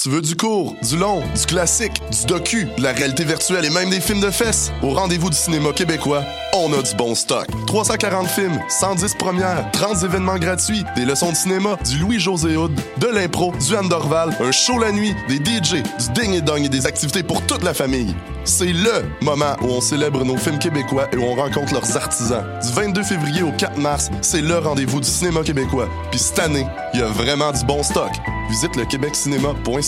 Tu 0.00 0.10
veux 0.10 0.22
du 0.22 0.36
court, 0.36 0.76
du 0.80 0.96
long, 0.96 1.22
du 1.34 1.44
classique, 1.44 2.00
du 2.12 2.26
docu, 2.26 2.68
de 2.76 2.82
la 2.84 2.92
réalité 2.92 3.24
virtuelle 3.24 3.64
et 3.64 3.70
même 3.70 3.90
des 3.90 4.00
films 4.00 4.20
de 4.20 4.30
fesses? 4.30 4.70
Au 4.80 4.90
rendez-vous 4.90 5.28
du 5.28 5.36
cinéma 5.36 5.72
québécois, 5.72 6.22
on 6.54 6.72
a 6.72 6.80
du 6.82 6.94
bon 6.94 7.16
stock. 7.16 7.48
340 7.66 8.28
films, 8.28 8.60
110 8.68 9.14
premières, 9.14 9.68
30 9.72 10.04
événements 10.04 10.38
gratuits, 10.38 10.84
des 10.94 11.04
leçons 11.04 11.32
de 11.32 11.36
cinéma, 11.36 11.76
du 11.84 11.98
Louis-José 11.98 12.56
Hood, 12.56 12.80
de 12.98 13.06
l'impro, 13.08 13.52
du 13.58 13.74
Andorval, 13.74 14.36
un 14.40 14.52
show 14.52 14.78
la 14.78 14.92
nuit, 14.92 15.16
des 15.26 15.38
DJ, 15.38 15.82
du 15.82 16.12
ding 16.14 16.32
et 16.32 16.42
dong 16.42 16.64
et 16.64 16.68
des 16.68 16.86
activités 16.86 17.24
pour 17.24 17.42
toute 17.42 17.64
la 17.64 17.74
famille. 17.74 18.14
C'est 18.44 18.72
LE 18.72 19.04
moment 19.20 19.56
où 19.62 19.66
on 19.66 19.80
célèbre 19.80 20.24
nos 20.24 20.36
films 20.36 20.60
québécois 20.60 21.08
et 21.12 21.16
où 21.16 21.24
on 21.24 21.34
rencontre 21.34 21.74
leurs 21.74 21.96
artisans. 21.96 22.44
Du 22.62 22.72
22 22.72 23.02
février 23.02 23.42
au 23.42 23.50
4 23.50 23.76
mars, 23.76 24.10
c'est 24.22 24.42
le 24.42 24.58
rendez-vous 24.58 25.00
du 25.00 25.08
cinéma 25.08 25.42
québécois. 25.42 25.88
Puis 26.10 26.20
cette 26.20 26.38
année, 26.38 26.66
il 26.94 27.00
y 27.00 27.02
a 27.02 27.08
vraiment 27.08 27.50
du 27.50 27.64
bon 27.64 27.82
stock. 27.82 28.12
Visite 28.48 28.76
le 28.76 28.86
québeccinéma.ca. 28.86 29.87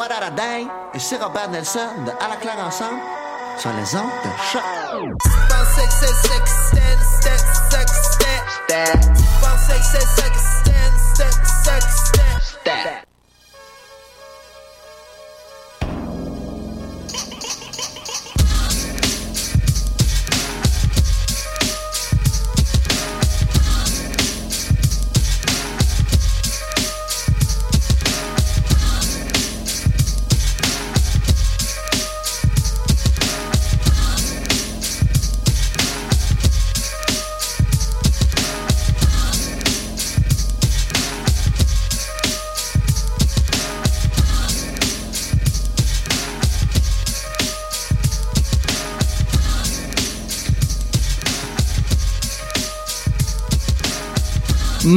What 0.00 0.12
a? 0.12 0.66
Et 0.94 0.98
Robert 1.18 1.50
Nelson 1.50 1.78
de 2.06 2.10
À 2.24 2.28
la 2.30 2.36
claire 2.36 2.58
ensemble 2.64 3.00
sur 3.58 3.70
les 3.74 3.94
ondes 3.94 4.08
de. 4.24 4.62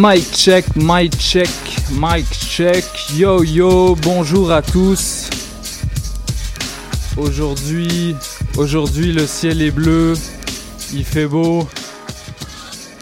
Mic 0.05 0.33
check, 0.35 0.65
mic 0.75 1.15
check, 1.17 1.49
mic 1.89 2.25
check. 2.29 2.83
Yo 3.15 3.41
yo, 3.41 3.95
bonjour 3.95 4.51
à 4.51 4.61
tous. 4.61 5.29
Aujourd'hui, 7.15 8.13
aujourd'hui 8.57 9.13
le 9.13 9.25
ciel 9.25 9.61
est 9.61 9.71
bleu, 9.71 10.15
il 10.91 11.05
fait 11.05 11.25
beau 11.25 11.69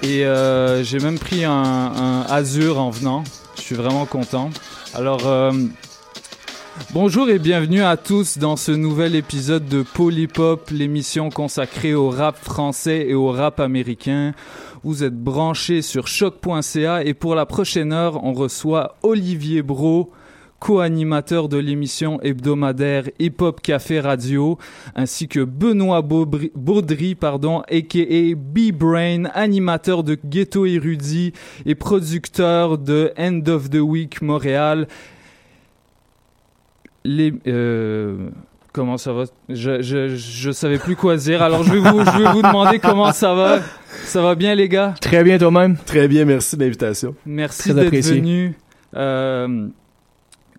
et 0.03 0.25
euh, 0.25 0.83
j'ai 0.83 0.99
même 0.99 1.17
pris 1.17 1.43
un, 1.43 1.51
un, 1.51 2.21
azur 2.29 2.79
en 2.79 2.91
venant. 2.91 3.23
Je 3.55 3.61
suis 3.61 3.75
vraiment 3.75 4.05
content. 4.05 4.51
Alors 4.93 5.25
euh, 5.25 5.53
bonjour 6.93 7.29
et 7.29 7.39
bienvenue 7.39 7.81
à 7.81 7.97
tous 7.97 8.37
dans 8.37 8.55
ce 8.55 8.71
nouvel 8.71 9.15
épisode 9.15 9.67
de 9.67 9.83
Polypop, 9.83 10.69
l'émission 10.69 11.29
consacrée 11.29 11.93
au 11.93 12.09
rap 12.09 12.37
français 12.37 13.05
et 13.07 13.13
au 13.13 13.31
rap 13.31 13.59
américain. 13.59 14.33
Vous 14.83 15.03
êtes 15.03 15.17
branchés 15.17 15.81
sur 15.81 16.07
choc.ca 16.07 17.03
et 17.03 17.13
pour 17.13 17.35
la 17.35 17.45
prochaine 17.45 17.93
heure, 17.93 18.23
on 18.23 18.33
reçoit 18.33 18.95
Olivier 19.03 19.61
Bro, 19.61 20.11
co-animateur 20.59 21.49
de 21.49 21.57
l'émission 21.57 22.21
hebdomadaire 22.21 23.09
Hip 23.19 23.35
Hop 23.41 23.61
Café 23.61 23.99
Radio, 23.99 24.57
ainsi 24.95 25.27
que 25.27 25.39
Benoît 25.39 26.01
Baudry, 26.01 27.15
pardon, 27.15 27.61
aka 27.61 28.35
B-Brain, 28.35 29.25
animateur 29.33 30.03
de 30.03 30.17
Ghetto 30.23 30.65
Érudit 30.65 31.33
et 31.65 31.75
producteur 31.75 32.77
de 32.77 33.11
End 33.17 33.41
of 33.47 33.69
the 33.69 33.79
Week 33.79 34.21
Montréal. 34.21 34.87
Les, 37.03 37.33
euh, 37.47 38.29
comment 38.73 38.97
ça 38.97 39.13
va? 39.13 39.23
Je, 39.49 39.81
je, 39.81 40.15
je 40.15 40.51
savais 40.51 40.77
plus 40.77 40.95
quoi 40.95 41.17
dire, 41.17 41.41
alors 41.41 41.63
je 41.63 41.73
vais 41.73 41.79
vous, 41.79 42.05
je 42.05 42.23
vais 42.23 42.31
vous 42.31 42.41
demander 42.41 42.79
comment 42.79 43.11
ça 43.11 43.33
va. 43.33 43.59
Ça 44.05 44.21
va 44.21 44.35
bien, 44.35 44.55
les 44.55 44.69
gars? 44.69 44.93
Très 45.01 45.23
bien, 45.23 45.37
toi-même? 45.37 45.77
Très 45.85 46.07
bien, 46.07 46.25
merci 46.25 46.57
de 46.57 46.63
l'invitation. 46.63 47.15
Merci 47.25 47.73
d'être 47.73 47.95
venu. 47.95 48.55
Euh, 48.95 49.67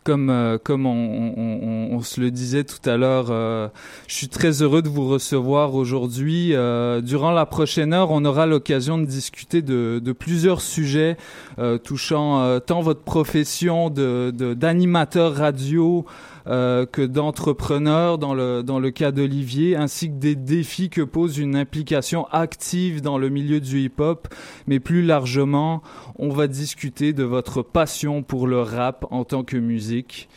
comme 0.05 0.31
euh, 0.31 0.59
comme 0.63 0.87
on, 0.87 1.35
on, 1.37 1.89
on, 1.93 2.01
se 2.01 2.21
le 2.21 2.31
disait 2.31 2.65
tout 2.65 2.89
à 2.89 2.97
l'heure, 2.97 3.29
euh, 3.31 3.69
je 4.09 4.15
suis 4.15 4.29
très 4.29 4.63
heureux 4.63 4.83
de 4.83 4.89
vous 4.89 5.07
recevoir 5.07 5.75
aujourd'hui. 5.75 6.55
Euh, 6.55 7.01
durant 7.01 7.31
la 7.31 7.47
prochaine 7.47 7.93
heure, 7.93 8.11
on 8.11 8.25
aura 8.25 8.47
l'occasion 8.47 8.99
de 8.99 9.05
discuter 9.05 9.63
de, 9.63 10.01
de 10.03 10.13
plusieurs 10.13 10.61
sujets 10.61 11.17
euh, 11.59 11.79
touchant 11.79 12.59
tant 12.61 12.81
votre 12.81 13.03
profession 13.03 13.91
de 13.91 14.33
d'animateur 14.55 15.35
radio, 15.37 16.05
euh, 16.47 16.87
que 16.87 17.03
d'entrepreneurs 17.03 18.19
dans 18.19 18.35
le, 18.35 18.63
dans 18.63 18.79
le 18.79 18.91
cas 18.91 19.13
d'Olivier, 19.13 19.77
ainsi 19.77 20.09
que 20.09 20.17
des 20.17 20.35
défis 20.35 20.91
que 20.91 21.03
pose 21.03 21.39
une 21.39 21.57
implication 21.57 22.27
active 22.31 23.03
dans 23.03 23.19
le 23.19 23.29
milieu 23.29 23.61
du 23.61 23.81
hip-hop. 23.81 24.29
Mais 24.67 24.81
plus 24.81 25.03
largement, 25.03 25.83
on 26.19 26.31
va 26.31 26.47
discuter 26.47 27.13
de 27.13 27.25
votre 27.25 27.63
passion 27.63 28.23
pour 28.23 28.47
le 28.47 28.61
rap 28.61 29.07
en 29.11 29.25
tant 29.25 29.45
que 29.45 29.57
musique. 29.57 30.29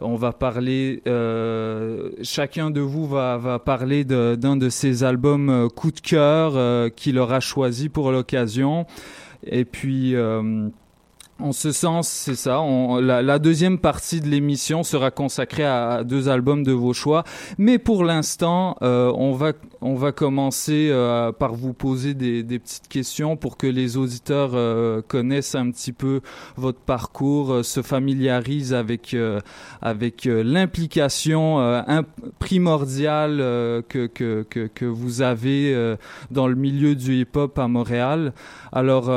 On 0.00 0.14
va 0.14 0.32
parler, 0.32 1.02
euh, 1.06 2.10
chacun 2.22 2.70
de 2.70 2.80
vous 2.80 3.06
va, 3.06 3.38
va 3.38 3.58
parler 3.58 4.04
d'un 4.04 4.56
de, 4.56 4.68
ses 4.68 5.04
albums 5.04 5.48
euh, 5.48 5.68
coup 5.68 5.90
de 5.90 6.00
cœur 6.00 6.52
euh, 6.54 6.90
qu'il 6.90 7.18
aura 7.18 7.40
choisi 7.40 7.88
pour 7.88 8.12
l'occasion. 8.12 8.86
Et 9.46 9.64
puis, 9.64 10.14
En 11.38 11.52
ce 11.52 11.70
sens, 11.70 12.08
c'est 12.08 12.34
ça. 12.34 12.62
La, 13.02 13.38
deuxième 13.38 13.78
partie 13.78 14.22
de 14.22 14.26
l'émission 14.26 14.82
sera 14.82 15.10
consacrée 15.10 15.66
à, 15.66 16.02
deux 16.02 16.30
albums 16.30 16.62
de 16.62 16.72
vos 16.72 16.94
choix. 16.94 17.24
Mais 17.58 17.78
pour 17.78 18.04
l'instant, 18.04 18.78
euh, 18.80 19.12
on, 19.14 19.32
va, 19.32 19.52
on 19.82 19.96
va 19.96 20.12
commencer 20.12 20.88
euh, 20.90 21.32
par 21.32 21.54
vous 21.54 21.74
poser 21.74 22.14
des, 22.14 22.42
petites 22.58 22.88
questions 22.88 23.36
pour 23.36 23.58
que 23.58 23.66
les 23.66 23.98
auditeurs 23.98 24.52
euh, 24.54 25.02
connaissent 25.06 25.54
un 25.54 25.70
petit 25.70 25.92
peu 25.92 26.22
votre 26.56 26.80
parcours, 26.80 27.62
se 27.62 27.82
familiarisent 27.82 28.72
avec, 28.72 29.14
avec 29.82 30.24
l'implication 30.24 31.84
primordiale 32.38 33.36
que, 33.88 34.06
que, 34.06 34.42
que, 34.48 34.66
que, 34.68 34.84
vous 34.86 35.20
avez 35.20 35.96
dans 36.30 36.48
le 36.48 36.54
milieu 36.54 36.94
du 36.94 37.20
hip-hop 37.20 37.58
à 37.58 37.68
Montréal. 37.68 38.32
Alors, 38.72 39.10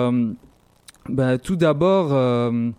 ben, 1.10 1.38
tout 1.38 1.56
d'abord, 1.56 2.10
euh, 2.14 2.70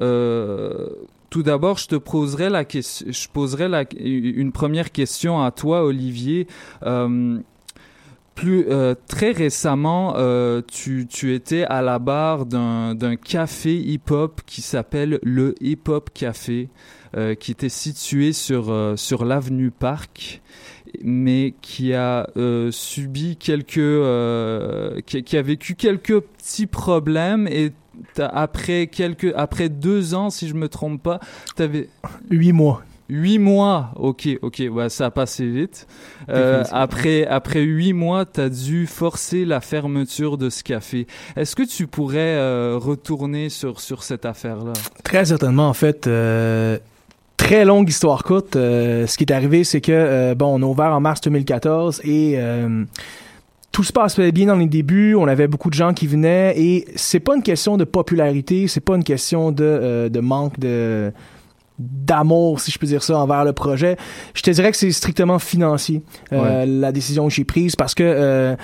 euh, 0.00 0.88
tout 1.30 1.42
d'abord, 1.42 1.78
je 1.78 1.88
te 1.88 1.96
poserai 1.96 2.48
la 2.48 2.64
question, 2.64 3.06
je 3.10 3.28
poserai 3.28 3.68
la, 3.68 3.84
une 3.98 4.52
première 4.52 4.92
question 4.92 5.42
à 5.42 5.50
toi, 5.50 5.84
Olivier. 5.84 6.46
Euh, 6.84 7.38
très 9.08 9.32
récemment, 9.32 10.14
tu, 10.68 11.08
tu 11.10 11.34
étais 11.34 11.64
à 11.64 11.82
la 11.82 11.98
barre 11.98 12.46
d'un 12.46 13.16
café 13.16 13.76
hip-hop 13.76 14.42
qui 14.46 14.62
s'appelle 14.62 15.18
le 15.24 15.56
Hip 15.60 15.88
Hop 15.88 16.10
Café, 16.14 16.68
qui 17.40 17.50
était 17.50 17.68
situé 17.68 18.32
sur 18.32 18.94
sur 18.96 19.24
l'avenue 19.24 19.72
Park 19.72 20.40
mais 21.02 21.54
qui 21.62 21.94
a 21.94 22.28
euh, 22.36 22.70
subi 22.70 23.36
quelques, 23.36 23.78
euh, 23.78 25.00
qui, 25.06 25.22
qui, 25.22 25.36
a 25.36 25.42
vécu 25.42 25.74
quelques 25.74 26.20
petits 26.20 26.66
problèmes 26.66 27.48
et 27.48 27.72
après 28.18 28.86
quelques, 28.86 29.32
après 29.36 29.68
deux 29.68 30.14
ans, 30.14 30.30
si 30.30 30.48
je 30.48 30.54
me 30.54 30.68
trompe 30.68 31.02
pas, 31.02 31.20
t'avais 31.56 31.88
huit 32.30 32.52
mois. 32.52 32.82
Huit 33.10 33.38
mois, 33.38 33.92
ok, 33.96 34.28
ok, 34.42 34.62
ouais, 34.70 34.90
ça 34.90 35.06
a 35.06 35.10
passé 35.10 35.46
vite. 35.46 35.86
Euh, 36.28 36.62
après, 36.72 37.26
après 37.26 37.62
huit 37.62 37.94
mois, 37.94 38.26
tu 38.26 38.40
as 38.40 38.50
dû 38.50 38.86
forcer 38.86 39.46
la 39.46 39.62
fermeture 39.62 40.36
de 40.36 40.50
ce 40.50 40.62
café. 40.62 41.06
Est-ce 41.34 41.56
que 41.56 41.62
tu 41.62 41.86
pourrais 41.86 42.36
retourner 42.76 43.48
sur, 43.48 43.80
sur 43.80 44.02
cette 44.02 44.26
affaire-là? 44.26 44.74
Très 45.04 45.24
certainement, 45.24 45.70
en 45.70 45.74
fait. 45.74 46.06
Euh, 47.40 47.44
très 47.46 47.64
longue 47.64 47.88
histoire 47.88 48.22
courte, 48.24 48.56
euh, 48.56 49.06
ce 49.06 49.16
qui 49.16 49.24
est 49.24 49.32
arrivé, 49.32 49.64
c'est 49.64 49.80
que, 49.80 49.92
euh, 49.92 50.34
bon, 50.34 50.58
on 50.58 50.62
a 50.62 50.66
ouvert 50.66 50.92
en 50.92 51.00
mars 51.00 51.20
2014 51.22 52.02
et 52.04 52.34
euh, 52.36 52.84
tout 53.72 53.84
se 53.84 53.92
passait 53.92 54.32
bien 54.32 54.46
dans 54.46 54.56
les 54.56 54.66
débuts. 54.66 55.14
On 55.14 55.26
avait 55.26 55.48
beaucoup 55.48 55.70
de 55.70 55.74
gens 55.74 55.94
qui 55.94 56.06
venaient 56.06 56.54
et 56.56 56.86
c'est 56.96 57.20
pas 57.20 57.36
une 57.36 57.42
question 57.42 57.76
de 57.76 57.84
popularité, 57.84 58.68
c'est 58.68 58.80
pas 58.80 58.96
une 58.96 59.04
question 59.04 59.52
de, 59.52 60.08
de 60.12 60.20
manque 60.20 60.58
de 60.58 61.12
d'amour, 61.78 62.58
si 62.58 62.72
je 62.72 62.78
peux 62.80 62.88
dire 62.88 63.04
ça, 63.04 63.16
envers 63.16 63.44
le 63.44 63.52
projet. 63.52 63.96
Je 64.34 64.42
te 64.42 64.50
dirais 64.50 64.72
que 64.72 64.76
c'est 64.76 64.90
strictement 64.90 65.38
financier, 65.38 66.02
la 66.32 66.90
décision 66.90 67.28
que 67.28 67.32
j'ai 67.32 67.44
prise 67.44 67.76
parce 67.76 67.94
que 67.94 68.56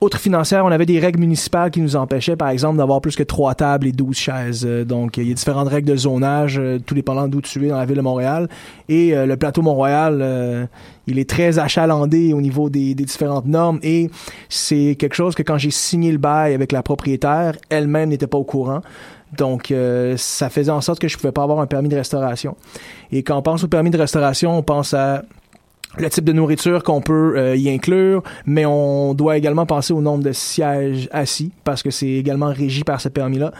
autre 0.00 0.18
financière, 0.18 0.64
on 0.64 0.70
avait 0.70 0.86
des 0.86 0.98
règles 0.98 1.20
municipales 1.20 1.70
qui 1.70 1.80
nous 1.80 1.96
empêchaient, 1.96 2.36
par 2.36 2.48
exemple, 2.48 2.76
d'avoir 2.76 3.00
plus 3.00 3.16
que 3.16 3.22
trois 3.22 3.54
tables 3.54 3.86
et 3.86 3.92
douze 3.92 4.16
chaises. 4.16 4.64
Euh, 4.66 4.84
donc, 4.84 5.16
il 5.16 5.28
y 5.28 5.30
a 5.30 5.34
différentes 5.34 5.68
règles 5.68 5.90
de 5.90 5.96
zonage, 5.96 6.58
euh, 6.58 6.78
tout 6.78 6.94
dépendant 6.94 7.26
d'où 7.28 7.40
tu 7.40 7.64
es 7.64 7.68
dans 7.68 7.78
la 7.78 7.86
ville 7.86 7.96
de 7.96 8.02
Montréal. 8.02 8.48
Et 8.88 9.14
euh, 9.14 9.24
le 9.24 9.36
plateau 9.36 9.62
Mont-Royal, 9.62 10.68
il 11.06 11.18
est 11.18 11.28
très 11.28 11.58
achalandé 11.58 12.32
au 12.34 12.40
niveau 12.40 12.68
des, 12.68 12.94
différentes 12.94 13.46
normes. 13.46 13.78
Et 13.82 14.10
c'est 14.48 14.96
quelque 14.98 15.14
chose 15.14 15.34
que 15.34 15.42
quand 15.42 15.58
j'ai 15.58 15.70
signé 15.70 16.12
le 16.12 16.18
bail 16.18 16.54
avec 16.54 16.72
la 16.72 16.82
propriétaire, 16.82 17.56
elle-même 17.70 18.10
n'était 18.10 18.26
pas 18.26 18.38
au 18.38 18.44
courant. 18.44 18.82
Donc, 19.36 19.72
ça 20.16 20.50
faisait 20.50 20.70
en 20.70 20.80
sorte 20.80 21.00
que 21.00 21.08
je 21.08 21.16
pouvais 21.16 21.32
pas 21.32 21.42
avoir 21.42 21.60
un 21.60 21.66
permis 21.66 21.88
de 21.88 21.96
restauration. 21.96 22.56
Et 23.10 23.22
quand 23.22 23.36
on 23.36 23.42
pense 23.42 23.64
au 23.64 23.68
permis 23.68 23.90
de 23.90 23.98
restauration, 23.98 24.56
on 24.56 24.62
pense 24.62 24.94
à 24.94 25.22
le 25.98 26.10
type 26.10 26.24
de 26.24 26.32
nourriture 26.32 26.82
qu'on 26.82 27.00
peut 27.00 27.34
euh, 27.36 27.56
y 27.56 27.70
inclure, 27.70 28.22
mais 28.46 28.66
on 28.66 29.14
doit 29.14 29.36
également 29.36 29.66
penser 29.66 29.92
au 29.92 30.00
nombre 30.00 30.24
de 30.24 30.32
sièges 30.32 31.08
assis 31.12 31.52
parce 31.64 31.82
que 31.82 31.90
c'est 31.90 32.08
également 32.08 32.48
régi 32.48 32.84
par 32.84 33.00
ce 33.00 33.08
permis-là. 33.08 33.52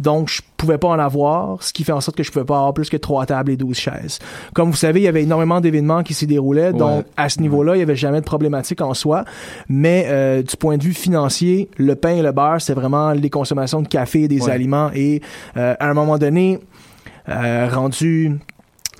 Donc, 0.00 0.28
je 0.28 0.40
pouvais 0.56 0.78
pas 0.78 0.88
en 0.88 0.98
avoir, 0.98 1.62
ce 1.62 1.72
qui 1.72 1.84
fait 1.84 1.92
en 1.92 2.00
sorte 2.00 2.16
que 2.16 2.22
je 2.22 2.30
pouvais 2.30 2.44
pas 2.44 2.56
avoir 2.56 2.74
plus 2.74 2.88
que 2.88 2.96
trois 2.96 3.26
tables 3.26 3.50
et 3.50 3.56
douze 3.56 3.76
chaises. 3.76 4.18
Comme 4.54 4.70
vous 4.70 4.76
savez, 4.76 5.00
il 5.00 5.04
y 5.04 5.08
avait 5.08 5.22
énormément 5.22 5.60
d'événements 5.60 6.02
qui 6.02 6.14
s'y 6.14 6.26
déroulaient, 6.26 6.72
donc 6.72 7.04
à 7.16 7.28
ce 7.28 7.40
niveau-là, 7.40 7.76
il 7.76 7.80
y 7.80 7.82
avait 7.82 7.96
jamais 7.96 8.20
de 8.20 8.26
problématique 8.26 8.80
en 8.80 8.94
soi. 8.94 9.24
Mais 9.68 10.06
euh, 10.08 10.42
du 10.42 10.56
point 10.56 10.76
de 10.76 10.82
vue 10.82 10.94
financier, 10.94 11.68
le 11.76 11.94
pain 11.94 12.16
et 12.16 12.22
le 12.22 12.32
beurre, 12.32 12.60
c'est 12.60 12.74
vraiment 12.74 13.12
les 13.12 13.30
consommations 13.30 13.82
de 13.82 13.88
café 13.88 14.22
et 14.22 14.28
des 14.28 14.48
aliments. 14.48 14.90
Et 14.94 15.20
euh, 15.56 15.74
à 15.78 15.88
un 15.88 15.94
moment 15.94 16.18
donné, 16.18 16.58
rendu 17.26 18.38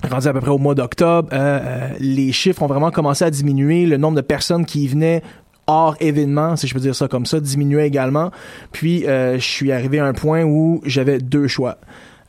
rendu 0.09 0.27
à 0.27 0.33
peu 0.33 0.41
près 0.41 0.51
au 0.51 0.57
mois 0.57 0.75
d'octobre, 0.75 1.29
euh, 1.33 1.59
euh, 1.63 1.89
les 1.99 2.31
chiffres 2.31 2.61
ont 2.61 2.67
vraiment 2.67 2.91
commencé 2.91 3.23
à 3.23 3.31
diminuer. 3.31 3.85
Le 3.85 3.97
nombre 3.97 4.15
de 4.15 4.21
personnes 4.21 4.65
qui 4.65 4.87
venaient 4.87 5.21
hors 5.67 5.95
événement, 5.99 6.55
si 6.55 6.67
je 6.67 6.73
peux 6.73 6.79
dire 6.79 6.95
ça 6.95 7.07
comme 7.07 7.25
ça, 7.25 7.39
diminuait 7.39 7.87
également. 7.87 8.31
Puis, 8.71 9.07
euh, 9.07 9.35
je 9.35 9.45
suis 9.45 9.71
arrivé 9.71 9.99
à 9.99 10.05
un 10.05 10.13
point 10.13 10.43
où 10.43 10.81
j'avais 10.85 11.19
deux 11.19 11.47
choix. 11.47 11.77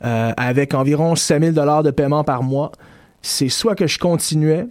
avec 0.01 0.75
environ 0.75 1.15
5000 1.15 1.53
dollars 1.53 1.81
de 1.81 1.89
paiement 1.89 2.23
par 2.23 2.43
mois, 2.43 2.71
c'est 3.23 3.49
soit 3.49 3.73
que 3.73 3.87
je 3.87 3.97
continuais 3.97 4.67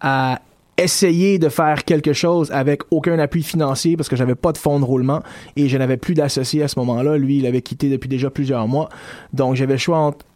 à 0.00 0.40
essayer 0.76 1.38
de 1.38 1.48
faire 1.48 1.84
quelque 1.84 2.12
chose 2.12 2.50
avec 2.52 2.82
aucun 2.90 3.18
appui 3.18 3.42
financier 3.42 3.96
parce 3.96 4.10
que 4.10 4.16
j'avais 4.16 4.34
pas 4.34 4.52
de 4.52 4.58
fonds 4.58 4.78
de 4.78 4.84
roulement 4.84 5.22
et 5.56 5.70
je 5.70 5.78
n'avais 5.78 5.96
plus 5.96 6.12
d'associé 6.12 6.62
à 6.62 6.68
ce 6.68 6.78
moment-là. 6.80 7.16
Lui, 7.16 7.38
il 7.38 7.46
avait 7.46 7.62
quitté 7.62 7.88
depuis 7.88 8.10
déjà 8.10 8.28
plusieurs 8.28 8.68
mois. 8.68 8.90
Donc, 9.32 9.54
j'avais 9.54 9.74
le 9.74 9.78
choix 9.78 9.98
entre 9.98 10.26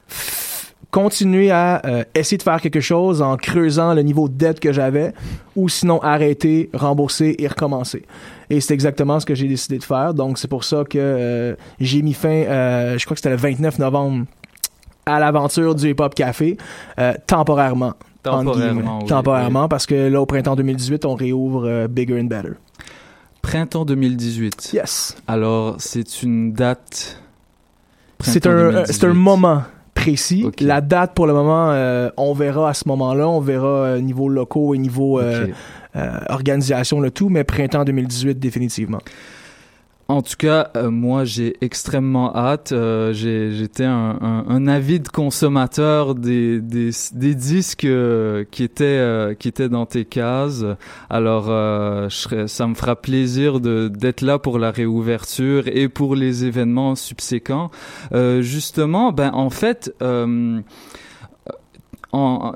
continuer 0.90 1.50
à 1.50 1.82
euh, 1.84 2.04
essayer 2.14 2.38
de 2.38 2.42
faire 2.42 2.60
quelque 2.60 2.80
chose 2.80 3.22
en 3.22 3.36
creusant 3.36 3.94
le 3.94 4.02
niveau 4.02 4.28
de 4.28 4.34
dette 4.34 4.60
que 4.60 4.72
j'avais 4.72 5.12
ou 5.56 5.68
sinon 5.68 6.00
arrêter, 6.02 6.70
rembourser 6.74 7.36
et 7.38 7.46
recommencer. 7.46 8.04
Et 8.48 8.60
c'est 8.60 8.74
exactement 8.74 9.20
ce 9.20 9.26
que 9.26 9.34
j'ai 9.34 9.46
décidé 9.46 9.78
de 9.78 9.84
faire. 9.84 10.14
Donc 10.14 10.38
c'est 10.38 10.48
pour 10.48 10.64
ça 10.64 10.84
que 10.84 10.98
euh, 10.98 11.54
j'ai 11.78 12.02
mis 12.02 12.14
fin, 12.14 12.28
euh, 12.28 12.98
je 12.98 13.04
crois 13.04 13.14
que 13.14 13.20
c'était 13.20 13.30
le 13.30 13.36
29 13.36 13.78
novembre, 13.78 14.26
à 15.06 15.18
l'aventure 15.18 15.74
du 15.74 15.90
Hip 15.90 15.96
Hop 16.00 16.14
Café, 16.14 16.56
temporairement. 17.26 17.94
Temporairement, 18.22 18.98
temporairement 19.02 19.66
parce 19.66 19.86
que 19.86 20.08
là, 20.08 20.20
au 20.20 20.26
printemps 20.26 20.54
2018, 20.54 21.06
on 21.06 21.14
réouvre 21.14 21.86
Bigger 21.88 22.20
and 22.20 22.24
Better. 22.24 22.52
Printemps 23.40 23.86
2018. 23.86 24.70
Yes. 24.74 25.16
Alors, 25.26 25.76
c'est 25.78 26.22
une 26.22 26.52
date. 26.52 27.18
C'est 28.20 28.46
un, 28.46 28.84
c'est 28.84 29.04
un 29.04 29.14
moment 29.14 29.62
précis. 30.00 30.46
La 30.60 30.80
date, 30.80 31.14
pour 31.14 31.26
le 31.26 31.32
moment, 31.32 31.70
euh, 31.70 32.10
on 32.16 32.32
verra 32.32 32.70
à 32.70 32.74
ce 32.74 32.84
moment-là. 32.88 33.28
On 33.28 33.40
verra 33.40 33.66
euh, 33.66 34.00
niveau 34.00 34.28
locaux 34.28 34.74
et 34.74 34.78
niveau 34.78 35.20
euh, 35.20 35.46
organisation, 36.28 37.00
le 37.00 37.10
tout, 37.10 37.28
mais 37.28 37.44
printemps 37.44 37.84
2018, 37.84 38.38
définitivement. 38.38 39.00
En 40.10 40.22
tout 40.22 40.34
cas, 40.36 40.72
moi, 40.90 41.24
j'ai 41.24 41.56
extrêmement 41.60 42.34
hâte. 42.36 42.74
J'étais 43.12 43.84
un, 43.84 44.18
un, 44.48 44.66
avide 44.66 45.08
consommateur 45.08 46.16
des, 46.16 46.60
des, 46.60 46.90
des 47.12 47.34
disques 47.36 47.86
qui 48.50 48.62
étaient 48.64 49.36
qui 49.38 49.46
étaient 49.46 49.68
dans 49.68 49.86
tes 49.86 50.04
cases. 50.04 50.64
Alors, 51.10 51.44
je 52.08 52.46
ça 52.48 52.66
me 52.66 52.74
fera 52.74 52.96
plaisir 52.96 53.60
d'être 53.60 54.22
là 54.22 54.40
pour 54.40 54.58
la 54.58 54.72
réouverture 54.72 55.68
et 55.68 55.88
pour 55.88 56.16
les 56.16 56.44
événements 56.44 56.96
subséquents. 56.96 57.70
justement, 58.40 59.12
ben 59.12 59.30
en 59.32 59.50
fait 59.50 59.94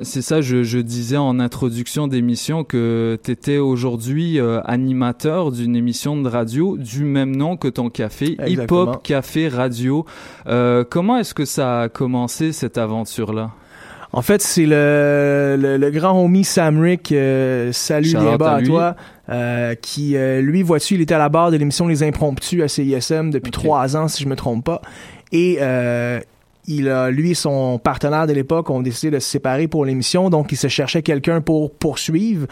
c'est 0.03 0.23
ça, 0.23 0.41
je, 0.41 0.65
je, 0.65 0.79
disais 0.79 1.17
en 1.17 1.39
introduction 1.39 2.09
d'émission 2.09 2.65
que 2.65 3.19
tu 3.23 3.31
étais 3.31 3.59
aujourd'hui 3.59 4.41
euh, 4.41 4.61
animateur 4.65 5.53
d'une 5.53 5.77
émission 5.77 6.21
de 6.21 6.29
radio 6.29 6.77
du 6.77 7.05
même 7.05 7.37
nom 7.37 7.57
que 7.57 7.69
ton 7.69 7.89
café, 7.89 8.37
Hip 8.47 8.67
Hop 8.71 9.03
Café 9.05 9.49
Radio. 9.49 10.05
Euh, 10.49 10.85
comment 10.89 11.19
est-ce 11.19 11.35
que 11.35 11.45
ça 11.45 11.83
a 11.83 11.89
commencé 11.89 12.53
cette 12.53 12.79
aventure-là? 12.79 13.53
En 14.13 14.23
fait, 14.23 14.43
c'est 14.43 14.67
le, 14.67 15.57
le, 15.59 15.91
grand 15.91 16.25
homie 16.25 16.45
Sam 16.45 16.81
Rick, 16.81 17.11
euh, 17.11 17.73
salut 17.73 18.11
bien 18.11 18.37
bas 18.37 18.55
à, 18.55 18.63
toi, 18.63 18.97
euh, 19.29 19.75
qui, 19.75 20.17
lui, 20.41 20.63
vois-tu, 20.63 20.95
il 20.95 21.01
était 21.01 21.15
à 21.15 21.19
la 21.19 21.29
barre 21.29 21.51
de 21.51 21.57
l'émission 21.57 21.89
Les 21.89 22.03
Impromptus 22.03 22.63
à 22.63 22.69
CISM 22.69 23.31
depuis 23.31 23.51
trois 23.51 23.97
ans, 23.97 24.07
si 24.09 24.23
je 24.23 24.29
me 24.29 24.37
trompe 24.37 24.65
pas. 24.65 24.83
Et 25.33 25.59
il 26.67 26.89
a, 26.89 27.11
lui 27.11 27.33
et 27.33 27.35
son 27.35 27.79
partenaire 27.79 28.27
de 28.27 28.33
l'époque 28.33 28.71
ont 28.71 28.81
décidé 28.81 29.11
de 29.11 29.19
se 29.19 29.29
séparer 29.29 29.69
pour 29.69 29.85
l'émission, 29.85 30.31
donc 30.31 30.53
il 30.53 30.57
se 30.57 30.69
cherchait 30.69 31.03
quelqu'un 31.03 31.41
pour 31.41 31.73
poursuivre. 31.73 32.47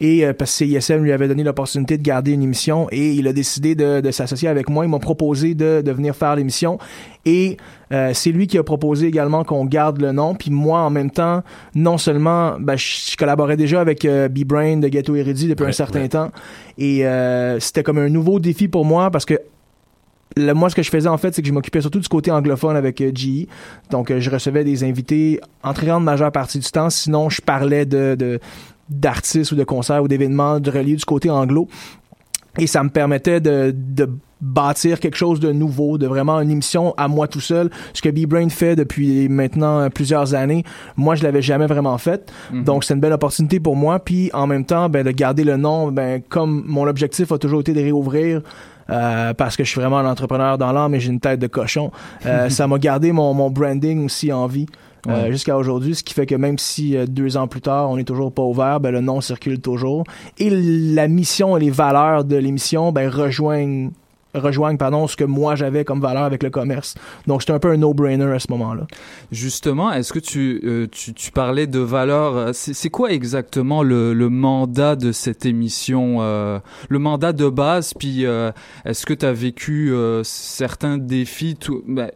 Et 0.00 0.26
euh, 0.26 0.32
parce 0.32 0.58
que 0.58 0.66
CISM 0.66 1.02
lui 1.02 1.12
avait 1.12 1.28
donné 1.28 1.44
l'opportunité 1.44 1.96
de 1.96 2.02
garder 2.02 2.32
une 2.32 2.42
émission 2.42 2.88
et 2.90 3.12
il 3.12 3.26
a 3.28 3.32
décidé 3.32 3.74
de, 3.74 4.00
de 4.00 4.10
s'associer 4.10 4.48
avec 4.48 4.68
moi. 4.68 4.84
Il 4.84 4.90
m'a 4.90 4.98
proposé 4.98 5.54
de, 5.54 5.82
de 5.82 5.92
venir 5.92 6.14
faire 6.14 6.36
l'émission 6.36 6.78
et 7.24 7.56
euh, 7.92 8.10
c'est 8.12 8.32
lui 8.32 8.46
qui 8.46 8.58
a 8.58 8.62
proposé 8.62 9.06
également 9.06 9.44
qu'on 9.44 9.64
garde 9.64 10.00
le 10.00 10.12
nom. 10.12 10.34
Puis 10.34 10.50
moi, 10.50 10.80
en 10.80 10.90
même 10.90 11.10
temps, 11.10 11.42
non 11.74 11.96
seulement, 11.96 12.56
ben, 12.58 12.76
je, 12.76 13.16
collaborais 13.16 13.56
déjà 13.56 13.80
avec 13.80 14.04
euh, 14.04 14.28
B-Brain 14.28 14.78
de 14.78 14.88
Ghetto 14.88 15.14
Heredity 15.14 15.48
depuis 15.48 15.64
un 15.64 15.72
certain 15.72 16.06
temps 16.08 16.30
et 16.76 17.04
c'était 17.60 17.84
comme 17.84 17.98
un 17.98 18.08
nouveau 18.08 18.40
défi 18.40 18.66
pour 18.66 18.84
moi 18.84 19.10
parce 19.10 19.24
que 19.24 19.38
le- 20.36 20.52
moi, 20.54 20.70
ce 20.70 20.74
que 20.74 20.82
je 20.82 20.90
faisais 20.90 21.08
en 21.08 21.16
fait, 21.16 21.34
c'est 21.34 21.42
que 21.42 21.48
je 21.48 21.52
m'occupais 21.52 21.80
surtout 21.80 22.00
du 22.00 22.08
côté 22.08 22.30
anglophone 22.30 22.76
avec 22.76 23.00
euh, 23.00 23.10
GE. 23.14 23.46
Donc, 23.90 24.10
euh, 24.10 24.20
je 24.20 24.30
recevais 24.30 24.64
des 24.64 24.84
invités 24.84 25.40
en 25.62 25.72
très 25.72 25.86
grande 25.86 26.04
majeure 26.04 26.32
partie 26.32 26.58
du 26.58 26.70
temps. 26.70 26.90
Sinon, 26.90 27.30
je 27.30 27.40
parlais 27.40 27.86
de, 27.86 28.14
de 28.18 28.40
d'artistes 28.88 29.52
ou 29.52 29.56
de 29.56 29.64
concerts 29.64 30.02
ou 30.02 30.08
d'événements 30.08 30.60
de 30.60 30.70
reliés 30.70 30.96
du 30.96 31.04
côté 31.04 31.30
anglo. 31.30 31.68
Et 32.58 32.66
ça 32.66 32.82
me 32.84 32.88
permettait 32.90 33.40
de, 33.40 33.74
de 33.74 34.08
bâtir 34.40 35.00
quelque 35.00 35.16
chose 35.16 35.40
de 35.40 35.50
nouveau, 35.52 35.96
de 35.98 36.06
vraiment 36.06 36.38
une 36.40 36.50
émission 36.50 36.94
à 36.98 37.08
moi 37.08 37.26
tout 37.26 37.40
seul. 37.40 37.70
Ce 37.94 38.02
que 38.02 38.10
B-Brain 38.10 38.48
fait 38.50 38.76
depuis 38.76 39.28
maintenant 39.28 39.80
euh, 39.80 39.88
plusieurs 39.88 40.34
années, 40.34 40.62
moi, 40.96 41.14
je 41.14 41.22
l'avais 41.24 41.40
jamais 41.42 41.66
vraiment 41.66 41.96
fait. 41.98 42.30
Donc, 42.52 42.84
c'est 42.84 42.94
une 42.94 43.00
belle 43.00 43.14
opportunité 43.14 43.58
pour 43.58 43.74
moi. 43.74 43.98
Puis, 43.98 44.30
en 44.34 44.46
même 44.46 44.64
temps, 44.66 44.88
ben, 44.88 45.02
de 45.04 45.10
garder 45.10 45.42
le 45.44 45.56
nom, 45.56 45.90
ben, 45.90 46.20
comme 46.28 46.62
mon 46.66 46.86
objectif 46.86 47.32
a 47.32 47.38
toujours 47.38 47.60
été 47.60 47.72
de 47.72 47.80
réouvrir 47.80 48.42
euh, 48.90 49.34
parce 49.34 49.56
que 49.56 49.64
je 49.64 49.70
suis 49.70 49.80
vraiment 49.80 49.98
un 49.98 50.10
entrepreneur 50.10 50.58
dans 50.58 50.72
l'âme 50.72 50.94
et 50.94 51.00
j'ai 51.00 51.10
une 51.10 51.20
tête 51.20 51.40
de 51.40 51.46
cochon. 51.46 51.90
Euh, 52.26 52.48
ça 52.50 52.66
m'a 52.66 52.78
gardé 52.78 53.12
mon, 53.12 53.32
mon 53.34 53.50
branding 53.50 54.04
aussi 54.04 54.32
en 54.32 54.46
vie. 54.46 54.66
euh, 55.08 55.30
jusqu'à 55.30 55.56
aujourd'hui, 55.56 55.94
ce 55.94 56.02
qui 56.02 56.14
fait 56.14 56.26
que 56.26 56.34
même 56.34 56.58
si 56.58 56.96
euh, 56.96 57.06
deux 57.06 57.36
ans 57.36 57.46
plus 57.46 57.60
tard, 57.60 57.90
on 57.90 57.96
n'est 57.96 58.04
toujours 58.04 58.32
pas 58.32 58.42
ouvert, 58.42 58.80
ben, 58.80 58.90
le 58.90 59.00
nom 59.00 59.20
circule 59.20 59.60
toujours. 59.60 60.04
Et 60.38 60.48
la 60.50 61.08
mission 61.08 61.56
et 61.56 61.60
les 61.60 61.70
valeurs 61.70 62.24
de 62.24 62.36
l'émission 62.36 62.90
ben, 62.92 63.08
rejoignent, 63.08 63.90
rejoignent 64.34 64.76
pardon, 64.76 65.06
ce 65.06 65.16
que 65.16 65.24
moi 65.24 65.54
j'avais 65.54 65.84
comme 65.84 66.00
valeur 66.00 66.24
avec 66.24 66.42
le 66.42 66.50
commerce. 66.50 66.94
Donc 67.26 67.42
c'est 67.42 67.52
un 67.52 67.58
peu 67.58 67.70
un 67.70 67.76
no-brainer 67.76 68.32
à 68.32 68.38
ce 68.38 68.50
moment-là. 68.50 68.86
Justement, 69.32 69.92
est-ce 69.92 70.12
que 70.12 70.18
tu, 70.18 70.60
euh, 70.64 70.86
tu, 70.90 71.14
tu 71.14 71.30
parlais 71.30 71.66
de 71.66 71.78
valeur 71.78 72.36
euh, 72.36 72.50
C'est 72.52 72.90
quoi 72.90 73.12
exactement 73.12 73.82
le, 73.82 74.12
le 74.12 74.28
mandat 74.28 74.96
de 74.96 75.12
cette 75.12 75.46
émission 75.46 76.18
euh, 76.20 76.58
Le 76.88 76.98
mandat 76.98 77.32
de 77.32 77.48
base, 77.48 77.94
puis 77.94 78.26
euh, 78.26 78.52
est-ce 78.84 79.06
que 79.06 79.14
tu 79.14 79.26
as 79.26 79.32
vécu 79.32 79.92
euh, 79.92 80.22
certains 80.24 80.98
défis 80.98 81.56
ben, 81.86 82.10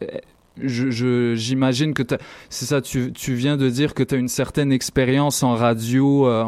j'imagine 0.63 1.93
que 1.93 2.03
c'est 2.49 2.65
ça, 2.65 2.81
tu, 2.81 3.11
viens 3.33 3.57
de 3.57 3.69
dire 3.69 3.93
que 3.93 4.03
tu 4.03 4.15
as 4.15 4.17
une 4.17 4.27
certaine 4.27 4.71
expérience 4.71 5.43
en 5.43 5.55
radio 5.55 6.27
euh, 6.27 6.43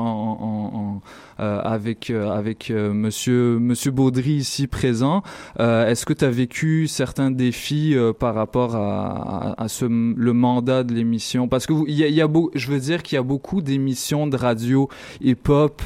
euh, 1.40 1.60
avec, 1.64 2.10
euh, 2.10 2.30
avec 2.30 2.70
euh, 2.70 2.94
monsieur, 2.94 3.58
monsieur 3.58 3.90
Baudry 3.92 4.34
ici 4.34 4.68
présent. 4.68 5.24
Est-ce 5.58 6.06
que 6.06 6.14
tu 6.14 6.26
as 6.26 6.30
vécu 6.30 6.88
certains 6.88 7.32
défis 7.32 7.96
par 8.20 8.36
rapport 8.36 8.76
à, 8.76 9.56
le 9.80 10.34
mandat 10.34 10.84
de 10.84 10.94
l'émission? 10.94 11.48
Parce 11.48 11.66
que 11.66 11.74
vous- 11.74 11.88
y 11.88 12.22
a, 12.22 12.28
je 12.54 12.68
veux 12.72 12.80
dire 12.80 13.04
qu'il 13.04 13.16
y 13.16 13.20
a 13.20 13.24
beaucoup 13.24 13.62
d'émissions 13.62 14.28
de 14.28 14.38
radio 14.38 14.90
hip-hop 15.22 15.82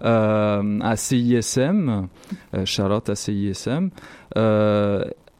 à 0.00 0.94
CISM. 0.96 2.08
Charlotte 2.64 3.08
à 3.08 3.14
CISM. 3.14 3.90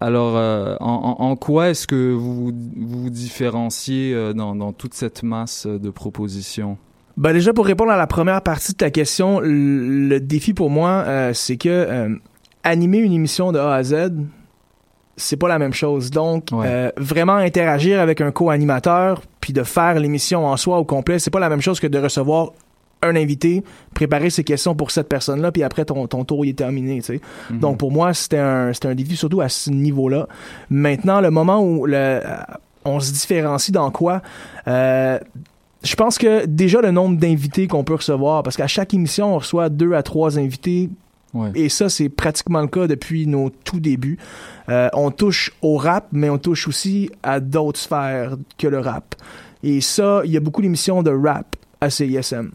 Alors, 0.00 0.36
euh, 0.36 0.76
en, 0.80 1.34
quoi 1.36 1.70
est-ce 1.70 1.86
que 1.86 2.12
vous 2.12 2.52
vous 2.76 3.10
différenciez 3.10 4.14
euh, 4.14 4.32
dans, 4.32 4.54
dans 4.54 4.72
toute 4.72 4.94
cette 4.94 5.22
masse 5.22 5.66
de 5.66 5.90
propositions? 5.90 6.76
Ben 7.16 7.32
déjà 7.32 7.52
pour 7.52 7.66
répondre 7.66 7.90
à 7.90 7.96
la 7.96 8.06
première 8.06 8.42
partie 8.42 8.72
de 8.72 8.76
ta 8.76 8.90
question, 8.90 9.40
le, 9.40 9.48
le 10.08 10.20
défi 10.20 10.54
pour 10.54 10.70
moi, 10.70 11.02
euh, 11.06 11.32
c'est 11.34 11.56
que 11.56 11.68
euh, 11.68 12.14
animer 12.62 12.98
une 12.98 13.12
émission 13.12 13.50
de 13.50 13.58
A 13.58 13.74
à 13.74 13.82
Z, 13.82 14.12
c'est 15.16 15.36
pas 15.36 15.48
la 15.48 15.58
même 15.58 15.72
chose. 15.72 16.12
Donc 16.12 16.50
Ouais. 16.52 16.66
euh, 16.68 16.90
vraiment 16.96 17.34
interagir 17.34 17.98
avec 18.00 18.20
un 18.20 18.30
co-animateur 18.30 19.22
puis 19.40 19.52
de 19.52 19.64
faire 19.64 19.98
l'émission 19.98 20.46
en 20.46 20.56
soi 20.56 20.78
au 20.78 20.84
complet, 20.84 21.18
c'est 21.18 21.30
pas 21.32 21.40
la 21.40 21.48
même 21.48 21.60
chose 21.60 21.80
que 21.80 21.88
de 21.88 21.98
recevoir 21.98 22.52
un 23.02 23.16
invité, 23.16 23.62
préparer 23.94 24.30
ses 24.30 24.44
questions 24.44 24.74
pour 24.74 24.90
cette 24.90 25.08
personne-là, 25.08 25.52
puis 25.52 25.62
après 25.62 25.84
ton, 25.84 26.06
ton 26.06 26.24
tour 26.24 26.44
il 26.44 26.50
est 26.50 26.58
terminé. 26.58 26.96
Tu 26.96 27.02
sais. 27.02 27.20
Mhm. 27.50 27.58
Donc 27.60 27.78
pour 27.78 27.92
moi, 27.92 28.12
c'était 28.14 28.38
un, 28.38 28.72
c'était 28.72 28.88
un 28.88 28.94
défi 28.94 29.16
surtout 29.16 29.40
à 29.40 29.48
ce 29.48 29.70
niveau-là. 29.70 30.26
Maintenant, 30.70 31.20
le 31.20 31.30
moment 31.30 31.60
où 31.62 31.86
le, 31.86 31.94
euh, 31.96 32.20
on 32.84 33.00
se 33.00 33.12
différencie 33.12 33.72
dans 33.72 33.90
quoi, 33.90 34.22
euh, 34.66 35.18
je 35.84 35.94
pense 35.94 36.18
que 36.18 36.44
déjà 36.46 36.80
le 36.80 36.90
nombre 36.90 37.16
d'invités 37.18 37.68
qu'on 37.68 37.84
peut 37.84 37.94
recevoir, 37.94 38.42
parce 38.42 38.56
qu'à 38.56 38.66
chaque 38.66 38.94
émission, 38.94 39.34
on 39.34 39.38
reçoit 39.38 39.68
deux 39.68 39.92
à 39.94 40.02
trois 40.02 40.38
invités, 40.38 40.90
Ouais. 41.34 41.50
et 41.54 41.68
ça, 41.68 41.90
c'est 41.90 42.08
pratiquement 42.08 42.62
le 42.62 42.68
cas 42.68 42.86
depuis 42.86 43.26
nos 43.26 43.50
tout 43.50 43.80
débuts. 43.80 44.18
Euh, 44.70 44.88
on 44.94 45.10
touche 45.10 45.52
au 45.60 45.76
rap, 45.76 46.06
mais 46.10 46.30
on 46.30 46.38
touche 46.38 46.66
aussi 46.66 47.10
à 47.22 47.38
d'autres 47.38 47.78
sphères 47.78 48.36
que 48.56 48.66
le 48.66 48.78
rap. 48.78 49.14
Et 49.62 49.82
ça, 49.82 50.22
il 50.24 50.30
y 50.30 50.36
a 50.38 50.40
beaucoup 50.40 50.62
d'émissions 50.62 51.02
de 51.02 51.10
rap 51.10 51.54
à 51.82 51.90
CISM. 51.90 52.50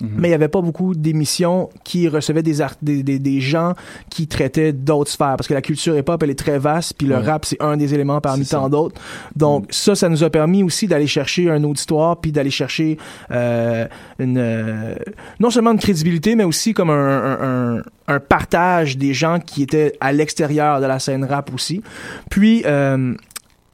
Mhm. 0.00 0.10
Mais 0.16 0.28
il 0.28 0.30
n'y 0.30 0.34
avait 0.34 0.48
pas 0.48 0.60
beaucoup 0.62 0.94
d'émissions 0.94 1.68
qui 1.84 2.08
recevaient 2.08 2.42
des, 2.42 2.60
art- 2.60 2.76
des, 2.82 3.02
des, 3.02 3.18
des 3.18 3.40
gens 3.40 3.74
qui 4.10 4.26
traitaient 4.26 4.72
d'autres 4.72 5.10
sphères. 5.10 5.36
Parce 5.36 5.46
que 5.48 5.54
la 5.54 5.62
culture 5.62 5.96
hip-hop, 5.96 6.22
elle 6.22 6.30
est 6.30 6.38
très 6.38 6.58
vaste, 6.58 6.94
puis 6.98 7.06
le 7.06 7.16
Ouais. 7.16 7.22
rap, 7.22 7.44
c'est 7.44 7.60
un 7.62 7.76
des 7.76 7.92
éléments 7.94 8.20
parmi 8.20 8.46
tant 8.46 8.68
d'autres. 8.68 9.00
Donc 9.36 9.66
ça, 9.70 9.94
ça 9.94 10.08
nous 10.08 10.24
a 10.24 10.30
permis 10.30 10.62
aussi 10.62 10.86
d'aller 10.86 11.06
chercher 11.06 11.50
un 11.50 11.62
auditoire, 11.64 12.20
puis 12.20 12.32
d'aller 12.32 12.50
chercher 12.50 12.96
euh, 13.30 13.86
une, 14.18 14.38
euh, 14.38 14.94
non 15.38 15.50
seulement 15.50 15.72
une 15.72 15.78
crédibilité, 15.78 16.34
mais 16.34 16.44
aussi 16.44 16.72
comme 16.72 16.90
un, 16.90 16.94
un, 16.94 17.76
un, 17.78 17.82
un 18.08 18.20
partage 18.20 18.96
des 18.96 19.12
gens 19.14 19.38
qui 19.38 19.62
étaient 19.62 19.92
à 20.00 20.12
l'extérieur 20.12 20.80
de 20.80 20.86
la 20.86 20.98
scène 20.98 21.24
rap 21.24 21.52
aussi. 21.54 21.82
Puis, 22.30 22.62
euh, 22.66 23.14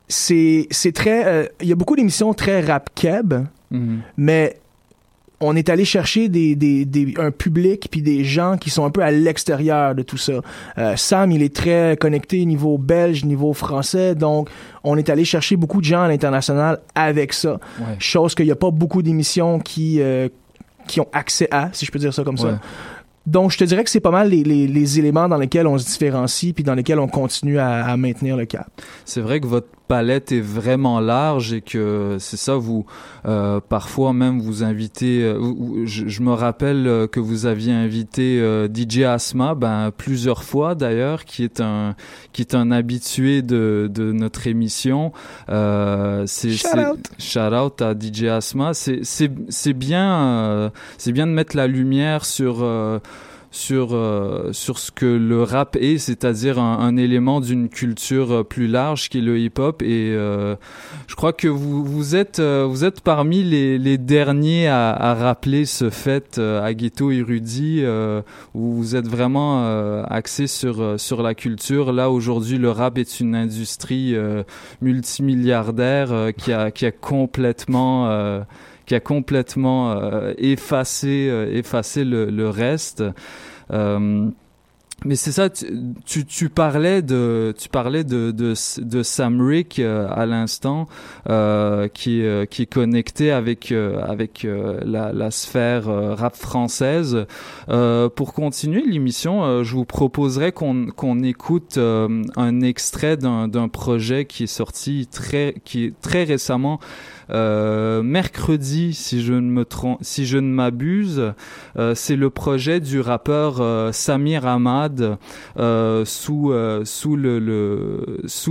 c'est 0.08 0.66
c'est 0.70 0.92
très... 0.92 1.26
euh, 1.26 1.46
Il 1.60 1.68
y 1.68 1.72
a 1.72 1.74
beaucoup 1.76 1.96
d'émissions 1.96 2.32
très 2.34 2.60
rap-keb, 2.60 3.34
Mhm. 3.70 3.98
mais 4.16 4.56
on 5.40 5.54
est 5.54 5.68
allé 5.68 5.84
chercher 5.84 6.28
des, 6.28 6.56
des, 6.56 6.84
des, 6.86 7.14
un 7.18 7.30
public 7.30 7.88
puis 7.90 8.00
des 8.00 8.24
gens 8.24 8.56
qui 8.56 8.70
sont 8.70 8.84
un 8.86 8.90
peu 8.90 9.02
à 9.02 9.10
l'extérieur 9.10 9.94
de 9.94 10.02
tout 10.02 10.16
ça. 10.16 10.40
Euh, 10.78 10.96
Sam, 10.96 11.30
il 11.30 11.42
est 11.42 11.54
très 11.54 11.96
connecté 12.00 12.44
niveau 12.46 12.78
belge, 12.78 13.24
niveau 13.24 13.52
français, 13.52 14.14
donc 14.14 14.48
on 14.82 14.96
est 14.96 15.10
allé 15.10 15.24
chercher 15.24 15.56
beaucoup 15.56 15.80
de 15.80 15.84
gens 15.86 16.02
à 16.02 16.08
l'international 16.08 16.80
avec 16.94 17.32
ça. 17.34 17.60
Ouais. 17.78 17.96
Chose 17.98 18.34
qu'il 18.34 18.46
n'y 18.46 18.52
a 18.52 18.56
pas 18.56 18.70
beaucoup 18.70 19.02
d'émissions 19.02 19.58
qui, 19.58 20.00
euh, 20.00 20.28
qui 20.86 21.00
ont 21.00 21.08
accès 21.12 21.48
à, 21.50 21.68
si 21.72 21.84
je 21.84 21.90
peux 21.92 21.98
dire 21.98 22.14
ça 22.14 22.22
comme 22.24 22.36
Ouais. 22.36 22.50
ça. 22.52 22.60
Donc, 23.26 23.50
je 23.50 23.58
te 23.58 23.64
dirais 23.64 23.82
que 23.82 23.90
c'est 23.90 23.98
pas 23.98 24.12
mal 24.12 24.30
les, 24.30 24.44
les, 24.44 24.68
les 24.68 24.98
éléments 25.00 25.28
dans 25.28 25.36
lesquels 25.36 25.66
on 25.66 25.76
se 25.78 25.84
différencie 25.84 26.52
puis 26.54 26.62
dans 26.62 26.74
lesquels 26.74 27.00
on 27.00 27.08
continue 27.08 27.58
à, 27.58 27.84
à 27.84 27.96
maintenir 27.96 28.36
le 28.36 28.46
cap. 28.46 28.68
C'est 29.04 29.20
vrai 29.20 29.40
que 29.40 29.48
votre 29.48 29.66
palette 29.88 30.32
est 30.32 30.40
vraiment 30.40 31.00
large 31.00 31.52
et 31.52 31.60
que 31.60 32.16
c'est 32.18 32.36
ça, 32.36 32.56
vous 32.56 32.86
euh, 33.26 33.60
parfois 33.66 34.12
même 34.12 34.40
vous 34.40 34.62
invitez. 34.64 35.22
euh, 35.22 35.84
je, 35.86 36.08
je 36.08 36.22
me 36.22 36.32
rappelle 36.32 36.86
euh, 36.86 37.06
que 37.06 37.20
vous 37.20 37.46
aviez 37.46 37.72
invité 37.72 38.40
euh, 38.40 38.68
DJ 38.72 39.02
Asma, 39.02 39.54
ben 39.54 39.92
plusieurs 39.96 40.42
fois 40.44 40.74
d'ailleurs, 40.74 41.24
qui 41.24 41.44
est 41.44 41.60
un 41.60 41.94
qui 42.32 42.42
est 42.42 42.54
un 42.54 42.70
habitué 42.70 43.42
de, 43.42 43.90
de 43.92 44.12
notre 44.12 44.46
émission. 44.46 45.12
Euh, 45.48 46.24
c'est 46.26 46.50
Shout 46.50 46.68
shout 47.18 47.38
out 47.54 47.82
à 47.82 47.94
DJ 47.94 48.24
Asma. 48.24 48.74
C'est 48.74 49.00
c'est 49.04 49.30
c'est 49.48 49.72
bien 49.72 50.18
euh, 50.20 50.70
c'est 50.98 51.12
bien 51.12 51.26
de 51.26 51.32
mettre 51.32 51.56
la 51.56 51.66
lumière 51.66 52.24
sur 52.24 52.58
euh, 52.62 52.98
sur 53.50 53.94
euh, 53.94 54.52
sur 54.52 54.78
ce 54.78 54.90
que 54.90 55.06
le 55.06 55.42
rap 55.42 55.76
est, 55.76 55.98
c'est-à-dire 55.98 56.58
un, 56.58 56.96
élément 56.96 57.40
d'une 57.40 57.68
culture 57.68 58.32
euh, 58.32 58.42
plus 58.42 58.66
large 58.66 59.08
qui 59.08 59.18
est 59.18 59.22
le 59.22 59.38
hip-hop. 59.38 59.82
Et 59.82 60.12
euh, 60.12 60.56
je 61.06 61.14
crois 61.14 61.32
que 61.32 61.48
vous 61.48 61.84
vous 61.84 62.16
êtes 62.16 62.38
euh, 62.38 62.66
vous 62.68 62.84
êtes 62.84 63.00
parmi 63.00 63.42
les, 63.42 63.78
les 63.78 63.98
derniers 63.98 64.68
à, 64.68 64.90
à 64.90 65.14
rappeler 65.14 65.64
ce 65.64 65.90
fait 65.90 66.38
euh, 66.38 66.62
à 66.62 66.74
Ghetto 66.74 67.10
Érudit, 67.10 67.80
euh, 67.82 68.22
où 68.54 68.72
vous 68.74 68.96
êtes 68.96 69.08
vraiment 69.08 69.46
axé 70.04 70.46
sur 70.46 70.98
sur 70.98 71.22
la 71.22 71.34
culture. 71.34 71.92
Là 71.92 72.10
aujourd'hui, 72.10 72.58
le 72.58 72.70
rap 72.70 72.98
est 72.98 73.20
une 73.20 73.34
industrie 73.34 74.14
multimilliardaire 74.80 76.32
qui 76.36 76.52
a 76.52 76.70
qui 76.70 76.86
a 76.86 76.92
complètement 76.92 78.44
qui 78.86 78.94
a 78.94 79.00
complètement 79.00 79.90
euh, 79.92 80.32
effacé 80.38 81.28
euh, 81.28 81.50
effacé 81.52 82.04
le, 82.04 82.48
reste. 82.48 83.02
Euh, 83.72 84.30
mais 85.04 85.14
c'est 85.14 85.30
ça, 85.30 85.50
tu, 85.50 86.48
parlais 86.48 87.02
de 87.02 87.54
tu 87.58 87.68
parlais 87.68 88.02
de 88.02 88.30
de, 88.30 88.54
de 88.78 89.02
Sam 89.02 89.46
Rick 89.46 89.78
euh, 89.78 90.08
à 90.10 90.24
l'instant, 90.24 90.86
qui 91.26 92.22
euh, 92.22 92.46
qui 92.46 92.62
est 92.62 92.72
connecté 92.72 93.30
avec 93.30 93.72
avec 93.72 94.46
la, 94.46 95.30
sphère 95.30 95.84
rap 96.16 96.34
française. 96.34 97.26
Pour 97.66 98.32
continuer 98.32 98.82
l'émission, 98.86 99.62
je 99.62 99.74
vous 99.74 99.84
proposerais 99.84 100.52
qu'on 100.52 100.86
qu'on 100.86 101.22
écoute 101.22 101.78
un 101.78 102.60
extrait 102.62 103.18
d'un 103.18 103.48
d'un 103.48 103.68
projet 103.68 104.24
qui 104.24 104.44
est 104.44 104.46
sorti 104.46 105.06
très 105.06 105.56
qui 105.64 105.84
est 105.84 106.00
très 106.00 106.24
récemment 106.24 106.80
euh, 107.30 108.02
mercredi, 108.02 108.94
si 108.94 109.22
je 109.24 109.34
ne 109.34 110.52
m'abuse, 110.52 111.32
euh, 111.76 111.94
c'est 111.94 112.16
le 112.16 112.30
projet 112.30 112.80
du 112.80 113.00
rappeur 113.00 113.60
euh, 113.60 113.90
Samir 113.92 114.46
Ahmad 114.46 115.18
sous 116.04 116.52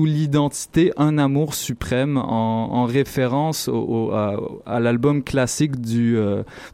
l'identité 0.06 0.92
Un 0.98 1.18
amour 1.18 1.54
suprême 1.54 2.18
en, 2.18 2.70
en 2.74 2.86
référence 2.86 3.70
à, 4.66 4.80
l'album 4.80 5.24
classique 5.24 5.80
du 5.80 6.18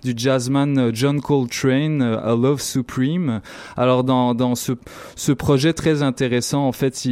jazzman 0.04 0.92
John 0.94 1.22
Coltrane 1.22 2.02
A 2.02 2.36
Love 2.36 2.62
Supreme. 2.62 3.42
Alors 3.78 4.04
dans 4.04 4.34
dans 4.34 4.56
ce 4.56 4.74
ce 5.16 5.32
projet 5.32 5.74
très 5.74 6.04
intéressant 6.04 6.66
en 6.68 6.72
fait 6.72 7.06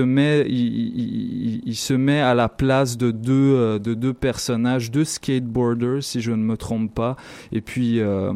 met 0.00 0.44
il 0.48 1.76
se 1.76 1.94
met 1.94 2.20
à 2.20 2.34
la 2.34 2.48
place 2.48 2.96
de 2.96 3.10
deux 3.10 3.43
euh, 3.52 3.78
de 3.78 3.94
deux 3.94 4.14
personnages 4.14 4.90
deux 4.90 5.04
skateboarders 5.04 6.02
si 6.02 6.20
je 6.20 6.30
ne 6.30 6.42
me 6.42 6.56
trompe 6.56 6.92
pas. 6.94 7.16
Et 7.52 7.60
puis 7.60 8.00
euh, 8.00 8.32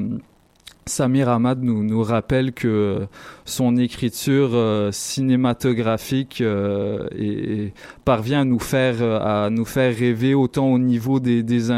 Samir 0.88 1.28
Ahmad 1.28 1.62
nous, 1.62 1.84
nous 1.84 2.02
rappelle 2.02 2.52
que 2.52 3.06
son 3.44 3.76
écriture 3.76 4.50
euh, 4.52 4.90
cinématographique 4.92 6.40
euh, 6.40 7.68
parvient 8.04 8.40
à 8.40 8.44
nous 8.44 8.58
faire 8.58 8.96
euh, 9.00 9.18
à 9.20 9.50
nous 9.50 9.64
faire 9.64 9.94
rêver 9.96 10.34
autant 10.34 10.66
au 10.66 10.78
niveau 10.78 11.20
des, 11.20 11.42
des 11.42 11.70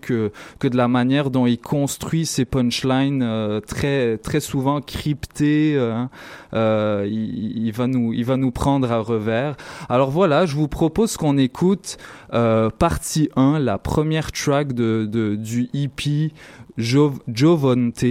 que, 0.00 0.30
de 0.60 0.76
la 0.76 0.88
manière 0.88 1.30
dont 1.30 1.46
il 1.46 1.58
construit 1.58 2.26
ses 2.26 2.44
punchlines 2.44 3.60
très 3.66 4.18
très 4.18 4.40
souvent 4.40 4.80
cryptées. 4.80 5.78
hein. 5.78 6.10
Il, 6.52 7.70
va 7.72 7.86
nous 7.86 8.12
il 8.12 8.24
va 8.24 8.36
nous 8.36 8.50
prendre 8.50 8.90
à 8.90 8.98
revers. 8.98 9.56
Alors 9.88 10.10
voilà, 10.10 10.46
je 10.46 10.54
vous 10.54 10.68
propose 10.68 11.16
qu'on 11.16 11.38
écoute 11.38 11.98
partie 12.30 13.30
1, 13.36 13.58
la 13.58 13.78
première 13.78 14.32
track 14.32 14.72
de, 14.72 15.06
de 15.10 15.34
du 15.34 15.68
EP 15.74 16.32
Jov 16.76 17.18
Jovonte 17.32 18.04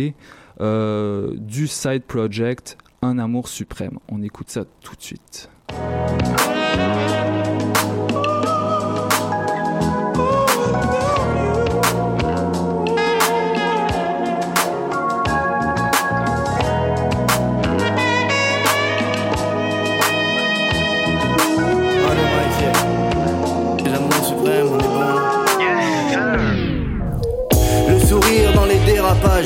du 0.59 1.67
side 1.67 2.03
project 2.03 2.77
Un 3.01 3.19
amour 3.19 3.47
suprême. 3.47 3.99
On 4.09 4.21
écoute 4.23 4.49
ça 4.49 4.65
tout 4.81 4.95
de 4.95 5.01
suite. 5.01 5.49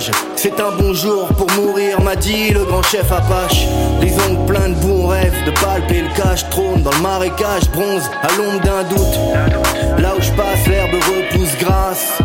Here. 0.01 0.30
C'est 0.43 0.59
un 0.59 0.71
bon 0.71 0.91
jour 0.91 1.27
pour 1.37 1.45
mourir, 1.51 2.01
m'a 2.01 2.15
dit 2.15 2.49
le 2.49 2.65
grand 2.65 2.81
chef 2.81 3.11
Apache. 3.11 3.67
Les 4.01 4.11
ongles 4.23 4.43
pleins 4.47 4.69
de 4.69 4.73
bons 4.73 5.05
rêves, 5.05 5.35
de 5.45 5.51
palper 5.51 6.01
le 6.01 6.09
cache 6.15 6.49
trône 6.49 6.81
dans 6.81 6.89
le 6.89 6.99
marécage, 6.99 7.69
bronze 7.71 8.09
à 8.23 8.27
l'ombre 8.35 8.59
d'un 8.61 8.83
doute. 8.85 9.99
Là 9.99 10.15
où 10.17 10.19
je 10.19 10.31
passe, 10.31 10.65
l'herbe 10.67 10.95
repousse 10.95 11.55
grasse. 11.59 12.17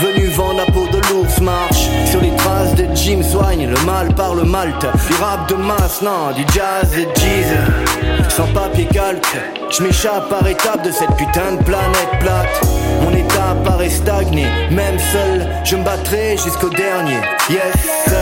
Venu 0.00 0.28
vendre 0.28 0.56
la 0.56 0.64
peau 0.64 0.86
de 0.86 0.98
l'ours 1.08 1.40
marche. 1.42 1.88
Sur 2.06 2.22
les 2.22 2.34
traces 2.36 2.74
de 2.74 2.86
Jim 2.94 3.22
Soigne 3.22 3.68
Le 3.68 3.78
mal 3.84 4.14
par 4.14 4.34
le 4.34 4.44
malte. 4.44 4.86
Du 5.06 5.14
rap 5.22 5.46
de 5.48 5.54
masse, 5.56 6.00
non, 6.00 6.32
du 6.34 6.42
jazz 6.54 6.90
et 6.96 7.06
jeez 7.20 8.30
Sans 8.30 8.46
papier 8.54 8.86
calque 8.86 9.36
Je 9.70 9.82
m'échappe 9.82 10.30
par 10.30 10.46
étapes 10.46 10.84
de 10.84 10.90
cette 10.90 11.14
putain 11.16 11.52
de 11.52 11.62
planète 11.64 12.18
plate. 12.18 12.62
Mon 13.02 13.14
état 13.14 13.54
paraît 13.62 13.90
stagné 13.90 14.46
Même 14.70 14.98
seul, 14.98 15.46
je 15.64 15.76
me 15.76 15.84
battrai 15.84 16.38
jusqu'au 16.38 16.70
dernier. 16.70 17.20
Yes, 17.50 18.14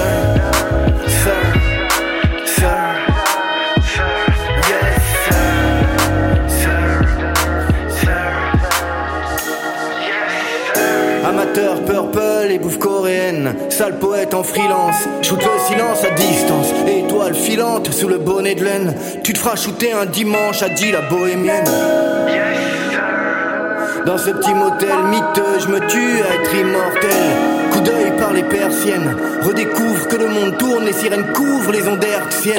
Amateur 11.28 11.84
purple 11.84 12.50
et 12.50 12.58
bouffe 12.58 12.78
coréenne, 12.78 13.54
sale 13.68 13.98
poète 13.98 14.32
en 14.32 14.42
freelance, 14.42 15.06
shoot 15.20 15.38
le 15.38 15.74
silence 15.74 16.02
à 16.02 16.14
distance, 16.14 16.68
étoile 16.86 17.34
filante 17.34 17.92
sous 17.92 18.08
le 18.08 18.16
bonnet 18.16 18.54
de 18.54 18.64
laine, 18.64 18.94
tu 19.22 19.34
te 19.34 19.38
feras 19.38 19.56
shooter 19.56 19.92
un 19.92 20.06
dimanche, 20.06 20.62
a 20.62 20.70
dit 20.70 20.90
la 20.90 21.02
bohémienne. 21.02 21.66
Dans 24.06 24.16
ce 24.16 24.30
petit 24.30 24.54
motel 24.54 24.96
miteux, 25.10 25.60
je 25.60 25.68
me 25.68 25.80
tue 25.80 26.22
à 26.22 26.34
être 26.34 26.54
immortel. 26.54 27.10
Coup 27.72 27.80
d'œil 27.80 28.10
par 28.18 28.32
les 28.32 28.44
persiennes, 28.44 29.14
redécouvre 29.42 30.08
que 30.08 30.16
le 30.16 30.28
monde 30.28 30.56
tourne, 30.56 30.86
les 30.86 30.94
sirènes 30.94 31.30
couvrent 31.34 31.72
les 31.72 31.86
ondes 31.86 32.02
hertziennes. 32.02 32.56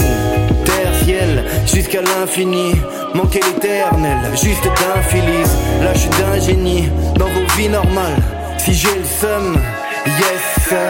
Terre, 0.64 0.94
ciel, 1.04 1.44
jusqu'à 1.66 2.02
l'infini, 2.04 2.76
manquer 3.16 3.40
l'éternel, 3.40 4.20
juste 4.34 4.66
d'infilize, 4.66 5.58
lâche 5.84 6.08
d'un 6.20 6.40
génie 6.40 6.88
dans 7.18 7.26
vos 7.26 7.48
vies 7.58 7.70
normales. 7.70 8.39
Si 8.70 8.76
j'ai 8.76 9.00
le 9.00 9.04
seum, 9.04 9.58
yes 10.06 10.44
sir, 10.70 10.90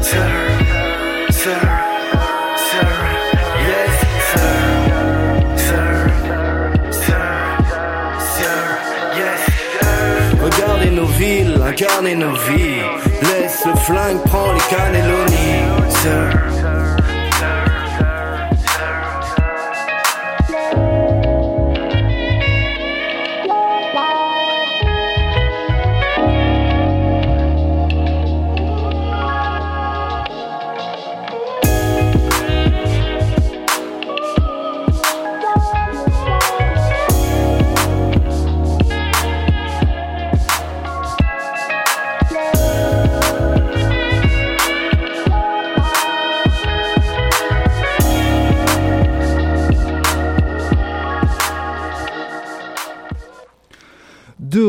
sir, 0.00 0.30
sir, 1.30 1.60
sir, 2.70 2.90
yes 3.66 3.94
sir, 4.30 4.52
sir, 5.56 5.88
sir, 6.92 7.22
sir, 8.36 8.58
yes 9.16 9.42
Regardez 10.40 10.90
nos 10.92 11.06
villes, 11.06 11.60
incarnez 11.60 12.14
nos 12.14 12.36
vies. 12.48 12.84
Laisse 13.22 13.64
le 13.66 13.74
flingue, 13.74 14.22
prends 14.26 14.52
les 14.52 14.76
cannelloni, 14.76 15.64
sir. 15.88 16.69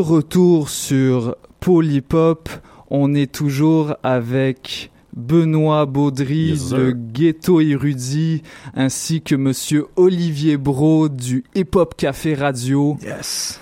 Retour 0.02 0.68
sur 0.68 1.36
Polypop, 1.60 2.48
on 2.90 3.14
est 3.14 3.32
toujours 3.32 3.96
avec 4.02 4.90
Benoît 5.14 5.86
Baudry, 5.86 6.50
Yes, 6.50 6.72
le 6.72 6.92
ghetto 6.92 7.60
érudit, 7.60 8.42
ainsi 8.74 9.22
que 9.22 9.34
monsieur 9.34 9.86
Olivier 9.96 10.56
Bro 10.56 11.08
du 11.08 11.44
Hip 11.54 11.70
Hop 11.74 11.94
Café 11.96 12.34
Radio. 12.34 12.96
Yes. 13.02 13.60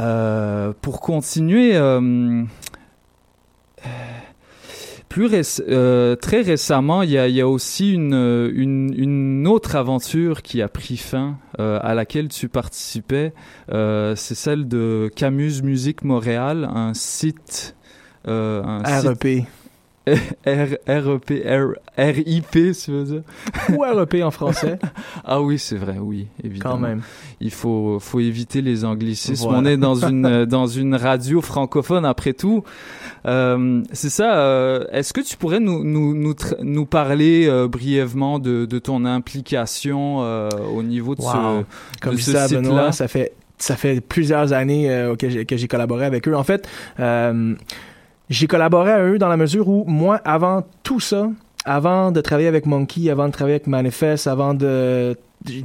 Euh, 0.00 0.72
pour 0.82 1.00
continuer, 1.00 1.76
euh, 1.76 2.42
euh, 5.18 6.16
très 6.16 6.40
récemment, 6.42 7.02
il 7.02 7.10
y 7.10 7.40
a, 7.40 7.48
aussi 7.48 7.92
une, 7.92 9.46
autre 9.46 9.76
aventure 9.76 10.42
qui 10.42 10.62
a 10.62 10.68
pris 10.68 10.96
fin, 10.96 11.38
euh, 11.60 11.78
à 11.82 11.94
laquelle 11.94 12.28
tu 12.28 12.48
participais. 12.48 13.32
Euh, 13.72 14.14
C'est 14.16 14.34
celle 14.34 14.68
de 14.68 15.10
Camus 15.14 15.62
Musique 15.62 16.04
Montréal, 16.04 16.68
un 16.72 16.94
site. 16.94 17.76
Un 18.26 18.82
site 18.84 19.08
REP. 19.08 19.24
R, 19.24 19.63
REP, 20.06 21.30
R, 21.46 21.74
RIP, 21.96 22.74
si 22.74 22.90
veux 22.90 23.04
dire? 23.04 23.22
Ou 23.70 23.80
REP 23.80 24.16
en 24.22 24.30
français, 24.30 24.78
Ah 25.24 25.40
oui, 25.40 25.58
c'est 25.58 25.76
vrai, 25.76 25.96
oui, 25.98 26.26
évidemment 26.42 26.74
quand 26.74 26.80
même. 26.80 27.00
il 27.40 27.50
faut 27.50 27.98
faut 28.00 28.20
éviter 28.20 28.60
les 28.60 28.84
anglicismes. 28.84 29.44
Voilà. 29.44 29.58
On 29.60 29.64
est 29.64 29.76
dans 29.78 29.94
une 29.94 30.44
dans 30.46 30.66
une 30.66 30.94
radio 30.94 31.40
francophone 31.40 32.04
après 32.04 32.34
tout. 32.34 32.64
Euh, 33.26 33.82
c'est 33.92 34.10
ça. 34.10 34.36
euh, 34.36 34.84
Est-ce 34.92 35.12
que 35.14 35.22
tu 35.22 35.36
pourrais 35.38 35.60
nous 35.60 35.82
nous 35.84 36.14
nous, 36.14 36.34
nous 36.62 36.84
parler 36.86 37.46
euh, 37.48 37.66
brièvement 37.68 38.38
de 38.38 38.66
de 38.66 38.78
ton 38.78 39.06
implication 39.06 40.18
euh, 40.22 40.50
au 40.74 40.82
niveau 40.82 41.14
de 41.14 41.22
Wow. 41.22 41.30
ce 41.30 42.00
Comme 42.02 42.14
de 42.16 42.20
ce 42.20 42.30
site-là? 42.32 42.48
Benoît, 42.48 42.92
ça 42.92 43.08
fait 43.08 43.32
ça 43.56 43.76
fait 43.76 44.00
plusieurs 44.02 44.52
années 44.52 44.90
euh, 44.90 45.16
que 45.16 45.30
j'ai 45.30 45.46
que 45.46 45.56
j'ai 45.56 45.68
collaboré 45.68 46.04
avec 46.04 46.28
eux. 46.28 46.36
En 46.36 46.44
fait, 46.44 46.68
euh, 47.00 47.54
j'ai 48.30 48.46
collaboré 48.46 48.90
à 48.90 49.02
eux 49.04 49.18
dans 49.18 49.28
la 49.28 49.36
mesure 49.36 49.68
où 49.68 49.84
moi, 49.86 50.16
avant 50.24 50.64
tout 50.82 51.00
ça, 51.00 51.28
avant 51.64 52.10
de 52.12 52.20
travailler 52.20 52.48
avec 52.48 52.66
Monkey, 52.66 53.10
avant 53.10 53.26
de 53.26 53.32
travailler 53.32 53.54
avec 53.56 53.66
Manifest, 53.66 54.26
avant 54.26 54.54
de 54.54 55.16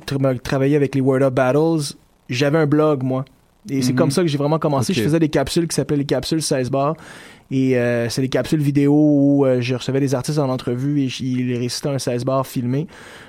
tra- 0.06 0.40
travailler 0.40 0.76
avec 0.76 0.96
les 0.96 1.02
Word 1.02 1.22
Up 1.24 1.34
Battles, 1.34 1.96
j'avais 2.30 2.58
un 2.58 2.66
blog 2.68 3.04
moi. 3.04 3.26
Et 3.70 3.82
c'est 3.82 3.92
Mhm. 3.92 3.98
comme 3.98 4.12
ça 4.12 4.22
que 4.22 4.28
j'ai 4.28 4.38
vraiment 4.38 4.58
commencé. 4.60 4.94
Je 4.94 5.02
faisais 5.04 5.20
des 5.20 5.28
capsules 5.30 5.68
qui 5.68 5.76
s'appelaient 5.76 5.98
les 5.98 6.06
capsules 6.06 6.42
16 6.42 6.70
bars. 6.72 6.96
Et 7.52 7.78
euh, 7.78 8.08
c'est 8.10 8.22
des 8.22 8.30
capsules 8.30 8.62
vidéo 8.62 8.94
où 8.94 9.46
euh, 9.46 9.60
je 9.60 9.76
recevais 9.76 10.00
des 10.00 10.14
artistes 10.16 10.38
en 10.40 10.50
entrevue 10.50 11.02
et 11.02 11.10
ils 11.22 11.58
récitaient 11.58 11.90
un 11.90 11.98
16 12.00 12.24
bars 12.24 12.46
filmé. 12.48 12.88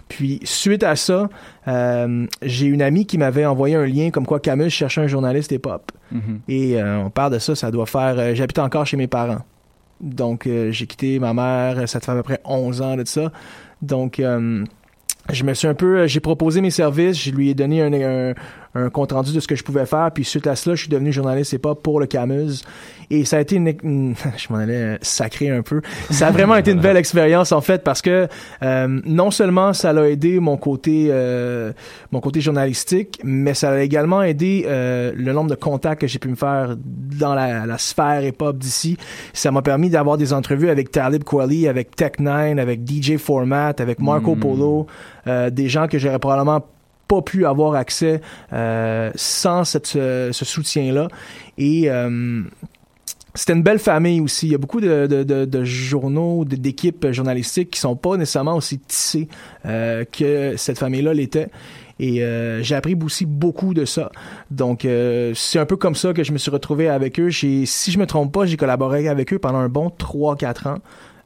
Puis 0.08 0.38
suite 0.44 0.82
à 0.84 0.94
ça, 0.94 1.28
euh, 1.68 2.26
j'ai 2.42 2.66
une 2.66 2.82
amie 2.82 3.06
qui 3.06 3.16
m'avait 3.18 3.46
envoyé 3.46 3.74
un 3.76 3.86
lien 3.86 4.10
comme 4.10 4.26
quoi 4.26 4.38
Camus 4.38 4.70
cherchait 4.70 5.00
un 5.00 5.06
journaliste 5.06 5.50
hip-hop. 5.52 5.90
Mhm. 6.12 6.40
Et 6.48 6.80
euh, 6.80 6.98
on 7.04 7.10
parle 7.10 7.32
de 7.34 7.38
ça, 7.38 7.54
ça 7.54 7.70
doit 7.70 7.86
faire... 7.86 8.18
euh, 8.18 8.34
J'habite 8.34 8.58
encore 8.58 8.86
chez 8.86 8.96
mes 8.96 9.06
parents. 9.06 9.44
Donc 10.00 10.46
euh, 10.46 10.70
j'ai 10.70 10.86
quitté 10.86 11.18
ma 11.18 11.34
mère, 11.34 11.88
ça 11.88 12.00
fait 12.00 12.10
à 12.10 12.14
peu 12.14 12.22
près 12.22 12.40
11 12.44 12.82
ans 12.82 12.96
de 12.96 13.04
ça. 13.06 13.30
Donc 13.82 14.20
je 14.20 15.44
me 15.44 15.54
suis 15.54 15.68
un 15.68 15.74
peu... 15.74 16.06
J'ai 16.06 16.20
proposé 16.20 16.60
mes 16.60 16.70
services, 16.70 17.22
je 17.22 17.30
lui 17.30 17.50
ai 17.50 17.54
donné 17.54 17.82
un, 17.82 18.34
un 18.74 18.88
compte 18.90 19.12
rendu 19.12 19.32
de 19.32 19.40
ce 19.40 19.48
que 19.48 19.56
je 19.56 19.64
pouvais 19.64 19.86
faire. 19.86 20.10
Puis 20.14 20.24
suite 20.24 20.46
à 20.46 20.54
cela, 20.56 20.74
je 20.76 20.82
suis 20.82 20.88
devenu 20.90 21.12
journaliste 21.12 21.52
hip-hop 21.52 21.82
pour 21.82 21.98
le 22.00 22.06
Camus. 22.06 22.62
Et 23.12 23.24
ça 23.24 23.38
a 23.38 23.40
été 23.40 23.56
une, 23.56 23.74
une- 23.82 24.14
je 24.36 24.46
m'en 24.52 24.58
allais 24.60 24.74
euh, 24.74 24.96
sacrer 25.02 25.50
un 25.50 25.62
peu. 25.62 25.82
Ça 26.10 26.28
a 26.28 26.30
vraiment 26.30 26.54
été 26.54 26.70
une 26.70 26.78
belle 26.80 26.96
expérience 26.96 27.50
en 27.50 27.60
fait 27.60 27.82
parce 27.82 28.02
que 28.02 28.28
euh, 28.62 29.00
non 29.04 29.32
seulement 29.32 29.72
ça 29.72 29.92
l'a 29.92 30.08
aidé 30.08 30.38
mon 30.38 30.56
côté 30.56 31.08
euh, 31.10 31.72
mon 32.12 32.20
côté 32.20 32.40
journalistique, 32.40 33.20
mais 33.24 33.54
ça 33.54 33.70
a 33.72 33.80
également 33.80 34.22
aidé 34.22 34.64
euh, 34.68 35.12
le 35.16 35.32
nombre 35.32 35.50
de 35.50 35.56
contacts 35.56 36.00
que 36.02 36.06
j'ai 36.06 36.20
pu 36.20 36.28
me 36.28 36.36
faire 36.36 36.76
dans 36.78 37.34
la, 37.34 37.66
la 37.66 37.78
sphère 37.78 38.22
hip-hop 38.24 38.56
d'ici. 38.58 38.96
Ça 39.32 39.50
m'a 39.50 39.62
permis 39.62 39.90
d'avoir 39.90 40.16
des 40.16 40.32
entrevues 40.32 40.70
avec 40.70 40.92
Talib 40.92 41.24
Kweli, 41.24 41.66
avec 41.66 41.96
Tech9, 41.96 42.58
avec 42.60 42.88
DJ 42.88 43.16
Format, 43.16 43.74
avec 43.80 43.98
Marco 43.98 44.36
Mm. 44.36 44.40
Polo, 44.40 44.86
euh, 45.26 45.50
des 45.50 45.68
gens 45.68 45.88
que 45.88 45.98
j'aurais 45.98 46.20
probablement 46.20 46.64
pas 47.10 47.22
pu 47.22 47.44
avoir 47.44 47.74
accès 47.74 48.20
euh, 48.52 49.10
sans 49.16 49.64
cette, 49.64 49.86
ce, 49.86 50.30
soutien-là. 50.32 51.08
Et 51.58 51.90
euh, 51.90 52.42
c'était 53.34 53.52
une 53.52 53.64
belle 53.64 53.80
famille 53.80 54.20
aussi. 54.20 54.46
Il 54.46 54.52
y 54.52 54.54
a 54.54 54.58
beaucoup 54.58 54.80
de, 54.80 55.08
de, 55.08 55.24
de, 55.24 55.44
de 55.44 55.64
journaux, 55.64 56.44
d'équipes 56.44 57.10
journalistiques 57.10 57.70
qui 57.70 57.80
sont 57.80 57.96
pas 57.96 58.16
nécessairement 58.16 58.54
aussi 58.54 58.78
tissées 58.78 59.28
euh, 59.66 60.04
que 60.04 60.54
cette 60.56 60.78
famille-là 60.78 61.12
l'était. 61.12 61.48
Et 61.98 62.22
j'ai 62.62 62.74
appris 62.76 62.96
aussi 63.04 63.26
beaucoup 63.26 63.74
de 63.74 63.84
ça. 63.84 64.10
Donc, 64.50 64.88
c'est 65.34 65.58
un 65.58 65.66
peu 65.66 65.76
comme 65.76 65.94
ça 65.94 66.14
que 66.14 66.24
je 66.24 66.32
me 66.32 66.38
suis 66.38 66.50
retrouvé 66.50 66.88
avec 66.88 67.20
eux. 67.20 67.30
Si 67.30 67.66
je 67.66 67.98
me 67.98 68.06
trompe 68.06 68.32
pas, 68.32 68.46
j'ai 68.46 68.56
collaboré 68.56 69.06
avec 69.06 69.34
eux 69.34 69.38
pendant 69.38 69.58
un 69.58 69.68
bon 69.68 69.88
3-4 69.88 70.68
ans. 70.68 70.78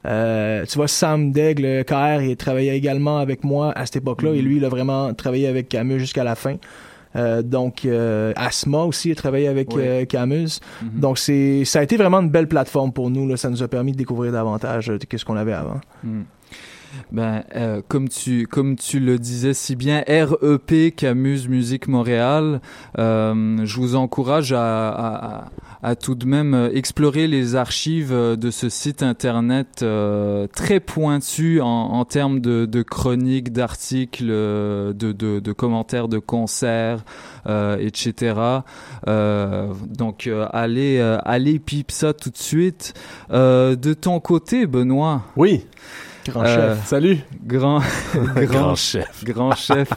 Euh, 0.07 0.65
tu 0.67 0.77
vois, 0.77 0.89
Sam 0.89 1.33
Daigle, 1.33 1.85
KR, 1.85 2.21
il 2.23 2.37
travaillait 2.37 2.77
également 2.77 3.19
avec 3.19 3.45
moi 3.45 3.73
à 3.77 3.87
cette 3.87 3.97
époque-là. 3.97 4.35
Et 4.35 4.43
lui, 4.43 4.57
il 4.57 4.65
a 4.65 4.69
vraiment 4.69 5.13
travaillé 5.15 5.47
avec 5.47 5.69
Camus 5.69 5.99
jusqu'à 5.99 6.25
la 6.25 6.35
fin. 6.35 6.57
Euh, 7.17 7.43
donc, 7.43 7.85
euh, 7.85 8.33
Asma 8.37 8.79
aussi 8.79 9.13
a 9.13 9.15
travaillé 9.15 9.49
avec 9.49 9.75
euh, 9.77 10.05
Camus. 10.05 10.61
Mhm. 10.83 11.01
Donc, 11.01 11.19
c'est, 11.19 11.65
ça 11.65 11.81
a 11.81 11.83
été 11.83 11.97
vraiment 11.97 12.21
une 12.21 12.31
belle 12.31 12.49
plateforme 12.49 12.93
pour 12.93 13.11
nous. 13.11 13.29
Là. 13.29 13.37
Ça 13.37 13.51
nous 13.51 13.63
a 13.63 13.69
permis 13.69 13.93
de 13.93 13.97
découvrir 13.97 14.33
davantage 14.33 14.91
euh, 14.91 14.99
de 14.99 15.17
ce 15.17 15.25
qu'on 15.25 15.37
avait 15.37 15.53
avant. 15.53 15.81
Mm. 16.03 16.23
Ben, 17.13 17.45
euh, 17.55 17.81
comme 17.87 18.09
tu 18.09 18.47
comme 18.47 18.77
tu 18.77 18.99
le 19.01 19.19
disais 19.19 19.55
si 19.55 19.77
bien, 19.77 20.03
REP 20.09 20.95
Camus 20.97 21.49
Musique 21.49 21.89
Montréal. 21.89 22.61
euh, 22.99 23.61
je 23.65 23.77
vous 23.77 23.95
encourage 23.97 24.53
à, 24.53 24.89
à, 24.89 25.45
à- 25.83 25.97
tout 25.97 26.15
de 26.15 26.27
même 26.27 26.55
euh, 26.55 26.71
explorer 26.73 27.27
les 27.29 27.57
archives 27.57 28.13
euh, 28.13 28.37
de 28.37 28.51
ce 28.51 28.69
site 28.69 29.03
internet 29.03 29.81
euh, 29.83 30.47
très 30.49 30.81
pointu 30.81 31.61
en, 31.61 31.67
en 31.67 32.05
termes 32.05 32.41
de, 32.41 32.65
de 32.67 32.83
chroniques, 32.83 33.53
d'articles, 33.53 34.27
euh, 34.31 34.93
de, 34.93 35.13
de, 35.13 35.41
de 35.41 35.53
commentaires 35.53 36.09
de 36.09 36.19
concerts, 36.19 37.05
etc. 37.79 38.35
Donc 39.07 40.29
allez 40.53 40.99
allez 41.25 41.59
pipe 41.59 41.91
ça 41.91 42.13
tout 42.13 42.31
de 42.31 42.39
suite. 42.39 42.95
De 43.31 43.93
ton 43.95 44.21
côté, 44.21 44.67
Benoît. 44.67 45.23
Oui. 45.37 45.67
Grand 46.27 46.45
Euh, 46.45 46.75
chef. 46.75 46.87
Salut. 46.87 47.19
Grand, 47.47 47.81
grand, 48.35 48.45
Grand 48.45 48.75
chef. 48.75 49.25
grand 49.25 49.55
chef. 49.55 49.89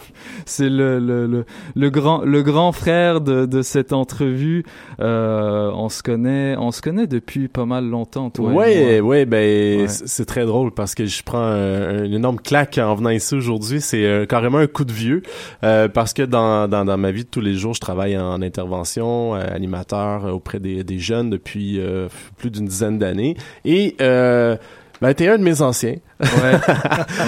C'est 0.46 0.70
le, 0.70 1.00
le, 1.00 1.26
le, 1.28 1.46
le 1.76 1.90
grand, 1.90 2.22
le 2.24 2.44
grand 2.44 2.72
frère 2.72 3.22
de, 3.22 3.46
de 3.46 3.62
cette 3.62 3.94
entrevue. 3.94 4.64
Euh, 5.00 5.72
on 5.74 5.90
se 5.90 6.04
connaît, 6.04 6.56
on 6.58 6.72
se 6.72 6.82
connaît 6.82 7.08
depuis 7.08 7.48
pas 7.48 7.66
mal 7.66 7.86
longtemps, 7.90 8.30
toi. 8.30 8.52
et 8.68 9.00
Ouais, 9.02 9.26
ben 9.26 9.82
Ouais. 9.82 9.86
c'est 9.88 10.26
très 10.26 10.46
drôle 10.46 10.72
parce 10.72 10.96
que 10.96 11.06
je 11.06 11.24
prends 11.24 11.38
un, 11.40 12.00
un 12.04 12.12
énorme 12.12 12.40
claque 12.40 12.78
en 12.78 12.96
venant 12.96 13.10
ici 13.10 13.36
aujourd'hui. 13.36 13.80
C'est 13.82 14.06
euh, 14.06 14.26
carrément 14.26 14.58
un 14.58 14.68
coup 14.68 14.86
de 14.86 14.92
vieux 14.94 15.22
euh, 15.64 15.88
parce 15.88 16.14
que 16.14 16.24
dans, 16.24 16.68
dans, 16.68 16.84
dans 16.86 16.98
ma 16.98 17.12
vie 17.12 17.24
de 17.24 17.30
tous 17.30 17.42
les 17.42 17.54
jours, 17.54 17.74
je 17.74 17.80
travaille 17.82 18.18
en 18.18 18.42
intervention, 18.42 19.36
euh, 19.36 19.44
animateur 19.54 20.26
euh, 20.26 20.32
auprès 20.32 20.60
des, 20.60 20.84
des 20.84 21.00
jeunes 21.00 21.30
depuis 21.30 21.80
euh, 21.80 22.08
plus 22.38 22.52
d'une 22.52 22.66
dizaine 22.66 22.98
d'années. 22.98 23.36
Et 23.66 23.96
euh, 24.02 24.58
ben, 25.02 25.14
t'es 25.14 25.28
un 25.28 25.38
de 25.38 25.44
mes 25.44 25.62
anciens. 25.62 25.96
Ouais. 26.20 26.28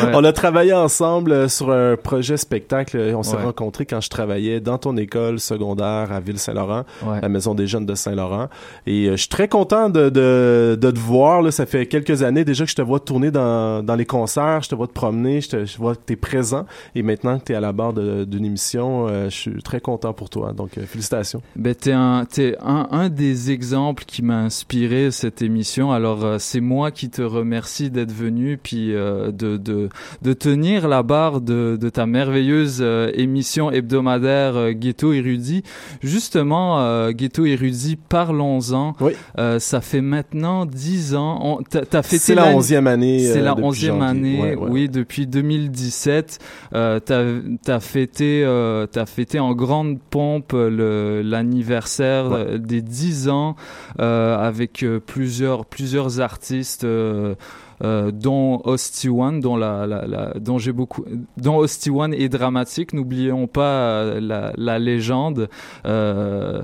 Ouais. 0.03 0.11
On 0.13 0.23
a 0.23 0.31
travaillé 0.33 0.73
ensemble 0.73 1.31
euh, 1.31 1.47
sur 1.47 1.71
un 1.71 1.95
projet 1.95 2.37
spectacle. 2.37 2.97
On 3.15 3.23
s'est 3.23 3.35
Ouais. 3.35 3.43
rencontrés 3.43 3.85
quand 3.85 4.01
je 4.01 4.09
travaillais 4.09 4.59
dans 4.59 4.77
ton 4.77 4.95
école 4.97 5.39
secondaire 5.39 6.11
à 6.11 6.19
Ville-Saint-Laurent 6.19 6.83
la 7.21 7.29
Maison 7.29 7.53
des 7.55 7.67
Jeunes 7.67 7.85
de 7.85 7.95
Saint-Laurent. 7.95 8.47
Et 8.87 9.05
euh, 9.07 9.11
je 9.11 9.17
suis 9.17 9.27
très 9.29 9.47
content 9.47 9.89
de, 9.89 10.09
de, 10.09 10.77
de 10.79 10.91
te 10.91 10.99
voir. 10.99 11.41
Là. 11.41 11.51
Ça 11.51 11.65
fait 11.65 11.85
quelques 11.87 12.23
années 12.23 12.43
déjà 12.45 12.63
que 12.65 12.71
je 12.71 12.75
te 12.75 12.81
vois 12.81 12.99
tourner 12.99 13.31
dans, 13.31 13.83
dans 13.83 13.95
les 13.95 14.05
concerts, 14.05 14.61
je 14.63 14.69
te 14.69 14.75
vois 14.75 14.87
te 14.87 14.93
promener, 14.93 15.41
je, 15.41 15.49
te, 15.49 15.65
je 15.65 15.77
vois 15.77 15.95
que 15.95 16.01
tu 16.05 16.13
es 16.13 16.15
présent. 16.15 16.65
Et 16.95 17.03
maintenant 17.03 17.37
que 17.39 17.45
tu 17.45 17.51
es 17.53 17.55
à 17.55 17.59
la 17.61 17.71
barre 17.73 17.93
d'une 17.93 18.45
émission, 18.45 19.07
euh, 19.07 19.25
je 19.29 19.35
suis 19.35 19.63
très 19.63 19.81
content 19.81 20.13
pour 20.13 20.29
toi. 20.29 20.53
Donc, 20.53 20.77
euh, 20.77 20.85
félicitations. 20.85 21.41
Ben, 21.55 21.75
t'es 21.75 21.91
un, 21.93 22.25
t'es 22.25 22.55
un, 22.61 22.87
un 22.91 23.09
des 23.09 23.51
exemples 23.51 24.03
qui 24.05 24.21
m'a 24.21 24.37
inspiré 24.39 25.11
cette 25.11 25.41
émission. 25.41 25.91
Alors, 25.91 26.23
euh, 26.25 26.37
c'est 26.39 26.61
moi 26.61 26.91
qui 26.91 27.09
te 27.09 27.21
remercie 27.21 27.89
d'être 27.89 28.11
venu, 28.13 28.57
puis 28.61 28.78
euh, 28.89 29.31
de, 29.31 29.57
de, 29.57 29.89
de 30.21 30.33
tenir 30.33 30.87
la 30.87 31.03
barre 31.03 31.41
de, 31.41 31.77
de 31.79 31.89
ta 31.89 32.05
merveilleuse 32.05 32.79
euh, 32.81 33.11
émission 33.13 33.71
hebdomadaire 33.71 34.55
euh, 34.55 34.71
Ghetto 34.71 35.13
Érudit. 35.13 35.63
Justement, 36.01 37.09
Ghetto 37.11 37.45
Érudit, 37.45 37.95
parlons-en. 37.97 38.95
Oui. 39.01 39.13
Ça 39.59 39.81
fait 39.81 40.01
maintenant 40.01 40.65
dix 40.65 41.15
ans. 41.15 41.39
On, 41.41 41.63
t'as, 41.63 42.01
fêté 42.03 42.17
C'est 42.17 42.35
la 42.35 42.47
onzième 42.47 42.87
année. 42.87 43.19
c'est 43.19 43.41
la 43.41 43.55
onzième 43.57 44.01
année, 44.01 44.41
Ouais, 44.41 44.55
ouais. 44.55 44.69
oui, 44.69 44.89
depuis 44.89 45.27
2017. 45.27 46.39
Euh, 46.73 46.99
t'as, 46.99 47.23
t'as 47.63 47.79
fêté, 47.79 48.43
euh, 48.43 48.85
fêté 49.05 49.39
en 49.39 49.53
grande 49.53 49.99
pompe 50.09 50.53
le, 50.53 51.21
l'anniversaire 51.23 52.31
Ouais. 52.31 52.59
des 52.59 52.81
10 52.81 53.29
ans 53.29 53.55
euh, 53.99 54.37
avec 54.37 54.85
plusieurs, 55.05 55.65
plusieurs 55.65 56.19
artistes. 56.19 56.83
euh, 56.83 57.35
euh, 57.83 58.11
dont 58.11 58.61
Hosty 58.65 59.09
One, 59.09 59.39
dont 59.39 59.55
la, 59.55 59.87
la, 59.87 60.05
la- 60.07 60.33
dont 60.39 60.57
j'ai 60.57 60.71
beaucoup, 60.73 61.05
dont 61.37 61.57
Hosty 61.57 61.89
One 61.89 62.13
est 62.13 62.29
dramatique. 62.29 62.93
N'oublions 62.93 63.47
pas 63.47 63.63
euh, 64.01 64.19
la, 64.19 64.53
la 64.57 64.79
légende. 64.79 65.49
Euh, 65.85 66.61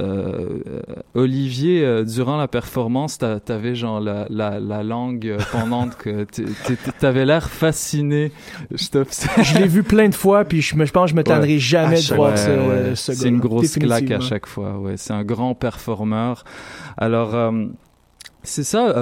euh, 0.00 0.58
Olivier, 1.14 1.84
euh, 1.84 2.02
durant 2.02 2.36
la 2.36 2.48
performance, 2.48 3.18
t'a- 3.18 3.38
t'avais 3.38 3.76
genre 3.76 4.00
la, 4.00 4.26
la, 4.28 4.58
la 4.58 4.82
langue 4.82 5.24
euh, 5.28 5.38
pendante 5.52 5.96
que 5.96 6.26
t'avais 6.98 7.24
l'air 7.24 7.48
fasciné. 7.48 8.32
Je 8.72 9.58
l'ai 9.58 9.68
vu 9.68 9.84
plein 9.84 10.08
de 10.08 10.14
fois, 10.16 10.44
puis 10.44 10.62
je, 10.62 10.74
me, 10.74 10.84
je 10.84 10.90
pense 10.90 11.04
que 11.04 11.10
je 11.12 11.16
me 11.16 11.22
tannerai 11.22 11.60
jamais 11.60 11.98
À 12.04 12.10
de 12.10 12.14
voir 12.16 12.30
ouais, 12.32 12.36
ce, 12.36 12.50
ouais. 12.50 12.96
ce 12.96 13.12
C'est 13.12 13.28
une 13.28 13.38
grosse 13.38 13.76
claque 13.78 14.10
à 14.10 14.18
chaque 14.18 14.46
fois. 14.46 14.78
Ouais, 14.80 14.96
c'est 14.96 15.12
un 15.12 15.22
grand 15.22 15.54
performeur. 15.54 16.42
Alors, 16.96 17.36
euh, 17.36 17.66
c'est 18.42 18.64
ça. 18.64 18.94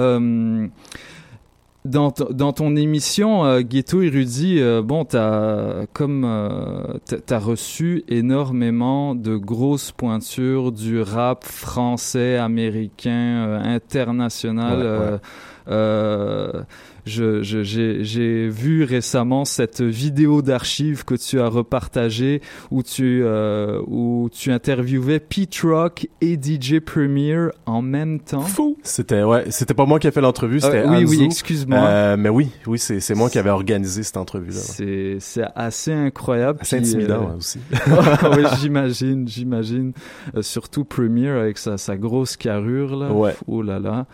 Dans, 1.85 2.13
dans 2.31 2.53
ton 2.53 2.75
émission 2.75 3.45
euh, 3.45 3.61
Ghetto 3.61 4.01
Érudit, 4.01 4.59
euh, 4.61 4.81
bon, 4.81 5.03
t'as 5.05 5.85
comme 5.93 6.23
euh, 6.25 6.97
t'as- 7.25 7.39
reçu 7.39 8.03
énormément 8.07 9.15
de 9.15 9.35
grosses 9.35 9.91
pointures 9.91 10.71
du 10.71 11.01
rap 11.01 11.43
français, 11.43 12.37
américain, 12.37 13.11
euh, 13.47 13.59
international. 13.63 14.77
Ouais, 14.77 15.19
euh, 15.69 16.63
euh, 17.07 17.41
je, 17.41 17.43
je- 17.43 17.63
j'ai, 17.63 18.03
j'ai 18.03 18.47
vu 18.49 18.83
récemment 18.83 19.45
cette 19.45 19.81
vidéo 19.81 20.41
d'archives 20.41 21.03
que 21.05 21.15
tu 21.15 21.39
as 21.39 21.47
repartagée 21.47 22.41
où 22.71 22.83
tu, 22.83 23.21
euh, 23.23 23.81
où 23.87 24.29
tu 24.31 24.51
interviewais 24.51 25.19
Pete 25.19 25.59
Rock 25.63 26.07
et 26.21 26.35
DJ 26.41 26.79
Premier 26.79 27.47
en 27.65 27.81
même 27.81 28.19
temps. 28.19 28.41
Fou. 28.41 28.77
C'était 28.83 29.23
ouais, 29.23 29.45
c'était 29.49 29.73
pas 29.73 29.85
moi 29.85 29.99
qui 29.99 30.07
ai 30.07 30.11
fait 30.11 30.21
l'entrevue, 30.21 30.59
c'était 30.59 30.79
Euh, 30.85 30.89
oui, 30.89 31.05
oui, 31.07 31.15
Anzu. 31.17 31.25
excuse-moi. 31.25 31.77
Euh, 31.79 32.17
mais 32.17 32.29
oui, 32.29 32.49
oui, 32.67 32.79
c'est 32.79 32.99
c'est 32.99 33.15
moi 33.15 33.29
qui 33.29 33.37
avais 33.39 33.49
organisé 33.49 34.03
cette 34.03 34.17
entrevue 34.17 34.51
là. 34.51 34.57
C'est, 34.59 35.17
c'est 35.19 35.45
assez 35.55 35.91
incroyable. 35.93 36.59
C'est 36.63 36.77
intimidant 36.77 37.23
euh, 37.23 37.29
ouais, 37.31 37.37
aussi. 37.37 37.59
oui, 38.37 38.43
j'imagine, 38.61 39.27
j'imagine. 39.27 39.93
Euh, 40.35 40.41
surtout 40.41 40.83
Premier 40.85 41.29
avec 41.29 41.57
sa, 41.57 41.77
sa 41.77 41.97
grosse 41.97 42.37
carrure 42.37 42.95
là. 42.95 43.11
Ouais. 43.11 43.35
Oh 43.47 43.61
là 43.61 43.79
là. 43.79 44.05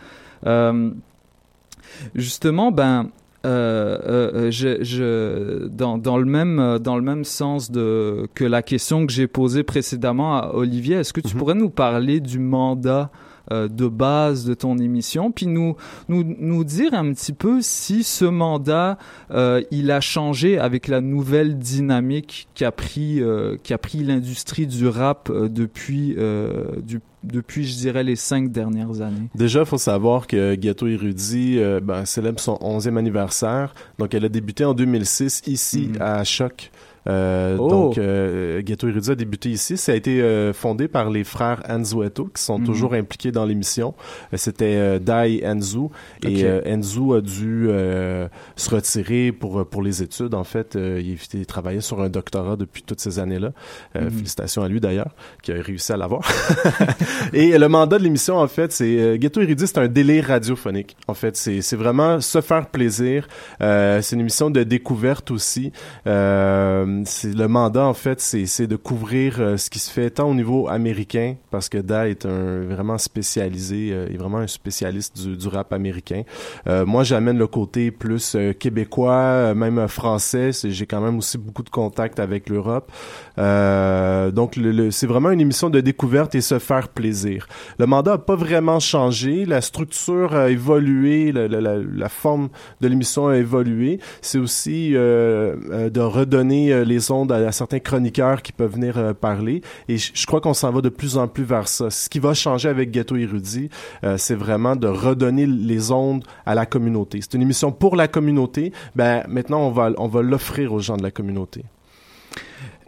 Euh, 1.80 2.08
justement, 2.16 2.72
ben. 2.72 3.10
euh, 3.46 3.98
euh, 4.06 4.52
je, 4.52 4.84
je, 4.84 5.68
dans, 5.68 5.98
dans, 5.98 6.18
le 6.18 6.26
même, 6.26 6.78
dans 6.82 6.98
le 6.98 7.02
même 7.02 7.24
sens 7.24 7.72
de, 7.72 8.28
que 8.36 8.44
la 8.44 8.62
question 8.62 9.06
que 9.08 9.14
j'ai 9.14 9.28
posée 9.28 9.64
précédemment 9.64 10.36
à 10.38 10.52
Olivier, 10.54 10.98
est-ce 10.98 11.14
que 11.14 11.22
tu 11.22 11.34
Mhm. 11.36 11.40
pourrais 11.40 11.56
nous 11.56 11.70
parler 11.70 12.20
du 12.20 12.38
mandat 12.40 13.10
euh, 13.14 13.29
de 13.52 13.88
base 13.88 14.46
de 14.46 14.54
ton 14.54 14.78
émission, 14.78 15.32
puis 15.32 15.48
nous, 15.48 15.76
nous, 16.08 16.24
nous 16.40 16.64
dire 16.64 16.94
un 16.94 17.12
petit 17.14 17.34
peu 17.34 17.62
si 17.62 18.04
ce 18.04 18.26
mandat, 18.26 18.98
euh, 19.32 19.62
il 19.72 19.92
a 19.92 20.02
changé 20.02 20.58
avec 20.60 20.88
la 20.88 21.02
nouvelle 21.02 21.58
dynamique 21.58 22.48
qu'a 22.56 22.72
pris, 22.72 23.22
euh, 23.22 23.56
pris 23.82 24.04
l'industrie 24.04 24.68
du 24.68 24.88
rap 24.88 25.30
euh, 25.30 25.48
depuis, 25.50 26.16
euh, 26.18 26.64
du, 26.82 27.00
depuis, 27.24 27.66
je 27.66 27.76
dirais, 27.78 28.04
les 28.04 28.16
cinq 28.16 28.52
dernières 28.52 29.02
années. 29.02 29.30
Déjà, 29.36 29.62
il 29.62 29.66
faut 29.66 29.78
savoir 29.78 30.28
que 30.28 30.56
Ghetto 30.56 30.88
Érudit 30.88 31.60
euh, 31.60 31.80
ben, 31.82 32.06
célèbre 32.06 32.40
son 32.40 32.56
11e 32.62 32.98
anniversaire. 32.98 33.74
Donc, 33.98 34.14
elle 34.14 34.26
a 34.26 34.30
débuté 34.30 34.66
en 34.66 34.74
2006 34.74 35.42
ici 35.48 35.90
Mhm. 35.94 36.02
à 36.02 36.24
Choc. 36.24 36.72
Euh, 37.08 37.56
Oh. 37.60 37.70
Donc, 37.70 37.98
euh, 37.98 38.62
Ghetto 38.62 38.88
Érudit 38.88 39.12
a 39.12 39.16
débuté 39.16 39.50
ici. 39.50 39.78
Ça 39.78 39.92
a 39.94 39.96
été 39.96 40.22
euh, 40.22 40.54
fondé 40.54 40.88
par 40.88 41.10
les 41.10 41.24
frères 41.24 41.62
Anzueto, 41.70 42.26
qui 42.36 42.42
sont 42.44 42.60
Mhm. 42.60 42.66
toujours 42.66 42.94
impliqués 42.94 43.32
dans 43.32 43.46
l'émission. 43.46 43.94
Euh, 44.34 44.38
C'était 44.38 44.76
euh, 44.78 45.00
Dai 45.00 45.40
et 45.42 45.48
Enzu. 45.48 45.88
Et 46.24 46.38
Ok. 46.38 46.44
euh, 46.44 47.18
a 47.18 47.22
dû 47.22 47.68
euh, 47.70 48.28
se 48.56 48.70
retirer 48.70 49.32
pour, 49.32 49.66
pour 49.68 49.82
les 49.82 50.02
études. 50.04 50.34
En 50.34 50.44
fait, 50.44 50.76
il, 50.76 51.18
il 51.34 51.46
travaillait 51.46 51.82
sur 51.82 52.02
un 52.02 52.10
doctorat 52.10 52.56
depuis 52.56 52.84
toutes 52.84 53.00
ces 53.00 53.20
années-là. 53.20 53.52
Euh, 53.96 54.02
Mhm. 54.06 54.10
Félicitations 54.12 54.64
à 54.64 54.68
lui, 54.68 54.80
d'ailleurs, 54.80 55.14
qui 55.42 55.52
a 55.52 55.62
réussi 55.62 55.92
à 55.94 55.98
l'avoir. 55.98 56.22
Et 57.34 57.58
le 57.58 57.68
mandat 57.68 57.98
de 57.98 58.04
l'émission, 58.04 58.38
en 58.38 58.48
fait, 58.48 58.72
c'est 58.72 59.00
euh, 59.00 59.18
Ghetto 59.18 59.42
Érudit, 59.42 59.68
c'est 59.68 59.78
un 59.78 59.88
délire 59.88 60.26
radiophonique. 60.28 60.96
En 61.08 61.14
fait, 61.14 61.36
c'est 61.36 61.62
c'est 61.62 61.76
vraiment 61.76 62.20
se 62.22 62.42
faire 62.42 62.68
plaisir. 62.68 63.28
Euh, 63.62 64.02
c'est 64.02 64.16
une 64.16 64.22
émission 64.22 64.50
de 64.50 64.64
découverte 64.64 65.32
aussi. 65.32 65.72
Euh, 66.08 66.86
c'est 67.06 67.34
le 67.36 67.48
mandat, 67.48 67.86
en 67.86 67.94
fait, 67.94 68.20
c'est 68.20 68.68
de 68.68 68.76
couvrir 68.76 69.38
euh, 69.40 69.58
ce 69.58 69.70
qui 69.70 69.80
se 69.80 69.92
fait 69.92 70.10
tant 70.10 70.30
au 70.30 70.34
niveau 70.34 70.68
américain, 70.68 71.36
parce 71.52 71.70
que 71.70 71.78
Da 71.78 72.08
est 72.08 72.26
vraiment 72.26 72.98
spécialisé, 72.98 73.90
euh, 73.92 74.08
est 74.08 74.18
vraiment 74.18 74.40
un 74.40 74.48
spécialiste 74.48 75.20
du, 75.28 75.48
rap 75.48 75.74
américain. 75.74 76.24
Euh, 76.68 76.86
moi, 76.86 77.04
j'amène 77.04 77.38
le 77.38 77.48
côté 77.48 77.92
plus 77.92 78.36
euh, 78.36 78.54
québécois, 78.54 79.14
euh, 79.14 79.56
même 79.56 79.80
euh, 79.80 79.88
français. 79.88 80.52
J'ai 80.64 80.86
quand 80.86 81.02
même 81.02 81.18
aussi 81.18 81.38
beaucoup 81.38 81.64
de 81.64 81.70
contacts 81.70 82.20
avec 82.20 82.50
l'Europe. 82.50 82.92
Euh, 83.38 84.32
donc, 84.32 84.60
c'est 84.92 85.08
vraiment 85.08 85.32
une 85.32 85.42
émission 85.42 85.70
de 85.70 85.80
découverte 85.82 86.36
et 86.36 86.42
se 86.42 86.60
faire 86.60 86.90
plaisir. 86.90 87.48
Le 87.78 87.86
mandat 87.86 88.12
n'a 88.12 88.18
pas 88.18 88.36
vraiment 88.36 88.80
changé. 88.80 89.46
La 89.46 89.62
structure 89.62 90.36
a 90.36 90.50
évolué. 90.50 91.32
La, 91.32 91.48
la- 91.48 92.10
forme 92.10 92.50
de 92.82 92.88
l'émission 92.88 93.28
a 93.28 93.38
évolué. 93.38 94.00
C'est 94.22 94.40
aussi 94.40 94.96
euh, 94.96 95.56
euh, 95.72 95.90
de 95.90 96.00
redonner 96.02 96.74
euh, 96.74 96.79
les 96.84 97.12
ondes 97.12 97.32
à, 97.32 97.52
certains 97.52 97.80
chroniqueurs 97.80 98.42
qui 98.42 98.52
peuvent 98.52 98.74
venir 98.74 98.98
euh, 98.98 99.14
parler. 99.14 99.62
Et 99.88 99.98
je, 99.98 100.26
crois 100.26 100.42
qu'on 100.42 100.54
s'en 100.54 100.72
va 100.72 100.82
de 100.82 100.90
plus 100.90 101.18
en 101.18 101.28
plus 101.28 101.44
vers 101.44 101.68
ça. 101.68 101.90
Ce 101.90 102.10
qui 102.10 102.20
va 102.20 102.34
changer 102.34 102.70
avec 102.70 102.92
Ghetto 102.92 103.16
Érudit, 103.16 103.70
euh, 104.04 104.18
c'est 104.18 104.36
vraiment 104.36 104.76
de 104.76 104.88
redonner 104.88 105.46
les 105.46 105.92
ondes 105.92 106.24
à 106.46 106.56
la 106.56 106.66
communauté. 106.66 107.20
C'est 107.22 107.34
une 107.34 107.42
émission 107.42 107.72
pour 107.72 107.96
la 107.96 108.08
communauté. 108.08 108.72
Ben, 108.96 109.24
maintenant, 109.28 109.62
on 109.62 109.72
va, 109.72 109.92
on 109.98 110.08
va 110.08 110.22
l'offrir 110.22 110.74
aux 110.74 110.80
gens 110.80 110.98
de 110.98 111.04
la 111.04 111.12
communauté. 111.12 111.64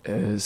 Euh, 0.09 0.37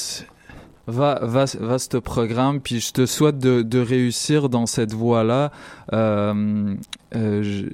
va, 0.87 1.19
va, 1.21 1.45
vaste 1.59 1.99
programme, 1.99 2.59
puis 2.59 2.79
je 2.79 2.91
te 2.91 3.05
souhaite 3.05 3.39
de, 3.39 3.79
réussir 3.79 4.49
dans 4.49 4.65
cette 4.65 4.93
voie-là. 4.93 5.51
Euh, 5.93 6.75
euh, 7.15 7.69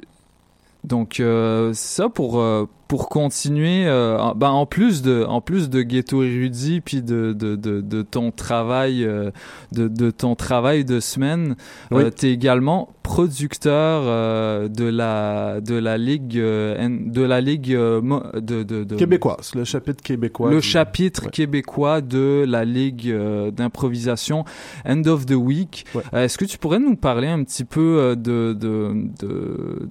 donc 0.84 1.20
euh, 1.20 1.74
ça 1.74 2.10
pour 2.10 2.40
euh, 2.40 2.68
pour 2.92 3.08
continuer, 3.08 3.86
euh, 3.88 4.20
en- 4.20 4.36
ben, 4.36 4.50
en 4.50 4.66
plus 4.66 5.02
de 5.02 5.24
en 5.24 5.40
plus 5.40 5.70
de 5.70 5.82
Ghetto 5.82 6.24
érudit, 6.24 6.82
puis 6.82 7.02
de 7.02 7.32
de, 7.32 7.56
de, 7.56 7.80
de 7.80 8.02
ton 8.02 8.32
travail 8.32 9.06
euh, 9.06 9.32
de, 9.72 9.88
de 9.88 10.12
ton 10.12 10.36
travail 10.36 10.84
de 10.84 11.00
semaine, 11.00 11.56
Oui. 11.92 12.04
tu 12.14 12.26
es 12.26 12.34
également 12.34 12.90
producteur 13.04 14.04
euh, 14.06 14.68
de 14.68 14.84
la 14.84 15.62
de 15.62 15.76
la 15.76 15.98
ligue 15.98 16.38
euh, 16.38 16.90
de 17.06 17.22
la 17.22 17.40
ligue 17.40 17.74
euh, 17.74 18.02
de, 18.36 18.96
Québécoise, 18.98 19.56
le 19.56 19.64
chapitre 19.64 20.04
québécois. 20.04 20.50
le 20.50 20.60
chapitre 20.60 21.24
Ouais. 21.26 21.32
québécois 21.32 22.02
de 22.02 22.44
la 22.46 22.66
ligue 22.66 23.08
euh, 23.10 23.52
d'improvisation 23.52 24.44
End 24.86 25.04
of 25.06 25.26
the 25.26 25.32
Week. 25.36 25.86
Ouais. 25.96 26.04
Euh, 26.14 26.26
Est-ce 26.26 26.38
que 26.38 26.44
tu 26.46 26.58
pourrais 26.58 26.80
nous 26.80 26.98
parler 26.98 27.28
un 27.30 27.44
petit 27.46 27.64
peu 27.64 28.00
euh, 28.00 28.16
de, 28.16 28.52
de, 28.54 28.92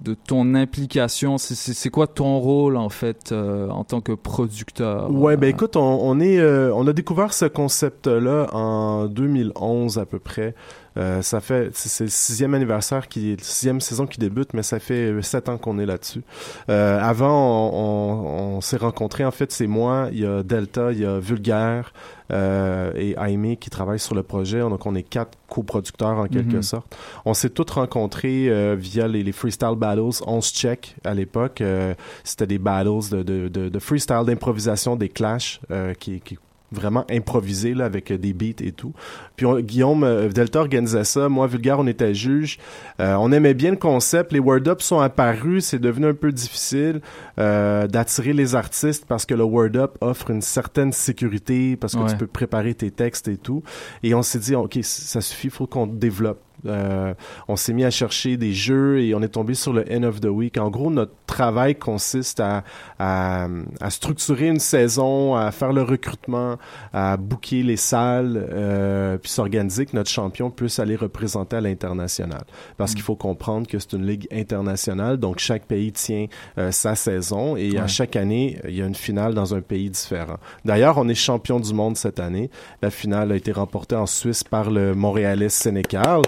de, 0.05 0.15
ton 0.27 0.55
implication? 0.55 1.39
C'est 1.39 1.91
quoi 1.91 2.07
ton 2.07 2.39
rôle 2.39 2.77
en 2.77 2.89
fait 2.90 3.33
euh, 3.33 3.68
en 3.70 3.85
tant 3.85 4.00
que 4.00 4.12
producteur? 4.12 5.11
Ouais, 5.11 5.37
ben 5.37 5.46
Euh, 5.46 5.50
écoute, 5.50 5.76
on, 5.76 5.81
on 6.03 6.20
est, 6.20 6.38
euh, 6.38 6.72
on 6.74 6.87
a 6.87 6.92
découvert 6.92 7.33
ce 7.33 7.46
concept-là 7.46 8.48
en 8.53 9.07
2011 9.07 9.98
à 9.98 10.07
peu 10.07 10.18
près. 10.18 10.55
Euh, 10.96 11.22
ça 11.22 11.40
fait, 11.40 11.70
c'est 11.72 12.05
le 12.05 12.11
sixième 12.11 12.53
anniversaire 12.55 13.07
qui, 13.09 13.33
est- 13.33 13.40
sixième 13.44 13.81
saison 13.81 14.07
qui 14.07 14.18
débute, 14.18 14.55
mais 14.55 14.62
ça 14.64 14.81
fait 14.81 15.12
sept 15.22 15.48
ans 15.48 15.57
qu'on 15.57 15.79
est 15.79 15.87
là-dessus. 15.87 16.22
Euh, 16.68 16.98
avant, 17.00 17.70
on, 17.72 17.74
on- 17.74 18.57
on 18.57 18.61
s'est 18.61 18.76
rencontrés. 18.76 19.24
En 19.24 19.31
fait, 19.31 19.53
c'est 19.53 19.66
moi, 19.68 20.09
il 20.12 20.20
y 20.20 20.26
a 20.26 20.42
Delta, 20.42 20.90
il 20.92 20.98
y 21.00 21.05
a 21.07 21.18
Vulgaire 21.20 21.92
euh, 22.33 22.92
et 22.96 23.14
Aimé 23.18 23.57
qui 23.57 23.70
travaillent 23.70 23.98
sur 24.00 24.14
le 24.14 24.22
projet. 24.22 24.61
Donc, 24.61 24.85
on 24.87 24.94
est 24.94 25.03
quatre 25.03 25.37
coproducteurs 25.48 26.18
en 26.18 26.26
quelque 26.26 26.57
Mhm. 26.57 26.62
sorte. 26.62 26.96
On 27.24 27.35
s'est 27.35 27.50
tous 27.50 27.70
rencontrés 27.72 28.48
euh, 28.48 28.76
via 28.79 29.09
les, 29.09 29.22
les 29.22 29.33
freestyle 29.33 29.74
battles 29.76 30.22
11 30.26 30.53
check 30.53 30.96
à 31.05 31.14
l'époque. 31.14 31.61
Euh, 31.61 31.94
c'était 32.24 32.46
des 32.46 32.59
battles 32.59 33.11
de, 33.11 33.22
de, 33.22 33.48
de, 33.48 33.68
de 33.68 33.79
freestyle, 33.79 34.22
d'improvisation, 34.26 34.96
des 34.96 35.09
clashs 35.09 35.61
euh, 35.70 35.94
qui, 35.94 36.20
qui 36.20 36.37
vraiment 36.72 37.04
improvisés 37.11 37.74
là, 37.74 37.85
avec 37.87 38.11
euh, 38.11 38.18
des 38.18 38.33
beats 38.33 38.62
et 38.64 38.72
tout. 38.72 38.92
Puis 39.37 39.46
on- 39.46 39.59
Guillaume 39.61 40.04
euh, 40.04 40.28
Delta 40.28 40.61
organisait 40.61 41.04
ça. 41.04 41.28
Moi, 41.28 41.46
Vulgaire, 41.46 41.78
on 41.80 41.87
était 41.87 42.14
juge. 42.14 42.59
Euh, 43.00 43.14
on 43.18 43.33
aimait 43.33 43.54
bien 43.54 43.70
le 43.70 43.76
concept. 43.76 44.33
Les 44.33 44.38
word 44.38 44.66
up 44.68 44.80
sont 44.83 45.00
apparus. 45.00 45.64
C'est 45.66 45.78
devenu 45.78 46.06
un 46.06 46.14
peu 46.14 46.33
difficile 46.33 47.00
euh, 47.38 47.87
d'attirer 47.87 48.33
les 48.33 48.54
artistes 48.54 49.04
parce 49.06 49.26
que 49.26 49.35
le 49.35 49.44
word 49.44 49.76
up 49.76 49.96
offre 50.00 50.30
une 50.30 50.42
certaine 50.42 50.92
sécurité 50.92 51.76
parce 51.76 51.94
que 51.94 52.00
Ouais. 52.00 52.11
tu 52.11 52.16
peux 52.16 52.26
préparer 52.26 52.74
tes 52.74 52.90
textes 52.90 53.28
et 53.28 53.37
tout. 53.37 53.62
Et 54.02 54.14
on 54.14 54.22
s'est 54.22 54.38
dit, 54.38 54.54
OK, 54.54 54.78
ça 54.83 55.20
suffit, 55.20 55.48
il 55.48 55.50
faut 55.52 55.66
qu'on 55.66 55.87
développe. 55.87 56.40
Euh, 56.66 57.14
on 57.49 57.57
s'est 57.57 57.73
mis 57.73 57.85
à 57.85 57.90
chercher 57.90 58.37
des 58.37 58.53
jeux 58.53 59.01
et 59.01 59.14
on 59.14 59.23
est 59.23 59.29
tombé 59.29 59.55
sur 59.55 59.73
le 59.73 59.85
End 59.90 60.03
of 60.03 60.20
the 60.20 60.27
Week. 60.27 60.59
En 60.59 60.70
gros, 60.70 60.90
notre 60.90 61.12
travail 61.27 61.75
consiste 61.77 62.40
à, 62.40 62.64
à, 62.99 63.46
à 63.81 63.90
structurer 63.90 64.49
une 64.49 64.59
saison, 64.59 65.35
à 65.35 65.51
faire 65.53 65.73
le 65.73 65.83
recrutement, 65.83 66.57
à 66.92 67.16
booker 67.16 67.62
les 67.62 67.77
salles, 67.77 68.46
euh, 68.53 69.18
puis 69.18 69.31
s'organiser 69.31 69.87
que 69.87 69.96
notre 69.96 70.11
champion 70.11 70.51
puisse 70.51 70.79
aller 70.79 70.96
représenter 70.96 71.57
à 71.57 71.61
l'international. 71.61 72.42
Parce 72.77 72.94
qu'il 72.94 73.03
faut 73.03 73.16
comprendre 73.16 73.66
que 73.66 73.79
c'est 73.79 73.92
une 73.92 74.07
ligue 74.07 74.27
internationale, 74.33 75.16
donc 75.16 75.38
chaque 75.38 75.64
pays 75.64 75.92
tient 75.92 76.27
euh, 76.59 76.70
sa 76.70 76.94
saison 76.94 77.57
et 77.57 77.79
à 77.79 77.87
chaque 77.87 78.16
année, 78.16 78.59
il 78.68 78.75
y 78.75 78.83
a 78.83 78.87
une 78.87 78.94
finale 78.94 79.35
dans 79.35 79.55
un 79.55 79.61
pays 79.61 79.90
différent. 79.90 80.37
D'ailleurs, 80.64 80.99
on 80.99 81.09
est 81.09 81.14
champion 81.14 81.61
du 81.61 81.73
monde 81.73 81.96
cette 81.96 82.20
année. 82.20 82.51
La 82.83 82.90
finale 82.90 83.33
a 83.33 83.37
été 83.37 83.53
remportée 83.53 83.96
en 83.96 84.07
Suisse 84.07 84.44
par 84.44 84.70
le 84.70 84.94
Montréalais 84.94 85.49
Sénécal. 85.49 86.23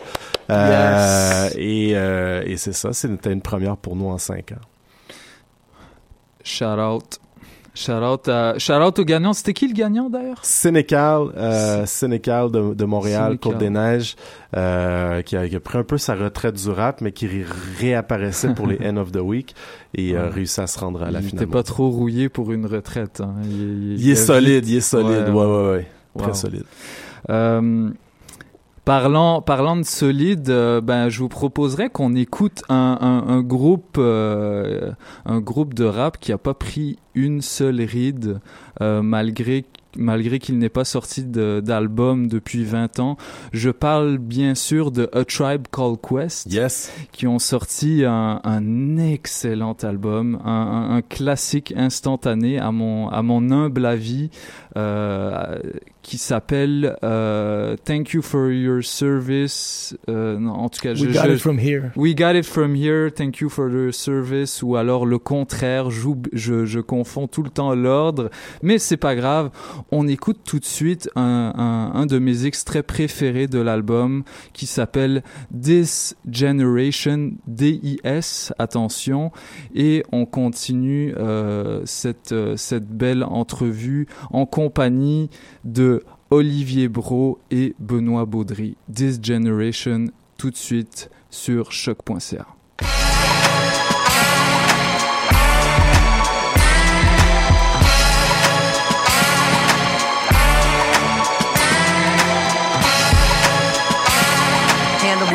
Euh, 0.51 1.45
Yes. 1.47 1.55
Et, 1.57 1.93
euh, 1.95 2.43
et 2.45 2.57
c'est 2.57 2.73
ça, 2.73 2.93
c'était 2.93 3.33
une 3.33 3.43
première 3.43 3.77
pour 3.77 3.97
nous 3.97 4.07
en 4.09 4.19
cinq 4.19 4.53
ans. 4.53 4.67
Shout 6.45 6.65
out. 6.79 7.19
Shout 7.75 7.93
out, 7.93 8.29
à- 8.29 8.59
shout 8.59 8.75
out 8.75 8.99
au 8.99 9.05
gagnant. 9.05 9.33
C'était 9.33 9.55
qui 9.55 9.67
le 9.67 9.73
gagnant 9.73 10.11
d'ailleurs? 10.11 10.45
Sénécal, 10.45 11.29
euh, 11.39 11.87
Sénécal 11.87 12.51
de, 12.51 12.75
de 12.75 12.85
Montréal, 12.85 13.29
Sénécal. 13.29 13.39
Côte-des-Neiges, 13.53 14.17
euh, 14.55 15.23
qui, 15.23 15.37
a, 15.39 15.49
qui 15.49 15.57
a 15.57 15.61
pris 15.61 15.79
un 15.79 15.83
peu 15.85 15.97
sa 15.97 16.15
retraite 16.15 16.57
du 16.63 16.69
rap, 16.69 17.01
mais 17.01 17.13
qui 17.13 17.27
ré- 17.27 17.47
réapparaissait 17.79 18.53
pour 18.53 18.67
les 18.67 18.79
End 18.87 18.99
of 18.99 19.11
the 19.13 19.21
Week 19.23 19.55
et 19.95 20.15
a 20.19 20.29
réussi 20.29 20.61
à 20.61 20.67
se 20.67 20.79
rendre 20.79 21.03
à 21.03 21.11
la 21.11 21.21
il 21.21 21.29
finale. 21.29 21.45
était 21.45 21.51
pas 21.53 21.63
trop 21.63 21.89
rouillé 21.89 22.29
pour 22.29 22.53
une 22.53 22.67
retraite. 22.67 23.23
hein. 23.23 23.37
Il, 23.45 23.99
Il 23.99 24.11
est 24.11 24.17
solide, 24.17 24.65
vite- 24.65 24.69
il 24.73 24.77
est 24.77 24.81
solide, 24.83 25.29
ouais, 25.31 25.47
ouais, 25.47 25.71
ouais. 25.71 25.87
Très 26.19 26.27
Wow. 26.29 26.35
solide. 26.35 26.65
Euh, 27.31 27.89
parlant, 28.85 29.43
parlant 29.43 29.77
de 29.77 29.85
solide, 29.85 30.51
euh, 30.51 30.81
ben, 30.81 31.09
je 31.09 31.21
vous 31.21 31.29
proposerais 31.29 31.91
qu'on 31.91 32.15
écoute 32.15 32.63
un, 32.69 32.99
un, 33.01 33.33
un 33.33 33.43
groupe, 33.43 33.97
euh, 33.99 34.93
un 35.25 35.41
groupe 35.41 35.75
de 35.75 35.85
rap 35.85 36.19
qui 36.19 36.33
a 36.33 36.39
pas 36.39 36.55
pris 36.55 36.99
une 37.15 37.43
seule 37.43 37.81
ride, 37.81 38.41
euh, 38.81 39.03
malgré 39.03 39.65
malgré 39.97 40.39
qu'il 40.39 40.59
n'ait 40.59 40.69
pas 40.69 40.85
sorti 40.85 41.25
d'album 41.25 42.29
depuis 42.29 42.65
20 42.65 43.01
ans. 43.01 43.17
Je 43.53 43.71
parle 43.71 44.19
bien 44.19 44.55
sûr 44.55 44.91
de 44.91 45.09
A 45.13 45.25
Tribe 45.25 45.67
Called 45.71 45.99
Quest, 46.01 46.53
yes. 46.53 46.93
qui 47.13 47.27
ont 47.27 47.39
sorti 47.39 48.05
un, 48.07 48.41
un 48.45 48.97
excellent 48.97 49.77
album, 49.83 50.41
un, 50.45 50.97
un, 50.97 51.03
classique 51.03 51.73
instantané 51.77 52.59
à 52.59 52.73
mon, 52.73 53.09
à 53.09 53.23
mon 53.23 53.51
humble 53.51 53.87
avis, 53.87 54.31
qui 56.03 56.19
s'appelle 56.19 56.97
euh, 57.05 57.77
Thank 57.85 58.11
You 58.13 58.23
for 58.23 58.51
Your 58.51 58.83
Service. 58.83 59.97
Euh, 60.09 60.39
non, 60.39 60.53
en 60.53 60.69
tout 60.69 60.81
cas, 60.81 60.91
We 60.95 60.99
je, 60.99 61.07
got 61.13 61.29
je- 61.29 61.33
it 61.35 61.39
from 61.41 61.59
here. 61.59 61.91
We 61.97 62.15
got 62.15 62.33
it 62.35 62.45
from 62.45 62.75
here, 62.75 63.11
thank 63.13 63.39
you 63.41 63.49
for 63.49 63.69
the 63.71 63.93
service, 63.93 64.63
ou 64.63 64.77
alors 64.77 65.07
le 65.07 65.19
contraire, 65.19 65.91
je, 65.91 66.09
je 66.33 66.81
confonds 66.81 67.29
tout 67.29 67.43
le 67.43 67.51
temps 67.51 67.75
l'ordre, 67.75 68.31
mais 68.63 68.79
c'est 68.79 68.97
pas 68.97 69.15
grave, 69.15 69.51
on 69.93 70.09
écoute 70.09 70.41
tout 70.45 70.59
de 70.59 70.65
suite 70.65 71.09
un, 71.15 71.53
un, 71.57 71.93
un 72.01 72.07
de 72.07 72.19
mes 72.19 72.47
extraits 72.47 72.87
préférés 72.87 73.47
de 73.47 73.61
l'album 73.61 74.25
qui 74.53 74.67
s'appelle 74.67 75.23
This 75.63 76.17
Generation, 76.31 77.33
D-I-S, 77.47 78.53
attention, 78.59 79.31
et 79.75 80.03
on 80.13 80.27
continue 80.27 81.15
euh, 81.17 81.83
cette, 81.85 82.33
euh, 82.33 82.57
cette 82.57 82.89
belle 82.89 83.23
entrevue 83.23 84.07
en 84.31 84.47
compagnie 84.47 84.62
de 85.65 86.05
Olivier 86.31 86.89
Bro 86.89 87.39
et 87.51 87.75
Benoît 87.79 88.27
Baudry. 88.27 88.77
This 88.93 89.19
Generation, 89.23 90.07
tout 90.39 90.51
de 90.51 90.57
suite 90.57 91.11
sur 91.31 91.73
choc.ca. 91.73 92.47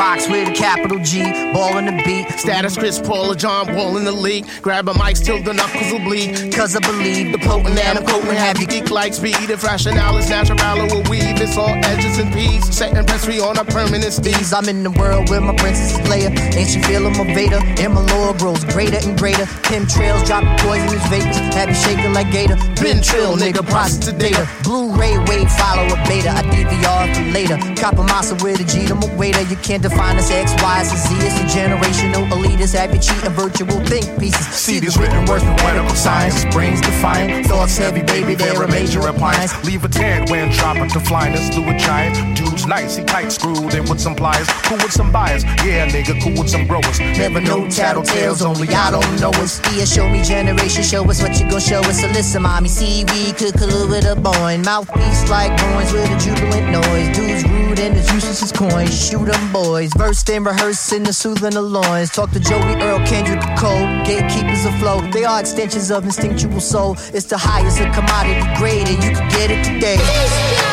With 0.08 0.48
a 0.48 0.54
capital 0.54 1.00
G, 1.00 1.22
ball 1.52 1.78
in 1.78 1.86
the 1.86 2.02
beat. 2.06 2.32
Status 2.40 2.78
Chris 2.78 2.98
Paul 2.98 3.32
or 3.32 3.36
John 3.36 3.76
Wall 3.76 3.98
in 3.98 4.06
the 4.06 4.12
league. 4.12 4.48
Grab 4.62 4.88
a 4.88 4.94
mic 4.94 5.18
till 5.18 5.44
the 5.44 5.54
knuckles 5.54 5.92
will 5.92 6.00
bleed. 6.00 6.52
Cause 6.56 6.78
I 6.78 6.80
believe 6.80 7.34
The 7.34 7.38
potent 7.40 7.76
man 7.76 7.98
I'm 7.98 8.06
quoting 8.06 8.32
have 8.32 8.58
you 8.58 8.68
geek 8.68 8.90
like 8.90 9.14
speed. 9.14 9.36
If 9.50 9.64
rationale 9.66 10.18
is 10.18 10.30
natural 10.30 10.58
or 10.96 11.04
weave, 11.12 11.36
it's 11.44 11.58
all 11.58 11.76
edges 11.84 12.20
and 12.20 12.34
peas. 12.34 12.64
Setting 12.74 13.06
press 13.06 13.26
free 13.26 13.42
on 13.42 13.58
a 13.58 13.66
permanent 13.66 14.16
steez. 14.16 14.56
I'm 14.58 14.70
in 14.70 14.82
the 14.82 14.92
world 14.92 15.30
where 15.30 15.42
my 15.42 15.54
princess 15.56 16.00
is 16.00 16.08
Leia. 16.08 16.32
Ain't 16.56 16.70
she 16.70 16.82
feeling 16.82 17.12
my 17.18 17.26
Vader? 17.36 17.60
And 17.84 17.94
my 17.94 18.02
lore 18.16 18.34
grows 18.34 18.64
greater 18.64 19.00
and 19.04 19.18
greater. 19.18 19.46
Pim 19.64 19.88
trails 19.88 20.24
dropping 20.24 20.56
poisonous 20.64 21.06
vapors. 21.12 21.38
Have 21.54 21.68
you 21.68 21.76
shaking 21.76 22.14
like 22.14 22.32
Gator? 22.32 22.56
Been 22.82 23.04
trill, 23.04 23.36
nigga, 23.36 23.62
process 23.68 24.14
data. 24.14 24.48
Blu-ray 24.64 25.20
wave 25.28 25.52
follow 25.52 25.84
a 25.84 25.98
beta. 26.08 26.32
I 26.32 26.44
DVR 26.48 27.04
for 27.14 27.28
later. 27.32 27.58
Copper 27.76 28.04
massa 28.04 28.36
with 28.44 28.62
a 28.62 28.64
G 28.64 28.88
to 28.88 28.96
my 28.96 29.14
waiter. 29.16 29.42
You 29.44 29.58
can't 29.58 29.84
define 29.84 29.97
us 30.00 30.32
X, 30.32 30.54
Y, 30.62 30.80
and 30.80 30.88
Z. 30.88 31.16
It's 31.26 31.40
a 31.40 31.58
generational 31.58 32.30
elitist. 32.30 32.76
Have 32.76 32.94
you 32.94 33.00
cheating 33.00 33.32
virtual 33.32 33.80
think 33.86 34.06
pieces? 34.20 34.46
See 34.48 34.80
these 34.80 34.98
written 34.98 35.26
words 35.26 35.44
with 35.44 35.58
medical 35.64 35.96
science. 35.96 36.46
Brains 36.54 36.82
defiant. 36.82 37.48
Thoughts 37.48 37.78
heavy, 37.78 38.04
baby. 38.04 38.36
They're 38.36 38.62
a 38.62 38.68
major 38.68 39.00
appliance. 39.08 39.54
Leave 39.66 39.84
a 39.84 39.90
tan 39.90 40.30
when 40.30 40.52
dropping 40.52 40.90
to 40.90 41.00
flyness. 41.00 41.50
Do 41.50 41.68
a 41.68 41.78
giant. 41.78 42.38
Dude's 42.38 42.66
nice. 42.66 42.98
He 42.98 43.04
tight 43.04 43.32
screwed 43.32 43.74
in 43.74 43.86
with 43.90 44.00
some 44.00 44.16
pliers. 44.16 44.48
Cool 44.64 44.78
with 44.78 44.92
some 44.92 45.12
buyers. 45.12 45.44
Yeah, 45.66 45.88
nigga, 45.88 46.22
cool 46.22 46.42
with 46.42 46.50
some 46.50 46.68
growers. 46.68 47.00
Never 47.00 47.42
know 47.42 47.66
tattletales, 47.66 48.46
only 48.46 48.68
I 48.70 48.92
don't 48.92 49.20
know 49.20 49.32
us. 49.42 49.62
Yeah, 49.76 49.86
show 49.86 50.10
me 50.10 50.22
generation, 50.24 50.84
show 50.84 51.04
us 51.10 51.22
what 51.22 51.40
you 51.40 51.50
gon' 51.50 51.60
show 51.60 51.80
us. 51.82 52.02
So 52.02 52.08
listen, 52.08 52.44
mommy, 52.44 52.70
see, 52.70 53.06
we 53.06 53.32
cook 53.34 53.56
a 53.62 53.68
with 53.88 54.06
a 54.06 54.16
boing. 54.16 54.64
Mouthpiece 54.66 55.30
like 55.30 55.58
coins 55.60 55.92
with 55.94 56.10
a 56.10 56.18
jubilant 56.20 56.72
noise. 56.72 57.16
Dudes 57.16 57.44
rude 57.50 57.80
and 57.80 57.96
as 57.96 58.12
useless 58.12 58.44
as 58.44 58.52
coins. 58.52 58.94
Shoot 58.94 59.30
'em 59.30 59.52
boys. 59.52 59.87
Versed 59.96 60.30
and 60.30 60.46
rehearsed 60.46 60.92
in 60.92 61.04
the 61.04 61.14
soothing 61.14 61.52
the 61.52 61.62
loins. 61.62 62.10
Talk 62.10 62.32
to 62.32 62.40
Joey 62.40 62.82
Earl, 62.82 63.00
Kendrick 63.06 63.42
Cole. 63.58 63.86
Gatekeepers 64.04 64.66
afloat. 64.66 65.12
They 65.14 65.24
are 65.24 65.40
extensions 65.40 65.92
of 65.92 66.04
instinctual 66.04 66.60
soul. 66.60 66.96
It's 67.14 67.26
the 67.26 67.38
highest 67.38 67.80
of 67.80 67.94
commodity 67.94 68.46
grade, 68.58 68.88
and 68.88 69.04
you 69.04 69.12
can 69.12 69.30
get 69.30 69.52
it 69.52 69.64
today. 69.64 70.67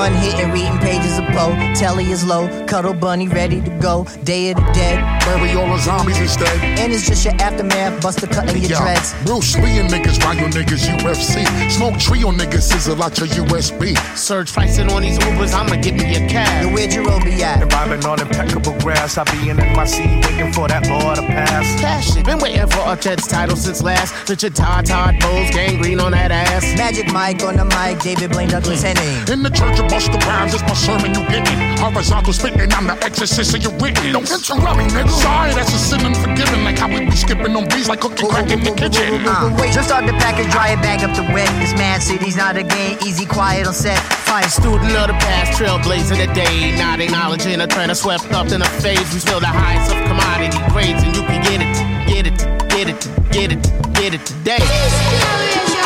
One 0.00 0.14
hit 0.14 0.34
and 0.36 0.50
reading 0.50 0.79
pages 1.40 1.52
of 1.52 1.56
Poe. 1.56 1.74
Telly 1.74 2.10
is 2.10 2.24
low, 2.24 2.48
cuddle 2.66 2.94
bunny 2.94 3.28
ready 3.28 3.60
to 3.60 3.70
go. 3.80 4.04
Day 4.24 4.50
of 4.50 4.56
the 4.56 4.72
dead. 4.72 5.20
Bury 5.24 5.52
all 5.52 5.66
the 5.66 5.78
zombies 5.78 6.18
instead. 6.18 6.60
And 6.78 6.92
it's 6.92 7.06
just 7.06 7.24
your 7.24 7.34
aftermath, 7.34 8.02
buster 8.02 8.26
cutting 8.26 8.62
your 8.62 8.70
Yo, 8.70 8.78
dreads. 8.78 9.14
Bruce 9.24 9.56
Lee 9.56 9.78
and 9.78 9.88
niggas, 9.88 10.22
Ryo 10.24 10.48
niggas, 10.48 10.86
UFC. 10.98 11.70
Smoke 11.70 11.98
trio 11.98 12.30
niggas, 12.30 12.62
sizzle 12.62 13.02
out 13.02 13.18
your 13.18 13.28
USB. 13.28 13.96
Surge 14.16 14.52
pricing 14.52 14.90
on 14.90 15.02
these 15.02 15.18
Ubers. 15.18 15.54
I'ma 15.54 15.80
get 15.80 15.94
me 15.94 16.16
a 16.16 16.28
cab. 16.28 16.64
Yo, 16.64 16.74
where'd 16.74 16.92
your 16.92 17.04
be 17.20 17.42
at? 17.42 17.60
Vibing 17.68 18.04
on 18.04 18.20
impeccable 18.20 18.78
grass. 18.80 19.18
I 19.18 19.24
be 19.24 19.50
in 19.50 19.56
my 19.56 19.84
seat, 19.84 20.08
waiting 20.26 20.52
for 20.52 20.68
that 20.68 20.88
law 20.88 21.14
to 21.14 21.22
pass. 21.22 21.80
Cash 21.80 22.16
it. 22.16 22.24
Been 22.24 22.38
waiting 22.38 22.66
for 22.66 22.82
a 22.86 22.96
Jets 22.96 23.26
title 23.26 23.56
since 23.56 23.82
last. 23.82 24.14
Such 24.26 24.40
Richard 24.40 24.56
Todd, 24.56 24.86
Todd 24.86 25.16
Bowles, 25.20 25.50
gangrene 25.50 26.00
on 26.00 26.12
that 26.12 26.30
ass. 26.30 26.64
Magic 26.76 27.12
Mike 27.12 27.42
on 27.42 27.56
the 27.56 27.64
mic, 27.64 28.00
David 28.00 28.30
Blaine 28.30 28.48
Douglas 28.48 28.82
mm. 28.82 28.94
Henning. 28.94 29.32
In 29.32 29.42
the 29.42 29.50
church 29.50 29.78
of 29.78 29.88
Buster 29.88 30.18
Rhymes, 30.26 30.54
it's 30.54 30.62
my 30.62 30.74
sermon 30.74 31.14
you 31.14 31.29
getting. 31.30 31.58
Horizontal 31.78 32.32
spitting, 32.32 32.72
I'm 32.72 32.86
the 32.86 32.98
exorcist 33.04 33.54
of 33.54 33.62
your 33.62 33.72
written. 33.80 34.12
Don't 34.12 34.28
interrupt 34.28 34.76
me, 34.76 34.84
nigga. 34.90 35.08
Sorry, 35.08 35.54
that's 35.54 35.72
a 35.72 35.78
sin 35.78 36.04
unforgiven. 36.04 36.64
Like 36.64 36.78
how 36.78 36.88
we 36.88 37.06
be 37.06 37.16
skipping 37.16 37.56
on 37.56 37.64
beats 37.68 37.88
like 37.88 38.00
cookie 38.00 38.26
crack 38.26 38.50
in 38.50 38.60
the 38.60 38.72
kitchen. 38.74 39.24
Uh, 39.24 39.56
wait, 39.58 39.72
just 39.72 39.88
start 39.88 40.04
the 40.06 40.12
package, 40.18 40.50
dry 40.50 40.74
it, 40.74 40.82
back 40.82 41.02
up 41.02 41.14
the 41.16 41.22
wet. 41.32 41.48
This 41.60 41.72
mad 41.74 42.02
city's 42.02 42.36
not 42.36 42.56
a 42.56 42.62
game, 42.62 42.98
easy, 43.06 43.24
quiet 43.24 43.66
on 43.66 43.72
set. 43.72 43.98
Fire 44.28 44.48
student 44.48 44.92
of 44.92 45.08
the 45.08 45.14
past, 45.24 45.58
trailblazing 45.58 46.18
the 46.18 46.32
day. 46.34 46.76
Not 46.76 47.00
acknowledging 47.00 47.60
a 47.60 47.66
trend 47.66 47.96
swept 47.96 48.30
up 48.32 48.48
in 48.52 48.60
a 48.60 48.68
phase. 48.82 49.12
We 49.14 49.20
spill 49.20 49.40
the 49.40 49.46
highest 49.46 49.90
of 49.94 49.98
commodity 50.06 50.58
grades, 50.72 51.02
and 51.02 51.16
you 51.16 51.22
can 51.22 51.40
get 51.42 51.60
it, 51.64 51.72
get 52.06 52.26
it, 52.26 52.38
get 52.70 52.88
it, 52.90 53.00
get 53.32 53.52
it, 53.52 53.62
get 53.94 54.14
it 54.14 54.26
today. 54.26 54.58
Generation, 54.58 55.80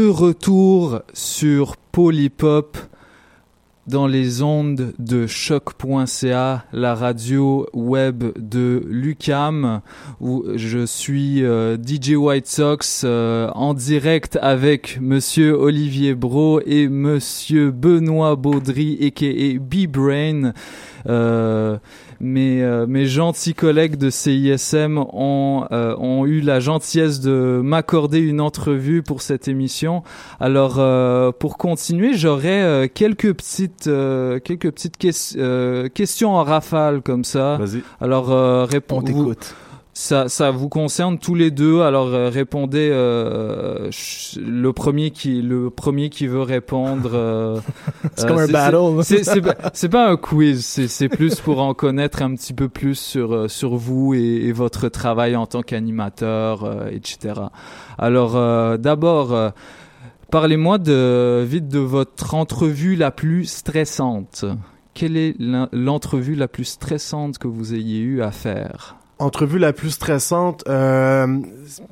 De 0.00 0.08
retour 0.08 1.02
sur 1.12 1.76
Polypop 1.76 2.78
dans 3.90 4.06
les 4.06 4.42
ondes 4.42 4.94
de 4.98 5.26
choc.ca, 5.26 6.64
la 6.72 6.94
radio 6.94 7.66
web 7.74 8.22
de 8.38 8.82
Lucam, 8.88 9.80
où 10.20 10.44
je 10.54 10.86
suis 10.86 11.44
euh, 11.44 11.76
DJ 11.76 12.10
White 12.10 12.46
Sox 12.46 13.02
euh, 13.04 13.50
en 13.54 13.74
direct 13.74 14.38
avec 14.40 14.98
Monsieur 15.00 15.54
Olivier 15.54 16.14
Bro 16.14 16.60
et 16.64 16.88
Monsieur 16.88 17.72
Benoît 17.72 18.36
Baudry, 18.36 18.96
a.k.a. 19.04 19.58
B-Brain. 19.58 20.52
Euh, 21.08 21.78
mes, 22.20 22.62
mes 22.86 23.06
gentils 23.06 23.54
collègues 23.54 23.96
de 23.96 24.10
CISM 24.10 24.98
ont, 24.98 25.66
ont 25.70 26.26
eu 26.26 26.42
la 26.42 26.60
gentillesse 26.60 27.20
de 27.20 27.62
m'accorder 27.64 28.18
une 28.18 28.42
entrevue 28.42 29.02
pour 29.02 29.22
cette 29.22 29.48
émission. 29.48 30.02
Alors, 30.38 30.74
pour 31.38 31.56
continuer, 31.56 32.12
j'aurais 32.12 32.90
quelques 32.92 33.32
petites 33.32 33.79
petites, 33.80 33.86
euh, 33.92 34.38
quelques 34.40 34.70
petites 34.72 35.36
euh, 35.36 35.88
questions 35.88 36.32
en 36.36 36.44
rafale 36.44 37.02
comme 37.02 37.24
ça. 37.24 37.56
Vas-y. 37.58 37.82
Alors, 38.00 38.30
euh, 38.30 38.64
répo- 38.66 38.96
On 38.96 39.00
vous- 39.00 39.06
t'écoute. 39.06 39.54
Ça, 39.92 40.28
ça 40.28 40.52
vous 40.52 40.68
concerne 40.68 41.18
tous 41.18 41.34
les 41.34 41.50
deux. 41.50 41.80
Alors 41.82 42.06
euh, 42.06 42.30
répondez. 42.30 42.88
euh, 42.92 43.90
le 44.38 44.72
premier 44.72 45.10
qui, 45.10 45.42
le 45.42 45.68
premier 45.68 46.08
qui 46.10 46.26
veut 46.28 46.40
répondre. 46.42 47.10
euh, 47.12 47.58
C'est 48.16 48.26
comme 48.28 48.38
un 48.38 48.46
battle. 48.46 49.02
C'est 49.74 49.88
pas, 49.88 50.08
un 50.08 50.16
quiz. 50.16 50.64
C'est 50.64 50.86
c'est 50.86 51.08
plus 51.08 51.40
pour 51.40 51.60
en 51.60 51.74
connaître 51.74 52.22
un 52.22 52.34
petit 52.36 52.54
peu 52.54 52.68
plus 52.68 52.94
sur 52.94 53.50
sur 53.50 53.74
vous 53.76 54.14
et, 54.14 54.18
et 54.46 54.52
votre 54.52 54.88
travail 54.88 55.34
en 55.36 55.46
tant 55.46 55.60
qu'animateur, 55.62 56.64
euh, 56.64 56.88
etc. 56.90 57.34
Alors 57.98 58.36
euh, 58.36 58.76
d'abord. 58.78 59.52
Parlez-moi 60.30 60.78
de 60.78 61.42
vite 61.44 61.66
de 61.66 61.80
votre 61.80 62.34
entrevue 62.34 62.94
la 62.94 63.10
plus 63.10 63.46
stressante. 63.46 64.44
Quelle 64.94 65.16
est 65.16 65.34
l'entrevue 65.72 66.36
la 66.36 66.46
plus 66.46 66.66
stressante 66.66 67.38
que 67.38 67.48
vous 67.48 67.74
ayez 67.74 67.98
eu 67.98 68.22
à 68.22 68.30
faire? 68.30 68.96
Entrevue 69.18 69.58
la 69.58 69.72
plus 69.72 69.90
stressante, 69.90 70.64
euh, 70.68 71.40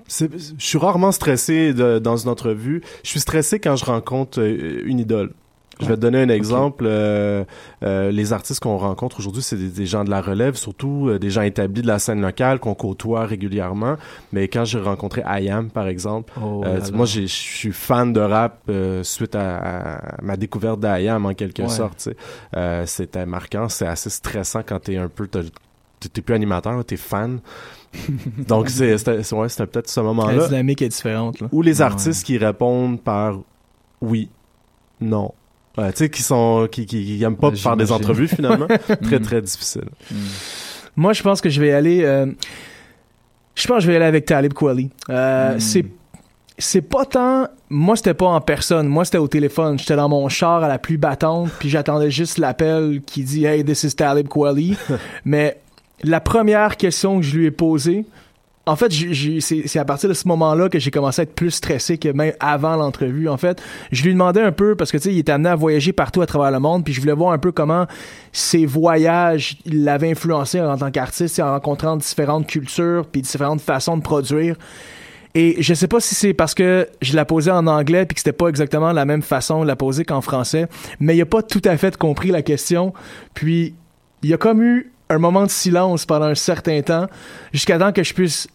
je 0.09 0.28
suis 0.59 0.78
rarement 0.78 1.12
stressé 1.12 1.74
dans 1.74 2.16
une 2.16 2.28
entrevue. 2.30 2.82
Je 3.03 3.11
suis 3.11 3.20
stressé 3.20 3.59
quand 3.59 3.76
je 3.76 3.84
rencontre 3.84 4.41
euh, 4.41 4.82
une 4.86 5.01
idole. 5.01 5.32
Je 5.81 5.87
vais 5.87 5.95
te 5.97 6.01
donner 6.01 6.22
un 6.22 6.29
exemple. 6.29 6.85
euh, 6.87 7.45
euh, 7.85 8.11
les 8.11 8.33
artistes 8.33 8.61
qu'on 8.61 8.76
rencontre 8.79 9.18
aujourd'hui, 9.20 9.43
c'est 9.43 9.57
des, 9.57 9.68
des 9.68 9.87
gens 9.87 10.03
de 10.05 10.11
la 10.11 10.20
relève, 10.20 10.57
surtout 10.57 11.09
euh, 11.09 11.18
des 11.18 11.31
gens 11.31 11.43
établis 11.43 11.83
de 11.83 11.87
la 11.87 11.99
scène 11.99 12.20
locale 12.20 12.59
qu'on 12.59 12.74
côtoie 12.74 13.24
régulièrement. 13.26 13.97
Mais 14.33 14.49
quand 14.49 14.64
j'ai 14.64 14.81
rencontré 14.81 15.22
IAM, 15.26 15.70
par 15.70 15.87
exemple, 15.87 16.33
Oh 16.43 16.62
euh, 16.64 16.81
moi, 16.93 17.07
je 17.07 17.26
suis 17.26 17.72
fan 17.72 18.12
de 18.12 18.20
rap 18.20 18.61
euh, 18.68 19.03
suite 19.05 19.35
à, 19.35 19.59
à 20.16 20.22
ma 20.22 20.37
découverte 20.37 20.81
d'IAM, 20.81 21.26
en 21.26 21.35
quelque 21.35 21.62
Ouais. 21.62 21.68
sorte. 21.68 22.09
Euh, 22.57 22.85
C'était 22.87 23.26
marquant. 23.26 23.68
C'est 23.68 23.87
assez 23.87 24.11
stressant 24.11 24.62
quand 24.66 24.81
t'es 24.81 24.97
un 24.97 25.09
peu... 25.09 25.29
T'es 25.29 26.22
plus 26.22 26.35
animateur, 26.35 26.85
t'es 26.85 26.97
fan. 26.97 27.41
Donc, 28.49 28.68
c'est 28.70 28.95
ouais, 29.09 29.49
peut-être 29.49 29.89
ce 29.91 30.01
La 30.01 30.05
moment-là. 30.07 30.47
dynamique 30.47 30.83
est 30.83 30.89
différente. 30.89 31.41
Là. 31.41 31.49
Ou 31.53 31.62
les 31.62 31.79
Ouais. 31.79 31.83
artistes 31.83 32.24
qui 32.24 32.39
répondent 32.39 33.01
par 33.01 33.39
oui, 34.01 34.29
non. 35.01 35.33
Ouais, 35.79 35.93
tu 35.93 35.99
sais, 35.99 36.11
qui 36.11 36.22
sont, 36.22 36.68
qui, 36.70 36.87
qui, 36.87 37.05
qui 37.05 37.22
aiment 37.22 37.37
pas 37.37 37.53
faire 37.53 37.76
des 37.76 37.93
entrevues 37.93 38.29
finalement. 38.29 38.66
très, 39.03 39.18
Mm. 39.18 39.22
très 39.22 39.41
difficile. 39.43 39.85
Moi, 40.97 41.12
je 41.12 41.22
pense 41.22 41.41
que 41.41 41.49
je 41.49 41.61
vais 41.61 41.72
aller. 41.72 42.03
euh, 42.03 42.26
je 43.55 43.66
pense 43.66 43.76
que 43.79 43.83
je 43.83 43.87
vais 43.89 43.97
aller 43.97 44.05
avec 44.05 44.24
Talib 44.26 44.53
Kweli. 44.53 44.91
Euh, 45.11 45.55
Hmm. 45.55 45.61
C'est 45.61 45.85
c'est 46.61 46.83
pas 46.83 47.05
tant. 47.05 47.47
Moi, 47.70 47.95
c'était 47.95 48.14
pas 48.14 48.26
en 48.26 48.41
personne. 48.41 48.89
Moi, 48.89 49.05
c'était 49.05 49.18
au 49.18 49.29
téléphone. 49.29 49.79
J'étais 49.79 49.95
dans 49.95 50.09
mon 50.09 50.29
char 50.29 50.64
à 50.64 50.68
la 50.68 50.79
pluie 50.81 50.97
battante, 50.97 51.51
puis 51.61 51.68
j'attendais 51.68 52.11
juste 52.11 52.39
l'appel 52.39 53.01
qui 53.07 53.22
dit 53.22 53.45
Hey, 53.45 53.64
this 53.64 53.85
is 53.85 53.95
Talib 53.95 54.26
Kweli. 54.26 54.76
Mais 55.24 55.61
la 56.03 56.18
première 56.20 56.76
question 56.76 57.20
que 57.20 57.24
je 57.24 57.37
lui 57.39 57.47
ai 57.47 57.51
posée, 57.53 58.05
en 58.68 58.76
fait, 58.76 58.92
c'est 59.40 59.78
à 59.78 59.84
partir 59.86 60.10
de 60.10 60.14
ce 60.14 60.28
moment-là 60.28 60.68
que 60.68 60.78
j'ai 60.78 60.90
commencé 60.90 61.20
à 61.20 61.22
être 61.22 61.34
plus 61.34 61.52
stressé 61.52 61.96
que 61.96 62.10
même 62.10 62.34
avant 62.38 62.76
l'entrevue. 62.76 63.28
En 63.28 63.38
fait, 63.38 63.62
je 63.92 64.02
lui 64.04 64.12
demandais 64.12 64.42
un 64.42 64.52
peu, 64.52 64.76
parce 64.76 64.92
que 64.92 64.98
tu 64.98 65.04
sais, 65.04 65.12
il 65.12 65.18
était 65.18 65.32
amené 65.32 65.48
à 65.48 65.54
voyager 65.54 65.92
partout 65.92 66.20
à 66.20 66.26
travers 66.26 66.50
le 66.50 66.60
monde, 66.60 66.84
puis 66.84 66.92
je 66.92 67.00
voulais 67.00 67.14
voir 67.14 67.32
un 67.32 67.38
peu 67.38 67.50
comment 67.50 67.86
ses 68.30 68.66
voyages 68.66 69.56
l'avaient 69.64 70.10
influencé 70.10 70.60
en 70.60 70.76
tant 70.76 70.90
qu'artiste, 70.90 71.40
en 71.40 71.52
rencontrant 71.52 71.96
différentes 71.96 72.46
cultures, 72.46 73.06
puis 73.10 73.22
différentes 73.22 73.62
façons 73.62 73.96
de 73.96 74.02
produire. 74.02 74.56
Et 75.34 75.56
je 75.62 75.72
sais 75.72 75.88
pas 75.88 76.00
si 76.00 76.14
c'est 76.14 76.34
parce 76.34 76.52
que 76.52 76.88
je 77.00 77.16
la 77.16 77.24
posais 77.24 77.50
en 77.50 77.66
anglais 77.66 78.04
puis 78.04 78.16
que 78.16 78.20
c'était 78.20 78.32
pas 78.32 78.48
exactement 78.48 78.92
la 78.92 79.06
même 79.06 79.22
façon 79.22 79.62
de 79.62 79.66
la 79.66 79.76
poser 79.76 80.04
qu'en 80.04 80.20
français, 80.20 80.68
mais 81.00 81.16
il 81.16 81.22
a 81.22 81.26
pas 81.26 81.42
tout 81.42 81.62
à 81.64 81.76
fait 81.78 81.96
compris 81.96 82.30
la 82.30 82.42
question. 82.42 82.92
Puis 83.32 83.74
il 84.22 84.28
y 84.28 84.34
a 84.34 84.36
comme 84.36 84.62
eu 84.62 84.92
un 85.10 85.18
moment 85.18 85.44
de 85.44 85.50
silence 85.50 86.04
pendant 86.04 86.26
un 86.26 86.34
certain 86.34 86.82
temps 86.82 87.06
jusqu'à 87.52 87.78
temps 87.78 87.92
que 87.92 88.02
je 88.02 88.12
puisse 88.12 88.48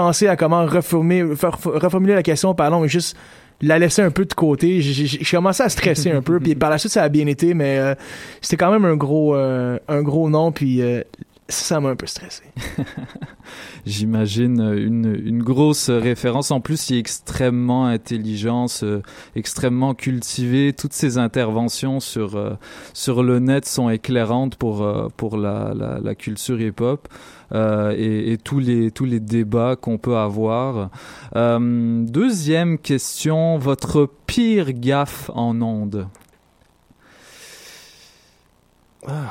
penser 0.00 0.28
à 0.28 0.36
comment 0.36 0.64
reformuler, 0.64 2.14
la 2.14 2.22
question, 2.22 2.54
pardon, 2.54 2.84
et 2.84 2.88
juste 2.88 3.16
la 3.60 3.78
laisser 3.78 4.00
un 4.00 4.10
peu 4.10 4.24
de 4.24 4.32
côté. 4.32 4.80
J'ai 4.80 5.36
commencé 5.36 5.62
à 5.62 5.68
stresser 5.68 6.10
un 6.10 6.22
peu, 6.22 6.40
puis 6.42 6.54
par 6.54 6.70
la 6.70 6.78
suite 6.78 6.92
ça 6.92 7.02
a 7.02 7.08
bien 7.10 7.26
été, 7.26 7.52
mais 7.52 7.78
euh, 7.78 7.94
c'était 8.40 8.56
quand 8.56 8.70
même 8.72 8.86
un 8.86 8.96
gros, 8.96 9.34
euh, 9.34 9.78
un 9.88 10.00
gros 10.00 10.30
nom, 10.30 10.52
puis 10.52 10.80
euh, 10.80 11.02
ça 11.50 11.80
m'a 11.80 11.90
un 11.90 11.96
peu 11.96 12.06
stressé. 12.06 12.44
J'imagine 13.86 14.60
euh, 14.60 14.86
une, 14.86 15.20
une 15.24 15.42
grosse 15.42 15.90
référence. 15.90 16.50
En 16.50 16.60
plus, 16.60 16.90
il 16.90 16.96
est 16.96 17.00
extrêmement 17.00 17.86
intelligent, 17.86 18.66
extrêmement 19.34 19.94
cultivé. 19.94 20.72
Toutes 20.72 20.92
ses 20.92 21.18
interventions 21.18 22.00
sur, 22.00 22.36
euh, 22.36 22.54
sur 22.94 23.22
le 23.22 23.38
net 23.38 23.66
sont 23.66 23.90
éclairantes 23.90 24.56
pour, 24.56 24.82
euh, 24.82 25.08
pour 25.16 25.36
la, 25.36 25.74
la, 25.74 26.14
culture 26.14 26.60
hip-hop. 26.60 27.08
euh, 27.52 27.94
et, 27.96 28.38
tous 28.38 28.58
les 28.58 28.90
tous 28.90 29.04
les 29.04 29.20
débats 29.20 29.76
qu'on 29.76 29.98
peut 29.98 30.16
avoir. 30.16 30.90
Euh, 31.36 32.04
deuxième 32.06 32.78
question, 32.78 33.58
votre 33.58 34.08
pire 34.26 34.72
gaffe 34.72 35.30
en 35.34 35.60
onde. 35.62 36.06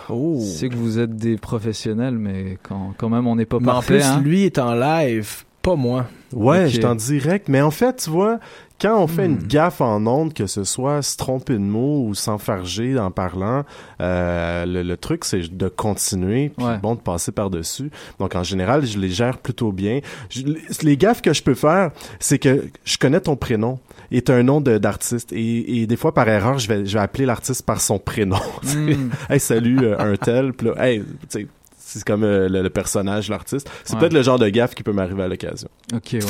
Oh. 0.09 0.39
C'est 0.41 0.69
que 0.69 0.75
vous 0.75 0.99
êtes 0.99 1.15
des 1.15 1.37
professionnels, 1.37 2.17
mais 2.17 2.57
quand, 2.63 2.93
quand 2.97 3.09
même 3.09 3.27
on 3.27 3.35
n'est 3.35 3.45
pas 3.45 3.59
Mais 3.59 3.71
en 3.71 3.81
plus, 3.81 4.01
hein. 4.03 4.21
lui 4.23 4.43
est 4.43 4.57
en 4.59 4.73
live, 4.75 5.43
pas 5.61 5.75
moi. 5.75 6.05
Ouais, 6.33 6.65
Ok. 6.65 6.69
je 6.71 6.79
t'en 6.79 6.95
direct. 6.95 7.47
Mais 7.49 7.61
en 7.61 7.71
fait, 7.71 7.97
tu 8.03 8.09
vois, 8.09 8.39
quand 8.79 8.97
on 9.01 9.07
fait 9.07 9.27
Hmm. 9.27 9.31
une 9.41 9.47
gaffe 9.47 9.81
en 9.81 10.05
ondes, 10.07 10.33
que 10.33 10.45
ce 10.47 10.63
soit 10.63 11.01
se 11.01 11.17
tromper 11.17 11.53
de 11.53 11.57
mots 11.59 12.05
ou 12.07 12.13
s'enfarger 12.15 12.97
en 12.99 13.11
parlant, 13.11 13.63
euh, 13.99 14.65
le, 14.65 14.83
le 14.83 14.97
truc, 14.97 15.25
c'est 15.25 15.55
de 15.55 15.67
continuer, 15.67 16.49
puis 16.55 16.65
Ouais. 16.65 16.77
bon, 16.77 16.95
de 16.95 16.99
passer 17.01 17.31
par-dessus. 17.31 17.89
Donc, 18.19 18.35
en 18.35 18.43
général, 18.43 18.85
je 18.85 18.97
les 18.99 19.09
gère 19.09 19.37
plutôt 19.39 19.71
bien. 19.71 19.99
Je- 20.29 20.43
les 20.83 20.97
gaffes 20.97 21.21
que 21.21 21.33
je 21.33 21.43
peux 21.43 21.55
faire, 21.55 21.91
c'est 22.19 22.39
que 22.39 22.67
je 22.85 22.97
connais 22.97 23.19
ton 23.19 23.35
prénom 23.35 23.79
t'as 24.23 24.35
un 24.35 24.43
nom 24.43 24.59
de- 24.61 24.77
d'artiste. 24.77 25.31
Et, 25.33 25.81
et 25.81 25.87
des 25.87 25.95
fois, 25.95 26.13
par 26.13 26.27
erreur, 26.27 26.57
je 26.59 26.67
vais, 26.67 26.85
je 26.85 26.93
vais 26.93 27.03
appeler 27.03 27.25
l'artiste 27.25 27.65
par 27.65 27.79
son 27.81 27.99
prénom. 27.99 28.39
Mm. 28.75 29.09
hey, 29.29 29.39
salut, 29.39 29.79
euh, 29.83 29.95
un 29.99 30.15
tel. 30.15 30.53
Puis 30.53 30.67
là, 30.67 30.73
hey, 30.87 30.99
tu 31.01 31.05
sais, 31.29 31.47
c'est 31.77 32.03
comme 32.03 32.23
euh, 32.23 32.47
le, 32.49 32.61
le 32.61 32.69
personnage, 32.69 33.29
l'artiste. 33.29 33.69
C'est 33.83 33.93
Ouais. 33.93 33.99
peut-être 33.99 34.13
le 34.13 34.21
genre 34.23 34.39
de 34.39 34.49
gaffe 34.49 34.75
qui 34.75 34.83
peut 34.83 34.91
m'arriver 34.93 35.23
à 35.23 35.27
l'occasion. 35.27 35.69
Ok, 35.93 36.09
ouais. 36.13 36.21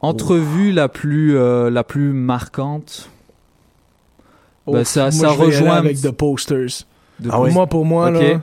Entrevue 0.00 0.72
la 0.72 0.88
plus 0.88 1.36
euh, 1.38 1.70
la 1.70 1.82
plus 1.84 2.12
marquante. 2.12 3.10
Ben, 4.66 4.80
Ouf, 4.80 4.86
ça, 4.88 5.02
moi, 5.02 5.10
ça 5.12 5.18
je 5.18 5.22
vais 5.22 5.28
y 5.28 5.34
aller 5.34 5.56
rejoint 5.56 5.74
avec 5.76 6.00
The 6.00 6.10
Posters. 6.10 6.84
de- 7.20 7.30
Ah? 7.32 7.38
Moi, 7.50 7.66
pour 7.66 7.84
moi, 7.84 8.10
Ok. 8.10 8.20
là, 8.20 8.40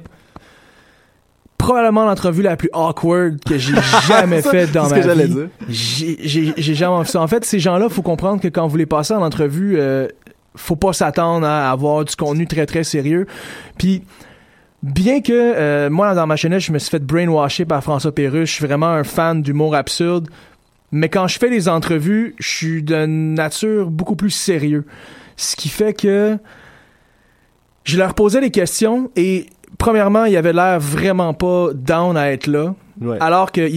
probablement 1.64 2.05
l'entrevue 2.05 2.41
la 2.41 2.55
plus 2.57 2.70
awkward 2.74 3.39
que 3.43 3.57
j'ai 3.57 3.74
jamais 4.07 4.41
faite 4.41 4.72
dans 4.72 4.84
c'est 4.84 4.89
ce 4.89 4.95
ma 4.95 4.99
que 5.01 5.07
j'allais 5.07 5.26
vie. 5.28 5.34
dire. 5.34 5.47
J'ai 5.70 6.18
j'ai- 6.28 6.53
j'ai 6.57 6.76
jamais 6.76 7.03
fait 7.05 7.11
ça. 7.11 7.22
En 7.22 7.28
fait, 7.28 7.45
ces 7.45 7.59
gens-là, 7.59 7.89
faut 7.89 8.01
comprendre 8.01 8.41
que 8.41 8.47
quand 8.49 8.68
vous 8.68 8.78
les 8.78 8.86
passez 8.86 9.14
en 9.14 9.22
entrevue, 9.22 9.76
euh, 9.78 10.07
faut 10.55 10.76
pas 10.76 10.93
s'attendre 10.93 11.45
à 11.47 11.72
avoir 11.72 12.05
du 12.05 12.16
contenu 12.16 12.45
très 12.47 12.66
très 12.66 12.84
sérieux. 12.84 13.26
Puis 13.78 14.03
bien 14.84 15.22
que 15.22 15.32
euh, 15.34 15.89
moi 15.89 16.14
dans 16.14 16.28
ma 16.28 16.36
chaîne, 16.36 16.59
je 16.59 16.72
me 16.72 16.80
suis 16.80 16.89
fait 16.91 17.03
brainwasher 17.03 17.66
par 17.66 17.82
François 17.82 18.14
Pérusse, 18.14 18.49
je 18.49 18.55
suis 18.55 18.66
vraiment 18.68 18.89
un 18.89 19.03
fan 19.03 19.41
d'humour 19.41 19.76
absurde. 19.76 20.28
Mais 20.91 21.09
quand 21.09 21.28
je 21.28 21.39
fais 21.39 21.49
les 21.49 21.70
entrevues, 21.70 22.36
je 22.39 22.47
suis 22.47 22.84
de 22.84 23.05
nature 23.07 23.89
beaucoup 23.89 24.16
plus 24.16 24.30
sérieux. 24.30 24.86
Ce 25.38 25.55
qui 25.55 25.70
fait 25.70 25.93
que 25.93 26.38
je 27.84 27.97
leur 27.97 28.14
posais 28.14 28.41
des 28.41 28.51
questions 28.51 29.09
et 29.16 29.47
premièrement, 29.78 30.26
ils 30.26 30.38
avaient 30.38 30.53
l'air 30.53 30.80
vraiment 30.80 31.34
pas 31.34 31.69
down 31.74 32.17
à 32.17 32.32
être 32.32 32.47
là. 32.47 32.76
Ouais. 33.01 33.17
Alors 33.19 33.51
que 33.51 33.69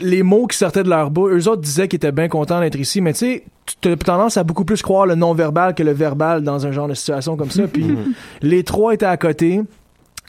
les 0.00 0.22
mots 0.22 0.46
qui 0.46 0.56
sortaient 0.56 0.84
de 0.84 0.88
leur 0.88 1.10
bouche, 1.10 1.32
eux 1.32 1.48
autres 1.48 1.62
disaient 1.62 1.88
qu'ils 1.88 1.96
étaient 1.96 2.12
bien 2.12 2.28
contents 2.28 2.60
d'être 2.60 2.78
ici, 2.78 3.00
mais 3.00 3.12
tu 3.12 3.18
sais, 3.18 3.44
tu 3.80 3.88
as 3.88 3.96
tendance 3.96 4.36
à 4.36 4.44
beaucoup 4.44 4.64
plus 4.64 4.82
croire 4.82 5.06
le 5.06 5.14
non-verbal 5.14 5.74
que 5.74 5.82
le 5.82 5.92
verbal 5.92 6.42
dans 6.42 6.66
un 6.66 6.72
genre 6.72 6.88
de 6.88 6.94
situation 6.94 7.36
comme 7.36 7.50
ça. 7.50 7.62
Puis 7.72 7.96
les 8.42 8.64
trois 8.64 8.94
étaient 8.94 9.06
à 9.06 9.16
côté. 9.16 9.60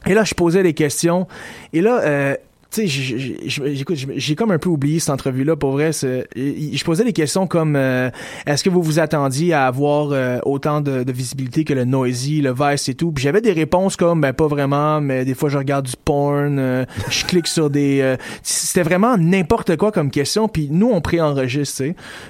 Et 0.08 0.14
là, 0.14 0.24
je 0.24 0.34
posais 0.34 0.64
des 0.64 0.74
questions. 0.74 1.28
Et 1.74 1.82
là, 1.82 2.02
euh, 2.02 2.36
tu 2.72 2.88
sais, 2.88 3.48
j'écoute, 3.48 3.98
j'ai- 4.16 4.36
comme 4.36 4.52
un 4.52 4.58
peu 4.58 4.70
oublié 4.70 5.00
cette 5.00 5.10
entrevue-là, 5.10 5.58
pour 5.58 5.72
vrai. 5.72 5.92
Je 5.92 6.84
posais 6.86 7.04
des 7.04 7.12
questions 7.12 7.46
comme 7.46 7.76
euh, 7.76 8.10
est-ce 8.46 8.64
que 8.64 8.70
vous 8.70 8.82
vous 8.82 9.00
attendiez 9.00 9.52
à 9.54 9.68
avoir 9.68 10.12
euh, 10.12 10.40
autant 10.46 10.80
de, 10.80 11.04
visibilité 11.12 11.66
que 11.66 11.74
le 11.74 11.84
Noisy, 11.84 12.42
le 12.42 12.54
Vice 12.54 12.88
et 12.88 12.96
tout? 12.96 13.12
Puis 13.12 13.24
j'avais 13.26 13.42
des 13.42 13.52
réponses 13.52 13.98
comme 13.98 14.22
ben 14.22 14.32
pas 14.32 14.48
vraiment, 14.48 15.02
mais 15.02 15.26
des 15.26 15.34
fois 15.34 15.50
je 15.50 15.58
regarde 15.58 15.86
du 15.86 15.96
porn, 16.06 16.60
euh, 16.60 16.86
je 17.10 17.26
clique 17.26 17.48
sur 17.48 17.70
des. 17.70 18.00
euh, 18.00 18.16
C'était 18.42 18.84
vraiment 18.84 19.18
n'importe 19.18 19.76
quoi 19.76 19.92
comme 19.92 20.10
question. 20.10 20.48
Puis 20.48 20.70
nous, 20.72 20.90
on 20.92 21.02
préenregistre. 21.02 21.84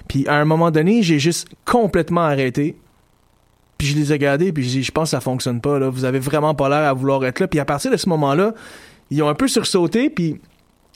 Puis 0.08 0.28
à 0.28 0.36
un 0.36 0.46
moment 0.46 0.72
donné, 0.72 1.04
j'ai 1.04 1.20
juste 1.20 1.50
complètement 1.66 2.22
arrêté. 2.22 2.76
Puis 3.78 3.88
je 3.90 3.96
les 3.96 4.12
ai 4.12 4.14
regardés, 4.14 4.52
puis 4.52 4.64
je 4.64 4.70
dis, 4.70 4.84
je 4.84 4.92
pense 4.92 5.06
que 5.10 5.12
ça 5.12 5.22
fonctionne 5.22 5.60
pas, 5.62 5.80
là. 5.80 5.90
Vous 5.90 6.06
avez 6.06 6.20
vraiment 6.20 6.54
pas 6.56 6.70
l'air 6.70 6.88
à 6.90 6.94
vouloir 6.94 7.24
être 7.26 7.40
là. 7.40 7.48
Puis 7.48 7.60
à 7.60 7.66
partir 7.66 7.92
de 7.92 7.98
ce 7.98 8.10
moment-là, 8.10 8.54
ils 9.12 9.22
ont 9.22 9.30
un 9.30 9.36
peu 9.36 9.48
sursauté, 9.48 10.10
puis 10.10 10.40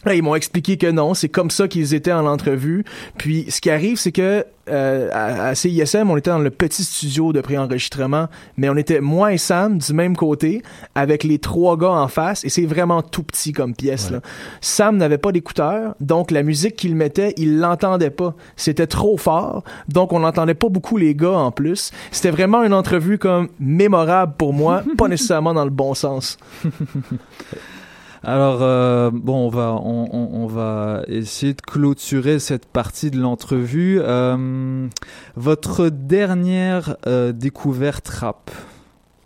Là, 0.06 0.14
ils 0.14 0.22
m'ont 0.22 0.36
expliqué 0.36 0.78
que 0.78 0.92
non, 0.92 1.16
c'est 1.16 1.30
comme 1.30 1.50
ça 1.50 1.68
qu'ils 1.68 1.96
étaient 1.96 2.12
en 2.12 2.28
entrevue. 2.28 2.86
Puis 3.18 3.48
ce 3.50 3.60
qui 3.60 3.72
arrive, 3.72 3.98
c'est 3.98 4.12
que 4.12 4.46
euh, 4.70 5.10
à, 5.12 5.48
à 5.48 5.56
CISM, 5.56 6.10
on 6.10 6.18
était 6.18 6.30
dans 6.30 6.40
le 6.40 6.52
petit 6.52 6.84
studio 6.84 7.34
de 7.34 7.42
préenregistrement, 7.42 8.28
mais 8.58 8.70
on 8.70 8.76
était 8.76 9.02
moi 9.02 9.34
et 9.34 9.40
Sam 9.40 9.80
du 9.80 9.94
même 9.94 10.16
côté, 10.16 10.62
avec 10.94 11.24
les 11.24 11.40
trois 11.40 11.76
gars 11.76 11.92
en 11.92 12.08
face, 12.08 12.44
et 12.46 12.50
c'est 12.50 12.66
vraiment 12.66 13.02
tout 13.02 13.24
petit 13.24 13.52
comme 13.52 13.74
pièce. 13.74 14.12
Là. 14.12 14.22
Sam 14.62 14.98
n'avait 14.98 15.18
pas 15.18 15.32
d'écouteurs, 15.32 15.96
donc 16.00 16.30
la 16.30 16.44
musique 16.44 16.76
qu'il 16.76 16.96
mettait, 16.96 17.34
il 17.38 17.60
l'entendait 17.60 18.12
pas. 18.12 18.36
C'était 18.56 18.88
trop 18.88 19.18
fort, 19.18 19.64
donc 19.88 20.14
on 20.14 20.20
n'entendait 20.20 20.56
pas 20.56 20.70
beaucoup 20.70 20.98
les 20.98 21.16
gars 21.16 21.38
en 21.38 21.52
plus. 21.52 21.92
C'était 22.12 22.32
vraiment 22.32 22.64
une 22.64 22.74
entrevue 22.74 23.18
comme 23.18 23.50
mémorable 23.60 24.34
pour 24.38 24.54
moi, 24.54 24.84
pas 24.98 25.08
nécessairement 25.08 25.54
dans 25.54 25.66
le 25.66 25.72
bon 25.72 25.94
sens. 25.96 26.38
Alors, 28.26 28.64
euh, 28.64 29.12
bon, 29.14 29.46
on 29.46 29.50
va, 29.50 29.74
on, 29.74 30.10
on- 30.12 30.30
on 30.44 30.48
va 30.48 31.04
essayer 31.08 31.54
de 31.54 31.62
clôturer 31.62 32.40
cette 32.40 32.66
partie 32.66 33.12
de 33.12 33.20
l'entrevue. 33.20 34.00
Euh, 34.02 34.88
votre 35.36 35.90
dernière 35.90 36.98
euh, 37.06 37.32
découverte 37.32 38.08
rap, 38.08 38.50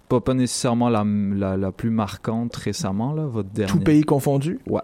pas, 0.10 0.20
pas 0.20 0.34
nécessairement 0.34 0.90
la, 0.90 1.06
la, 1.06 1.56
la 1.56 1.72
plus 1.72 1.92
marquante 1.92 2.56
récemment, 2.58 3.14
là, 3.14 3.24
votre 3.24 3.50
dernière. 3.50 3.74
Tout 3.76 3.82
pays 3.84 4.04
confondu? 4.04 4.60
Ouais. 4.68 4.82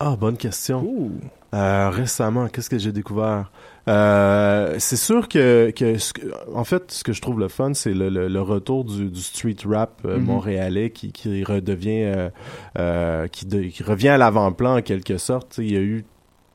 Ah, 0.00 0.16
bonne 0.18 0.36
question. 0.36 0.82
Euh, 1.52 1.90
récemment, 1.90 2.46
qu'est-ce 2.48 2.70
que 2.70 2.78
j'ai 2.78 2.92
découvert? 2.92 3.50
Euh, 3.88 4.76
c'est 4.78 4.96
sûr 4.96 5.26
que, 5.28 5.70
que, 5.74 5.96
en 6.54 6.62
fait, 6.64 6.92
ce 6.92 7.02
que 7.02 7.12
je 7.12 7.20
trouve 7.20 7.40
le 7.40 7.48
fun, 7.48 7.74
c'est 7.74 7.92
le, 7.92 8.08
le, 8.08 8.28
le 8.28 8.40
retour 8.40 8.84
du, 8.84 9.06
du 9.10 9.20
street 9.20 9.56
rap 9.66 10.00
euh, 10.04 10.18
Mhm. 10.18 10.24
montréalais 10.26 10.90
qui, 10.90 11.10
qui 11.12 11.42
redevient, 11.42 12.04
euh, 12.04 12.30
euh, 12.78 13.26
qui, 13.26 13.46
de- 13.46 13.62
qui 13.64 13.82
revient 13.82 14.10
à 14.10 14.18
l'avant-plan 14.18 14.78
en 14.78 14.82
quelque 14.82 15.18
sorte. 15.18 15.58
Il 15.58 15.72
y 15.72 15.76
a 15.76 15.80
eu 15.80 16.04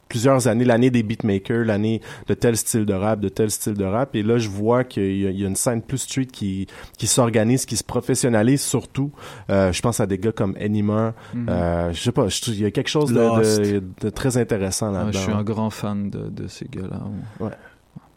plusieurs 0.07 0.47
années, 0.47 0.65
l'année 0.65 0.89
des 0.91 1.03
beatmakers, 1.03 1.65
l'année 1.65 2.01
de 2.27 2.33
tel 2.33 2.55
style 2.57 2.85
de 2.85 2.93
rap, 2.93 3.19
de 3.19 3.29
tel 3.29 3.49
style 3.51 3.73
de 3.73 3.83
rap, 3.85 4.15
et 4.15 4.23
là 4.23 4.37
je 4.37 4.49
vois 4.49 4.83
qu'il 4.83 5.17
y, 5.17 5.25
a- 5.27 5.31
il 5.31 5.39
y 5.39 5.43
a 5.43 5.47
une 5.47 5.55
scène 5.55 5.81
plus 5.81 5.97
street 5.99 6.27
qui, 6.27 6.67
qui 6.97 7.07
s'organise, 7.07 7.65
qui 7.65 7.75
se 7.77 7.83
professionnalise 7.83 8.61
surtout. 8.61 9.11
Euh, 9.49 9.71
je 9.71 9.81
pense 9.81 9.99
à 9.99 10.05
des 10.05 10.17
gars 10.17 10.31
comme 10.31 10.55
Enima, 10.59 11.13
Mhm. 11.33 11.47
euh, 11.49 11.91
je 11.93 12.01
sais 12.01 12.11
pas, 12.11 12.27
je 12.27 12.39
il 12.51 12.61
y 12.61 12.65
a 12.65 12.71
quelque 12.71 12.89
chose 12.89 13.11
de, 13.11 13.79
de, 13.79 13.83
de 14.01 14.09
très 14.09 14.37
intéressant 14.37 14.87
Ouais, 14.91 14.93
là-dedans. 14.99 15.11
je 15.13 15.17
suis 15.19 15.31
un 15.31 15.43
grand 15.43 15.69
fan 15.69 16.09
de, 16.09 16.29
de 16.29 16.47
ces 16.47 16.65
gars-là. 16.65 17.01
Ouais. 17.39 17.51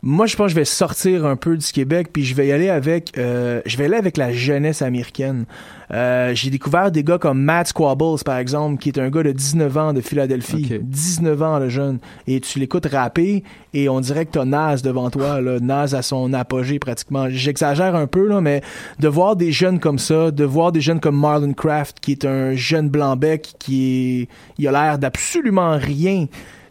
Moi, 0.01 0.27
je 0.27 0.37
pense 0.37 0.47
que 0.47 0.51
je 0.51 0.55
vais 0.55 0.65
sortir 0.65 1.27
un 1.27 1.35
peu 1.35 1.57
du 1.57 1.67
Québec, 1.67 2.11
puis 2.13 2.25
je 2.25 2.33
vais 2.35 2.47
y 2.47 2.53
aller 2.53 2.69
avec, 2.69 3.19
euh, 3.19 3.61
je 3.67 3.77
vais 3.77 3.87
aller 3.87 3.97
avec 3.97 4.17
la 4.17 4.33
jeunesse 4.33 4.81
américaine. 4.81 5.45
Euh, 5.93 6.33
j'ai 6.35 6.51
découvert 6.51 6.93
des 6.93 7.03
gars 7.03 7.19
comme 7.19 7.43
Matt 7.43 7.69
Squabbles, 7.69 8.23
par 8.25 8.39
exemple, 8.39 8.81
qui 8.81 8.91
est 8.91 8.99
un 8.99 9.11
gars 9.11 9.25
de 9.25 9.33
19 9.33 9.77
ans 9.77 9.93
de 9.93 10.01
Philadelphie. 10.01 10.69
Ok. 10.71 10.81
19 10.83 11.43
ans, 11.43 11.59
le 11.59 11.69
jeune. 11.69 11.99
Et 12.29 12.39
tu 12.41 12.61
l'écoutes 12.61 12.87
rapper, 12.87 13.43
et 13.75 13.89
on 13.89 13.99
dirait 14.01 14.25
que 14.27 14.31
t'as 14.33 14.45
Nas 14.45 14.77
devant 14.77 15.11
toi, 15.11 15.41
là. 15.41 15.59
Nas 15.59 15.95
à 15.95 16.03
son 16.03 16.33
apogée, 16.33 16.79
pratiquement. 16.79 17.29
J'exagère 17.29 17.97
un 17.97 18.07
peu, 18.07 18.29
là, 18.29 18.41
mais 18.41 18.63
de 19.01 19.09
voir 19.09 19.35
des 19.35 19.51
jeunes 19.51 19.81
comme 19.81 19.99
ça, 19.99 20.31
de 20.31 20.45
voir 20.45 20.71
des 20.71 20.81
jeunes 20.81 21.01
comme 21.01 21.19
Marlon 21.19 21.55
Craft, 21.55 21.99
qui 21.99 22.13
est 22.13 22.25
un 22.25 22.55
jeune 22.55 22.89
blanc-bec, 22.89 23.55
qui 23.59 24.23
est, 24.23 24.29
il 24.59 24.69
a 24.69 24.71
l'air 24.71 24.99
d'absolument 24.99 25.77
rien 25.77 26.27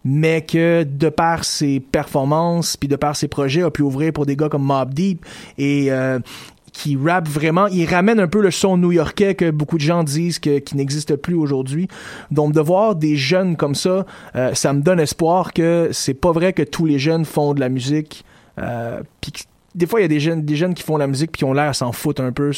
mais 0.10 0.41
que 0.41 0.84
de 0.84 1.10
par 1.10 1.43
ses 1.43 1.82
performances 1.82 2.78
puis 2.78 2.88
de 2.88 2.95
par 2.95 3.18
ses 3.18 3.28
projets 3.28 3.62
a 3.62 3.70
pu 3.70 3.82
ouvrir 3.82 4.14
pour 4.14 4.26
des 4.26 4.38
gars 4.38 4.47
comme 4.47 4.64
Mob 4.64 4.93
Deep 4.93 5.26
et 5.58 5.91
euh, 5.91 6.20
qui 6.72 6.95
rappe 6.95 7.28
vraiment, 7.28 7.68
il 7.68 7.86
ramène 7.86 8.20
un 8.20 8.28
peu 8.28 8.39
le 8.39 8.51
son 8.51 8.78
new-yorkais 8.78 9.36
que 9.36 9.51
beaucoup 9.51 9.78
de 9.78 9.82
gens 9.82 10.03
disent 10.03 10.39
que, 10.39 10.60
qui 10.60 10.78
n'existe 10.78 11.16
plus 11.18 11.34
aujourd'hui. 11.36 11.89
Donc 12.32 12.53
de 12.53 12.62
voir 12.62 12.95
des 12.95 13.18
jeunes 13.18 13.58
comme 13.58 13.76
ça, 13.76 14.05
euh, 14.36 14.53
ça 14.53 14.72
me 14.72 14.82
donne 14.82 14.99
espoir 14.99 15.51
que 15.51 15.89
c'est 15.91 16.14
pas 16.14 16.32
vrai 16.32 16.53
que 16.53 16.62
tous 16.62 16.86
les 16.86 16.99
jeunes 16.99 17.26
font 17.26 17.53
de 17.53 17.60
la 17.60 17.68
musique. 17.68 18.24
Euh, 18.60 19.01
puis 19.20 19.34
des 19.76 19.86
fois, 19.86 19.99
il 19.99 20.03
y 20.03 20.05
a 20.05 20.07
des 20.07 20.20
jeunes, 20.20 20.41
des 20.43 20.55
jeunes 20.55 20.74
qui 20.74 20.82
font 20.82 20.97
la 20.97 21.05
musique 21.07 21.32
puis 21.32 21.39
qui 21.39 21.43
ont 21.45 21.53
l'air 21.53 21.70
à 21.70 21.74
s'en 21.74 21.91
foutre 21.91 22.22
un 22.22 22.32
peu. 22.32 22.51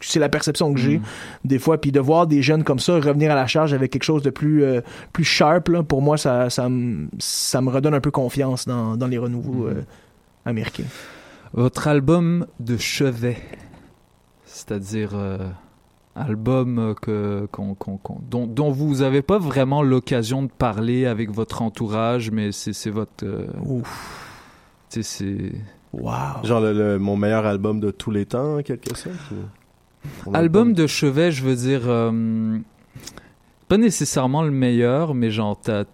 C'est 0.00 0.18
la 0.18 0.28
perception 0.28 0.74
que 0.74 0.78
j'ai 0.80 1.00
des 1.44 1.58
fois. 1.58 1.80
Puis 1.80 1.92
de 1.92 2.00
voir 2.00 2.26
des 2.26 2.42
jeunes 2.42 2.62
comme 2.64 2.78
ça 2.78 2.94
revenir 2.96 3.30
à 3.30 3.34
la 3.34 3.46
charge 3.46 3.72
avec 3.72 3.90
quelque 3.90 4.02
chose 4.02 4.22
de 4.22 4.30
plus, 4.30 4.62
euh, 4.64 4.80
plus 5.12 5.24
sharp, 5.24 5.68
là, 5.68 5.82
pour 5.82 6.02
moi, 6.02 6.18
ça, 6.18 6.50
ça, 6.50 6.68
me- 6.68 7.08
ça 7.18 7.60
me 7.62 7.70
redonne 7.70 7.94
un 7.94 8.00
peu 8.00 8.10
confiance 8.10 8.66
dans, 8.66 8.96
dans 8.96 9.06
les 9.06 9.18
renouveaux 9.18 9.66
euh, 9.66 9.82
américains. 10.44 10.84
Votre 11.54 11.88
album 11.88 12.46
de 12.60 12.76
chevet, 12.76 13.38
c'est-à-dire 14.44 15.12
euh, 15.14 15.38
album 16.14 16.78
euh, 16.78 16.94
que, 16.94 17.46
qu'on- 17.52 17.74
qu'on- 17.74 17.96
qu'on- 17.98 18.20
dont, 18.28 18.46
dont 18.46 18.70
vous 18.70 18.96
n'avez 18.96 19.22
pas 19.22 19.38
vraiment 19.38 19.82
l'occasion 19.82 20.42
de 20.42 20.50
parler 20.50 21.06
avec 21.06 21.30
votre 21.30 21.62
entourage, 21.62 22.30
mais 22.30 22.52
c'est, 22.52 22.72
c'est 22.72 22.90
votre... 22.90 23.24
sais, 24.88 25.02
c'est... 25.02 25.52
Wow. 25.92 26.44
Genre 26.44 26.60
le, 26.60 26.72
le- 26.72 26.98
mon 26.98 27.16
meilleur 27.16 27.46
album 27.46 27.80
de 27.80 27.90
tous 27.90 28.10
les 28.10 28.26
temps, 28.26 28.58
en 28.58 28.62
quelque 28.62 28.96
sorte. 28.96 29.14
ou- 30.26 30.34
Album 30.34 30.72
de 30.72 30.86
chevet, 30.86 31.32
je 31.32 31.42
veux 31.42 31.56
dire, 31.56 31.82
euh, 31.86 32.58
pas 33.68 33.76
nécessairement 33.78 34.42
le 34.42 34.50
meilleur, 34.52 35.14
mais 35.14 35.30
genre, 35.30 35.58
t'as, 35.60 35.84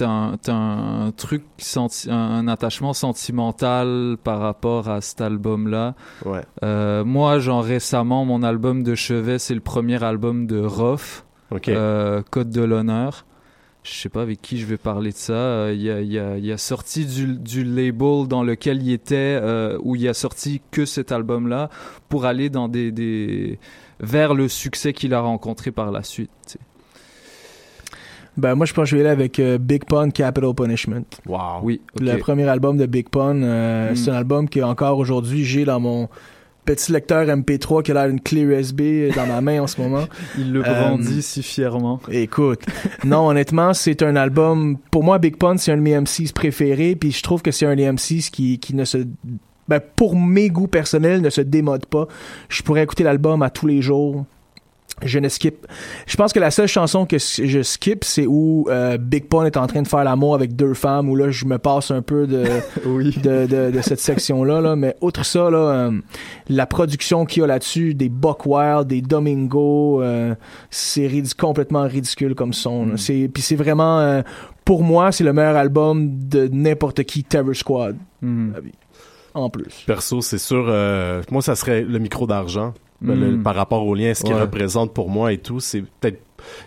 un, 0.00 0.36
un 0.46 1.12
truc, 1.16 1.42
senti- 1.58 2.08
un, 2.10 2.46
attachement 2.46 2.92
sentimental 2.92 4.16
par 4.22 4.38
rapport 4.40 4.88
à 4.88 5.00
cet 5.00 5.20
album-là. 5.20 5.94
Ouais. 6.24 6.42
Euh, 6.62 7.04
moi, 7.04 7.38
genre, 7.40 7.64
récemment, 7.64 8.24
mon 8.24 8.42
album 8.44 8.82
de 8.84 8.94
chevet, 8.94 9.38
c'est 9.40 9.54
le 9.54 9.60
premier 9.60 10.02
album 10.04 10.46
de 10.46 10.60
Roth, 10.60 11.24
Ok. 11.50 11.68
euh, 11.68 12.22
Code 12.30 12.50
de 12.50 12.62
l'honneur. 12.62 13.24
Je 13.90 13.94
sais 14.00 14.08
pas 14.08 14.22
avec 14.22 14.42
qui 14.42 14.58
je 14.58 14.66
vais 14.66 14.76
parler 14.76 15.10
de 15.12 15.16
ça. 15.16 15.32
Euh, 15.32 16.38
Il, 16.42 16.50
a, 16.52 16.58
sorti 16.58 17.06
du, 17.06 17.36
du 17.36 17.64
label 17.64 18.26
dans 18.28 18.42
lequel 18.42 18.82
il 18.82 18.92
était, 18.92 19.38
euh, 19.40 19.78
où 19.82 19.96
il 19.96 20.06
a 20.08 20.14
sorti 20.14 20.60
que 20.70 20.84
cet 20.84 21.12
album-là, 21.12 21.70
pour 22.08 22.24
aller 22.26 22.50
dans 22.50 22.68
des, 22.68 22.92
des 22.92 23.58
vers 24.00 24.34
le 24.34 24.48
succès 24.48 24.92
qu'il 24.92 25.14
a 25.14 25.20
rencontré 25.20 25.70
par 25.70 25.90
la 25.90 26.02
suite. 26.02 26.30
tu 26.46 26.52
sais. 26.52 26.58
Ben, 28.36 28.54
moi, 28.54 28.66
je 28.66 28.72
pense 28.72 28.84
que 28.84 28.90
je 28.90 28.96
vais 28.96 29.02
aller 29.02 29.10
avec 29.10 29.40
euh, 29.40 29.58
Big 29.58 29.84
Pun 29.84 30.10
Capital 30.10 30.54
Punishment. 30.54 31.02
Wow. 31.26 31.60
Oui. 31.62 31.80
Le 32.00 32.16
premier 32.18 32.48
album 32.48 32.76
de 32.76 32.86
Big 32.86 33.08
Pun, 33.08 33.42
euh, 33.42 33.90
Mm. 33.92 33.96
c'est 33.96 34.10
un 34.10 34.14
album 34.14 34.48
que 34.48 34.60
encore 34.60 34.98
aujourd'hui 34.98 35.44
j'ai 35.44 35.64
dans 35.64 35.80
mon 35.80 36.08
petit 36.68 36.92
lecteur 36.92 37.24
MP3 37.24 37.82
qui 37.82 37.92
a 37.92 37.94
l'air 37.94 38.08
d'une 38.08 38.20
clé 38.20 38.42
USB 38.42 39.10
dans 39.16 39.26
ma 39.26 39.40
main 39.40 39.62
en 39.62 39.66
ce 39.66 39.80
moment. 39.80 40.04
Il 40.38 40.52
le 40.52 40.60
Euh, 40.60 40.62
brandit 40.70 41.22
si 41.22 41.42
fièrement. 41.42 41.98
Écoute, 42.10 42.60
non, 43.04 43.28
honnêtement, 43.28 43.72
c'est 43.72 44.02
un 44.02 44.16
album. 44.16 44.76
Pour 44.90 45.02
moi, 45.02 45.18
Big 45.18 45.36
Pun, 45.38 45.56
c'est 45.56 45.72
un 45.72 45.78
de 45.78 45.82
mes 45.82 45.98
MCs 45.98 46.32
préférés, 46.34 46.94
puis 46.94 47.10
je 47.10 47.22
trouve 47.22 47.40
que 47.40 47.50
c'est 47.52 47.64
un 47.64 47.74
des 47.74 47.90
MCs 47.90 48.30
qui, 48.30 48.58
qui 48.58 48.74
ne 48.74 48.84
se. 48.84 48.98
Ben, 49.66 49.80
pour 49.96 50.14
mes 50.14 50.50
goûts 50.50 50.66
personnels, 50.66 51.22
ne 51.22 51.30
se 51.30 51.40
démode 51.40 51.86
pas. 51.86 52.06
Je 52.50 52.62
pourrais 52.62 52.82
écouter 52.82 53.02
l'album 53.02 53.40
à 53.42 53.48
tous 53.48 53.66
les 53.66 53.80
jours. 53.80 54.26
Je 55.04 55.18
ne 55.18 55.28
skip. 55.28 55.66
Je 56.06 56.16
pense 56.16 56.32
que 56.32 56.40
la 56.40 56.50
seule 56.50 56.66
chanson 56.66 57.06
que 57.06 57.16
je 57.18 57.62
skip, 57.62 58.04
c'est 58.04 58.26
où 58.26 58.66
euh, 58.68 58.98
Big 58.98 59.28
Pun 59.28 59.44
est 59.44 59.56
en 59.56 59.66
train 59.66 59.82
de 59.82 59.88
faire 59.88 60.04
l'amour 60.04 60.34
avec 60.34 60.56
deux 60.56 60.74
femmes, 60.74 61.08
où 61.08 61.16
là, 61.16 61.30
je 61.30 61.44
me 61.44 61.58
passe 61.58 61.90
un 61.90 62.02
peu 62.02 62.26
de, 62.26 62.44
de, 62.84 63.46
de, 63.46 63.70
de 63.70 63.80
cette 63.80 64.00
section-là. 64.00 64.60
Là. 64.60 64.76
Mais 64.76 64.96
outre 65.00 65.24
ça, 65.24 65.50
là, 65.50 65.58
euh, 65.58 66.00
la 66.48 66.66
production 66.66 67.24
qu'il 67.24 67.40
y 67.40 67.44
a 67.44 67.46
là-dessus, 67.46 67.94
des 67.94 68.08
Buck 68.08 68.46
Wild, 68.46 68.86
des 68.86 69.02
Domingo, 69.02 70.02
euh, 70.02 70.34
c'est 70.70 71.08
complètement 71.36 71.82
ridicule 71.82 72.34
comme 72.34 72.52
son. 72.52 72.96
C'est, 72.96 73.30
puis 73.32 73.42
c'est 73.42 73.56
vraiment, 73.56 74.00
euh, 74.00 74.22
pour 74.64 74.82
moi, 74.82 75.12
c'est 75.12 75.24
le 75.24 75.32
meilleur 75.32 75.56
album 75.56 76.28
de 76.28 76.48
n'importe 76.52 77.04
qui, 77.04 77.24
Terror 77.24 77.54
Squad. 77.54 77.96
Mhm. 78.22 78.54
En 79.34 79.50
plus. 79.50 79.84
Perso, 79.86 80.20
c'est 80.20 80.38
sûr, 80.38 80.66
euh, 80.68 81.22
moi, 81.30 81.42
ça 81.42 81.54
serait 81.54 81.82
le 81.82 81.98
micro 81.98 82.26
d'argent. 82.26 82.74
Ben, 83.00 83.18
le- 83.18 83.36
Mm. 83.36 83.42
par 83.44 83.54
rapport 83.54 83.86
au 83.86 83.94
lien, 83.94 84.12
ce 84.14 84.24
qu'il 84.24 84.34
Ouais. 84.34 84.40
représente 84.40 84.92
pour 84.92 85.08
moi 85.08 85.32
et 85.32 85.38
tout, 85.38 85.60
c'est 85.60 85.82
peut-être 86.00 86.20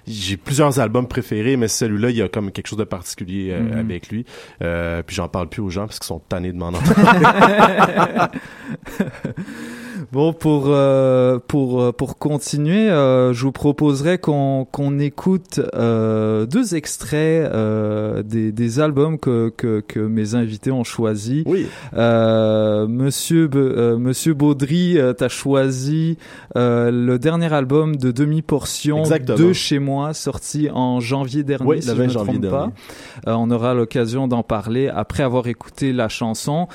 j'ai 0.06 0.38
plusieurs 0.38 0.80
albums 0.80 1.08
préférés, 1.08 1.56
mais 1.58 1.68
celui-là, 1.68 2.10
il 2.10 2.18
y 2.18 2.22
a 2.22 2.28
comme 2.30 2.52
quelque 2.52 2.68
chose 2.68 2.78
de 2.80 2.84
particulier 2.84 3.50
euh, 3.52 3.62
Mhm. 3.62 3.78
avec 3.80 4.10
lui. 4.10 4.26
Euh, 4.62 5.02
puis 5.06 5.16
j'en 5.16 5.28
parle 5.28 5.48
plus 5.50 5.62
aux 5.62 5.70
gens 5.70 5.86
parce 5.88 5.98
qu'ils 6.00 6.08
sont 6.08 6.20
tannés 6.20 6.52
de 6.52 6.58
m'en 6.58 6.68
entendre. 6.68 6.84
Bon, 10.12 10.34
pour, 10.34 10.66
euh, 10.68 11.40
pour, 11.48 11.82
euh, 11.82 11.92
pour 11.94 12.18
continuer, 12.18 12.90
euh, 12.90 13.32
je 13.32 13.46
vous 13.46 13.54
proposerais 13.54 14.18
qu'on 14.18 14.68
qu'on 14.70 15.00
écoute 15.00 15.62
euh, 15.74 16.46
deux 16.46 16.76
extraits 16.76 17.50
euh, 17.50 18.22
des, 18.22 18.52
des 18.52 18.80
albums 18.82 19.18
que, 19.18 19.54
que, 19.56 19.80
que 19.80 20.02
mes 20.02 20.36
invités 20.36 20.70
ont 20.70 20.84
choisis. 20.84 21.44
Oui. 21.46 21.66
Euh, 21.94 22.88
Monsieur, 22.88 23.50
euh, 23.56 23.98
Monsieur 23.98 24.34
Baudry, 24.34 24.98
euh, 24.98 25.14
t'as 25.14 25.30
choisi 25.30 26.18
euh, 26.58 26.92
le 26.92 27.18
dernier 27.18 27.54
album 27.54 27.96
de 27.96 28.12
demi-portion 28.12 29.04
de 29.04 29.54
chez 29.54 29.80
moi, 29.80 30.14
sorti 30.14 30.70
en 30.74 31.00
janvier 31.00 31.44
dernier, 31.44 31.66
Oui, 31.66 31.82
si 31.82 31.88
je 31.88 31.94
20 31.94 32.04
me 32.04 32.10
trompe 32.10 32.42
pas. 32.50 32.50
dernier. 32.50 32.74
On 33.28 33.50
aura 33.50 33.74
l'occasion 33.74 34.28
d'en 34.28 34.44
parler 34.44 34.90
après 34.90 35.24
avoir 35.24 35.48
écouté 35.48 35.94
la 35.94 36.10
chanson. 36.10 36.68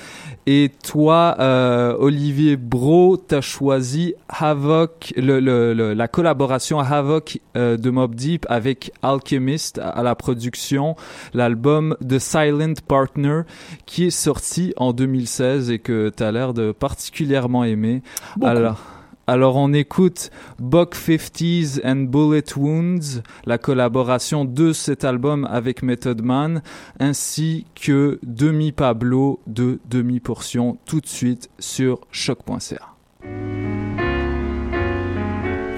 Et 0.48 0.70
toi, 0.84 1.34
euh, 1.40 1.96
Olivier 1.98 2.56
Bro, 2.56 3.16
t'as 3.16 3.40
choisi 3.40 4.14
Havoc, 4.28 5.12
le, 5.16 5.40
le- 5.40 5.74
le- 5.74 5.92
la 5.92 6.06
collaboration 6.06 6.78
Havoc 6.78 7.40
euh, 7.56 7.76
de 7.76 7.90
Mob 7.90 8.14
Deep 8.14 8.46
avec 8.48 8.92
Alchemist 9.02 9.78
à, 9.78 9.88
à 9.88 10.02
la 10.04 10.14
production, 10.14 10.94
l'album 11.34 11.96
The 12.08 12.20
Silent 12.20 12.74
Partner 12.86 13.40
qui 13.86 14.04
est 14.04 14.10
sorti 14.10 14.72
en 14.76 14.92
2016 14.92 15.70
et 15.72 15.80
que 15.80 16.10
t'as 16.10 16.30
l'air 16.30 16.54
de 16.54 16.70
particulièrement 16.70 17.64
aimer. 17.64 18.02
Beaucoup. 18.36 18.46
Alors, 18.48 18.78
alors 19.26 19.56
on 19.56 19.72
écoute 19.72 20.30
Buck 20.58 20.94
50s 20.94 21.80
and 21.84 22.08
Bullet 22.10 22.56
Wounds, 22.56 23.22
la 23.44 23.58
collaboration 23.58 24.44
de 24.44 24.72
cet 24.72 25.04
album 25.04 25.46
avec 25.50 25.82
Method 25.82 26.22
Man, 26.22 26.62
ainsi 27.00 27.66
que 27.74 28.18
Demi 28.22 28.72
Pablo 28.72 29.40
de 29.46 29.80
Demi 29.90 30.20
Portion 30.20 30.78
tout 30.86 31.00
de 31.00 31.06
suite 31.06 31.50
sur 31.58 32.00
choc.ca. 32.10 32.94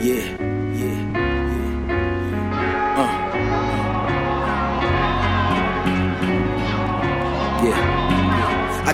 Yeah. 0.00 0.57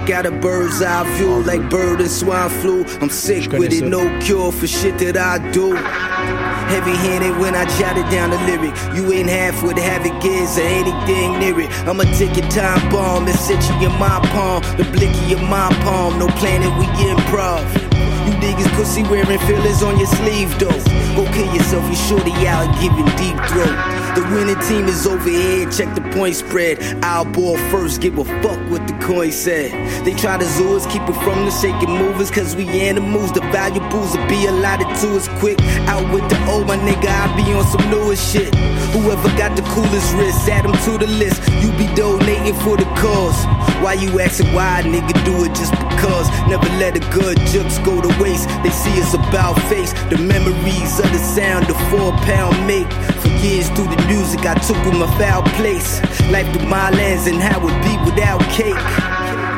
Got 0.07 0.27
a 0.27 0.31
bird's 0.31 0.83
eye 0.83 1.05
view 1.17 1.43
like 1.43 1.69
bird 1.71 2.01
and 2.01 2.11
swine 2.11 2.51
flu. 2.61 2.85
I'm 3.01 3.09
sick 3.09 3.51
with 3.53 3.73
it, 3.73 3.85
no 3.85 4.03
cure 4.21 4.53
for 4.53 4.67
shit 4.67 4.99
that 4.99 5.17
I 5.17 5.39
do. 5.51 5.75
Heavy 5.75 6.93
handed 6.93 7.39
when 7.39 7.55
I 7.55 7.65
jotted 7.79 8.11
down 8.11 8.31
the 8.31 8.39
lyric. 8.39 8.75
You 8.95 9.13
ain't 9.13 9.29
half 9.29 9.63
what 9.63 9.79
havoc 9.79 10.25
is 10.25 10.59
or 10.59 10.63
anything 10.63 11.39
near 11.39 11.61
it. 11.61 11.71
I'ma 11.87 12.05
take 12.19 12.37
your 12.37 12.49
time 12.51 12.91
bomb 12.91 13.27
and 13.27 13.39
sit 13.39 13.63
you 13.69 13.89
in 13.89 13.99
my 13.99 14.21
palm. 14.33 14.63
The 14.77 14.85
blicky 14.85 15.33
of 15.35 15.43
my 15.43 15.69
palm, 15.83 16.19
no 16.19 16.29
planet, 16.29 16.71
we 16.79 16.87
improv. 17.05 17.94
You 18.25 18.33
niggas 18.41 18.71
pussy 18.77 19.03
wearing 19.03 19.39
fillers 19.41 19.83
on 19.83 19.99
your 19.99 20.07
sleeve 20.07 20.59
though. 20.59 20.81
Go 21.15 21.31
kill 21.33 21.55
yourself, 21.55 21.85
you 21.89 21.97
shorty 21.97 22.33
out 22.47 22.67
giving 22.81 23.05
deep 23.17 23.37
throat. 23.49 23.77
The 24.15 24.23
winning 24.33 24.59
team 24.69 24.87
is 24.87 25.07
over 25.07 25.29
here, 25.29 25.71
check 25.71 25.95
the 25.95 26.01
point 26.13 26.37
spread. 26.37 26.83
I'll 27.05 27.25
ball 27.25 27.57
first, 27.71 28.01
give 28.01 28.19
a 28.19 28.25
fuck 28.25 28.59
what 28.71 28.87
the 28.87 28.95
coin 28.95 29.31
said. 29.31 29.71
They 30.05 30.15
try 30.15 30.39
to 30.39 30.45
zoo 30.45 30.77
us, 30.77 30.87
keep 30.87 31.03
it 31.03 31.17
from 31.23 31.45
the 31.45 31.51
shaking 31.51 31.91
movers, 31.91 32.31
cause 32.31 32.57
we 32.57 32.67
animals. 32.81 33.33
The 33.33 33.41
valuables 33.41 34.17
will 34.17 34.27
be 34.27 34.47
allotted 34.47 34.84
to 35.01 35.17
is 35.17 35.29
quick. 35.41 35.59
Out 35.91 36.05
with 36.13 36.29
the 36.29 36.39
old, 36.51 36.67
my 36.67 36.77
nigga, 36.77 37.09
I 37.09 37.27
be 37.37 37.53
on 37.53 37.65
some 37.65 37.85
newer 37.91 38.17
shit. 38.17 38.55
Whoever 38.95 39.29
got 39.37 39.57
the 39.57 39.63
coolest 39.75 40.15
wrist, 40.15 40.49
add 40.49 40.65
them 40.65 40.77
to 40.85 40.99
the 40.99 41.11
list. 41.11 41.43
You 41.63 41.71
be 41.77 41.87
donating 41.95 42.55
for 42.63 42.77
the 42.77 42.85
cause. 43.01 43.39
Why 43.83 43.95
you 43.95 44.09
asking 44.21 44.53
why, 44.53 44.83
nigga, 44.85 45.15
do 45.25 45.45
it 45.45 45.55
just 45.55 45.73
because. 45.73 46.29
Never 46.49 46.69
let 46.79 46.97
a 46.97 47.03
good 47.11 47.39
jokes 47.53 47.79
go 47.81 48.01
to 48.01 48.11
waste. 48.23 48.49
They 48.63 48.71
see 48.71 49.01
us 49.01 49.15
about 49.15 49.59
face. 49.69 49.93
The 50.11 50.19
memories 50.19 50.99
of 50.99 51.11
the 51.13 51.19
sound 51.19 51.67
the 51.67 51.75
four 51.91 52.13
pound 52.29 52.67
make. 52.67 52.91
For 53.23 53.29
years 53.45 53.69
through 53.71 53.89
the 53.95 54.01
music, 54.07 54.47
I 54.47 54.55
took 54.55 54.79
with 54.85 54.99
my 54.99 55.11
foul 55.19 55.43
place. 55.59 56.01
Life 56.31 56.51
through 56.53 56.69
my 56.69 56.91
lens 56.91 57.27
and 57.27 57.41
how 57.41 57.61
it 57.67 57.77
be 57.85 57.95
without 58.11 58.41
cake. 58.51 58.75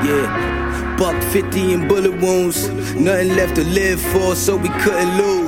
Yeah. 0.06 0.55
Buck 0.98 1.22
50 1.24 1.74
and 1.74 1.88
bullet 1.88 2.18
wounds. 2.22 2.68
Nothing 2.94 3.36
left 3.36 3.56
to 3.56 3.64
live 3.64 4.00
for, 4.00 4.34
so 4.34 4.56
we 4.56 4.70
couldn't 4.80 5.18
lose. 5.18 5.45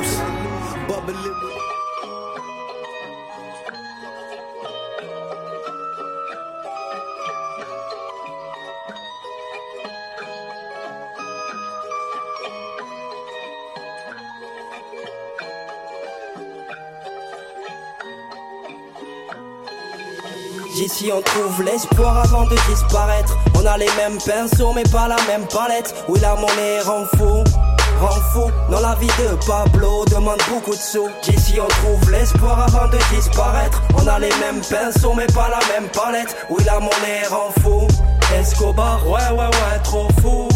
On 21.11 21.23
trouve 21.23 21.63
l'espoir 21.63 22.19
avant 22.19 22.45
de 22.45 22.57
disparaître. 22.69 23.37
On 23.55 23.65
a 23.65 23.79
les 23.79 23.89
mêmes 23.97 24.19
pinceaux 24.19 24.73
mais 24.75 24.83
pas 24.85 25.09
la 25.09 25.17
même 25.27 25.47
palette. 25.47 25.95
Oui 26.09 26.21
la 26.21 26.35
monnaie 26.35 26.81
rend 26.85 27.05
fou. 27.17 27.45
Rend 28.01 28.21
fou, 28.33 28.51
dans 28.71 28.81
la 28.81 28.95
vie 28.97 29.07
de 29.07 29.35
Pablo 29.47 30.05
demande 30.05 30.41
beaucoup 30.49 30.75
de 30.75 30.81
sous. 30.81 31.09
D'ici 31.23 31.59
on 31.61 31.67
trouve 31.67 32.11
l'espoir 32.11 32.61
avant 32.61 32.89
de 32.89 32.99
disparaître? 33.15 33.83
On 33.97 34.07
a 34.07 34.19
les 34.19 34.33
mêmes 34.41 34.61
pinceaux 34.61 35.15
mais 35.15 35.27
pas 35.27 35.49
la 35.49 35.61
même 35.73 35.89
palette. 35.91 36.37
Oui 36.51 36.63
la 36.65 36.79
monnaie 36.79 37.27
rend 37.31 37.51
fou. 37.63 37.89
Escobar, 38.39 39.01
ouais 39.09 39.31
ouais 39.31 39.47
ouais, 39.47 39.79
trop 39.83 40.09
fou. 40.21 40.49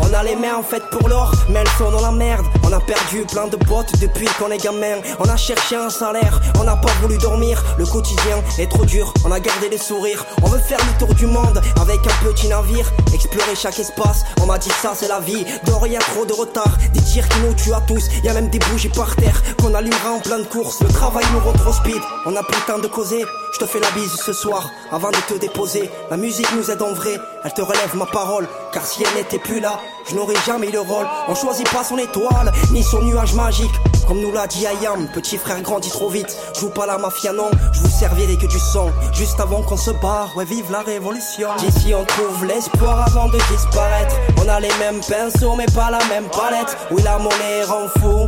On 0.00 0.12
a 0.12 0.24
les 0.24 0.34
mains 0.34 0.56
en 0.56 0.62
fait 0.62 0.82
pour 0.90 1.08
l'or, 1.08 1.32
mais 1.48 1.60
elles 1.60 1.78
sont 1.78 1.90
dans 1.90 2.00
la 2.00 2.10
merde. 2.10 2.44
On 2.64 2.72
a 2.72 2.80
perdu 2.80 3.24
plein 3.30 3.46
de 3.46 3.56
bottes 3.56 3.92
depuis 4.00 4.26
qu'on 4.38 4.50
est 4.50 4.62
gamin. 4.62 4.96
On 5.20 5.28
a 5.28 5.36
cherché 5.36 5.76
un 5.76 5.88
salaire, 5.88 6.40
on 6.58 6.64
n'a 6.64 6.76
pas 6.76 6.90
voulu 7.00 7.16
dormir. 7.18 7.62
Le 7.78 7.86
quotidien 7.86 8.42
est 8.58 8.68
trop 8.68 8.84
dur, 8.84 9.14
on 9.24 9.30
a 9.30 9.38
gardé 9.38 9.68
les 9.68 9.78
sourires. 9.78 10.24
On 10.42 10.48
veut 10.48 10.58
faire 10.58 10.78
le 10.78 10.98
tour 10.98 11.14
du 11.14 11.26
monde 11.26 11.62
avec 11.80 12.00
un 12.06 12.24
petit 12.24 12.48
navire. 12.48 12.90
Explorer 13.14 13.54
chaque 13.54 13.78
espace, 13.78 14.24
on 14.42 14.46
m'a 14.46 14.58
dit 14.58 14.70
ça 14.70 14.92
c'est 14.96 15.08
la 15.08 15.20
vie. 15.20 15.44
Dehors 15.64 15.86
y 15.86 15.96
trop 15.98 16.24
de 16.24 16.32
retard, 16.32 16.76
des 16.92 17.00
tirs 17.00 17.28
qui 17.28 17.38
nous 17.40 17.54
tuent 17.54 17.74
à 17.74 17.80
tous. 17.82 18.08
Y 18.24 18.28
a 18.28 18.34
même 18.34 18.50
des 18.50 18.58
bougies 18.58 18.88
par 18.88 19.14
terre 19.14 19.40
qu'on 19.60 19.74
allumera 19.74 20.10
en 20.10 20.20
pleine 20.20 20.46
course. 20.46 20.80
Le 20.80 20.88
travail 20.88 21.24
nous 21.32 21.40
rend 21.40 21.52
trop 21.52 21.72
speed, 21.72 22.02
on 22.26 22.34
a 22.34 22.42
plus 22.42 22.58
le 22.58 22.66
temps 22.66 22.80
de 22.80 22.88
causer. 22.88 23.24
Je 23.52 23.58
te 23.58 23.64
fais 23.66 23.80
la 23.80 23.90
bise 23.90 24.14
ce 24.14 24.32
soir 24.32 24.70
avant 24.90 25.10
de 25.10 25.16
te 25.28 25.34
déposer. 25.34 25.90
La 26.10 26.16
musique 26.16 26.50
nous 26.56 26.70
aide 26.70 26.82
en 26.82 26.92
vrai, 26.94 27.18
elle 27.44 27.52
te 27.52 27.62
relève 27.62 27.94
ma 27.94 28.06
parole. 28.06 28.48
Car 28.72 28.84
si 28.84 29.02
elle 29.02 29.14
n'était 29.14 29.38
plus 29.38 29.60
là, 29.60 29.80
je 30.08 30.14
n'aurais 30.14 30.36
jamais 30.46 30.70
le 30.70 30.80
rôle. 30.80 31.06
On 31.28 31.34
choisit 31.34 31.68
pas 31.70 31.84
son 31.84 31.98
étoile, 31.98 32.52
ni 32.72 32.82
son 32.82 33.02
nuage 33.02 33.34
magique. 33.34 33.70
Comme 34.06 34.20
nous 34.20 34.32
l'a 34.32 34.46
dit 34.46 34.66
Ayam, 34.66 35.08
petit 35.14 35.38
frère 35.38 35.60
grandit 35.62 35.90
trop 35.90 36.08
vite. 36.08 36.36
Joue 36.58 36.70
pas 36.70 36.86
la 36.86 36.98
mafia, 36.98 37.32
non, 37.32 37.50
je 37.72 37.80
vous 37.80 37.88
servirai 37.90 38.36
que 38.36 38.46
du 38.46 38.58
sang. 38.58 38.90
Juste 39.12 39.38
avant 39.40 39.62
qu'on 39.62 39.76
se 39.76 39.90
barre, 39.92 40.36
ouais, 40.36 40.44
vive 40.44 40.70
la 40.70 40.80
révolution. 40.80 41.48
D'ici 41.58 41.94
on 41.94 42.04
trouve 42.04 42.44
l'espoir 42.44 43.06
avant 43.06 43.28
de 43.28 43.38
disparaître. 43.50 44.16
On 44.42 44.48
a 44.48 44.60
les 44.60 44.72
mêmes 44.78 45.00
pinceaux, 45.00 45.54
mais 45.56 45.66
pas 45.66 45.90
la 45.90 46.04
même 46.06 46.28
palette. 46.30 46.76
Oui, 46.90 47.02
la 47.02 47.18
monnaie 47.18 47.64
rend 47.64 47.88
fou 48.00 48.26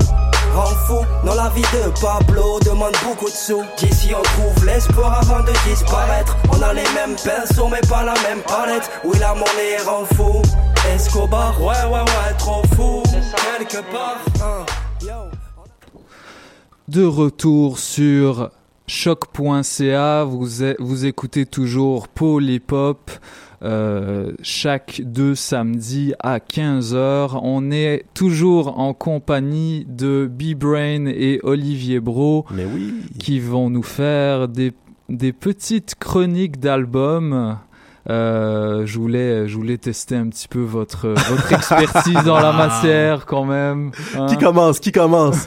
rend. 0.54 0.72
Dans 1.24 1.34
la 1.34 1.48
vie 1.50 1.62
de 1.62 2.00
Pablo 2.00 2.58
demande 2.64 2.92
beaucoup 3.04 3.26
de 3.30 3.34
sous. 3.34 3.62
D'ici 3.78 4.12
on 4.18 4.22
trouve 4.22 4.66
l'espoir 4.66 5.20
avant 5.20 5.40
de 5.44 5.52
disparaître. 5.68 6.36
On 6.50 6.60
a 6.62 6.72
les 6.72 6.82
mêmes 6.94 7.16
pinceaux 7.16 7.68
mais 7.68 7.80
pas 7.88 8.02
la 8.04 8.14
même 8.28 8.42
palette. 8.46 8.90
Oui 9.04 9.16
la 9.20 9.34
monnaie 9.34 9.78
rend 9.86 10.04
fou. 10.16 10.42
Escobar, 10.94 11.60
ouais 11.60 11.84
ouais 11.92 12.00
ouais, 12.00 12.34
trop 12.38 12.62
fou. 12.76 13.02
Quelque 13.58 13.82
part. 13.92 14.18
hein. 14.42 14.64
De 16.88 17.04
retour 17.04 17.78
sur 17.78 18.50
choc.ca, 18.86 20.24
vous, 20.24 20.46
vous 20.78 21.04
écoutez 21.06 21.46
toujours 21.46 22.08
Paul 22.08 22.44
Hip 22.50 22.72
Hop. 22.72 23.10
Euh, 23.62 24.32
chaque 24.42 25.00
deux 25.04 25.34
samedis 25.34 26.14
à 26.20 26.38
15h. 26.38 27.38
On 27.42 27.70
est 27.70 28.04
toujours 28.14 28.78
en 28.78 28.92
compagnie 28.94 29.86
de 29.88 30.28
B-Brain 30.30 31.06
et 31.06 31.40
Olivier 31.42 32.00
Bro 32.00 32.46
Mais 32.50 32.64
oui. 32.64 32.94
qui 33.18 33.38
vont 33.40 33.70
nous 33.70 33.82
faire 33.84 34.48
des, 34.48 34.72
des 35.08 35.32
petites 35.32 35.94
chroniques 35.98 36.58
d'albums. 36.60 37.56
Euh, 38.10 38.84
je 38.84 38.98
voulais, 38.98 39.46
je 39.46 39.54
voulais 39.54 39.78
tester 39.78 40.16
un 40.16 40.26
petit 40.26 40.48
peu 40.48 40.58
votre, 40.58 41.08
votre 41.10 41.52
expertise 41.52 42.24
dans 42.24 42.40
la 42.40 42.52
matière 42.52 43.26
quand 43.26 43.44
même. 43.44 43.92
hein. 44.18 44.26
Qui 44.28 44.36
commence? 44.38 44.80
Qui 44.80 44.92
commence? 44.92 45.46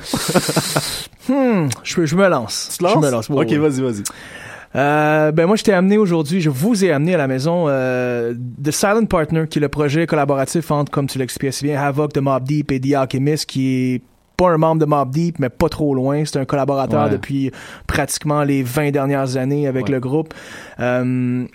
Hmm, 1.28 1.70
je, 1.82 2.06
je 2.06 2.16
me 2.16 2.28
lance. 2.30 2.78
Tu? 2.80 2.86
Je 2.88 3.00
me 3.00 3.10
lance. 3.10 3.32
Ok, 3.32 3.48
oui. 3.50 3.58
vas-y, 3.58 3.82
vas-y. 3.82 4.04
Euh, 4.76 5.32
ben 5.32 5.46
moi, 5.48 5.56
je 5.56 5.64
t'ai 5.64 5.72
amené 5.74 5.98
aujourd'hui, 5.98 6.42
je 6.42 6.50
vous 6.50 6.84
ai 6.84 6.92
amené 6.92 7.16
à 7.16 7.18
la 7.18 7.28
maison 7.28 7.66
euh, 7.68 8.34
The 8.64 8.72
Silent 8.72 9.06
Partner, 9.06 9.46
qui 9.50 9.60
est 9.60 9.62
le 9.62 9.70
projet 9.70 10.06
collaboratif 10.06 10.70
entre, 10.72 10.92
comme 10.92 11.08
tu 11.08 11.18
l'expliquais 11.18 11.52
si 11.52 11.64
bien, 11.66 11.82
Havoc 11.82 12.14
de 12.14 12.20
Mob 12.20 12.44
Deep 12.44 12.72
et 12.72 12.80
The 12.82 12.94
Alchemist, 12.94 13.46
qui 13.46 13.94
est 13.96 14.02
pas 14.36 14.50
un 14.50 14.58
membre 14.58 14.82
de 14.82 14.86
Mob 14.86 15.12
Deep, 15.12 15.40
mais 15.40 15.48
pas 15.50 15.70
trop 15.70 15.96
loin. 15.96 16.24
C'est 16.26 16.38
un 16.40 16.44
collaborateur 16.46 17.06
Ouais. 17.06 17.10
depuis 17.10 17.52
pratiquement 17.88 18.44
les 18.44 18.64
20 18.64 18.92
dernières 18.92 19.38
années 19.38 19.66
avec 19.66 19.86
Ouais. 19.86 19.94
le 19.94 20.00
groupe. 20.02 20.34
Euh, 20.82 21.46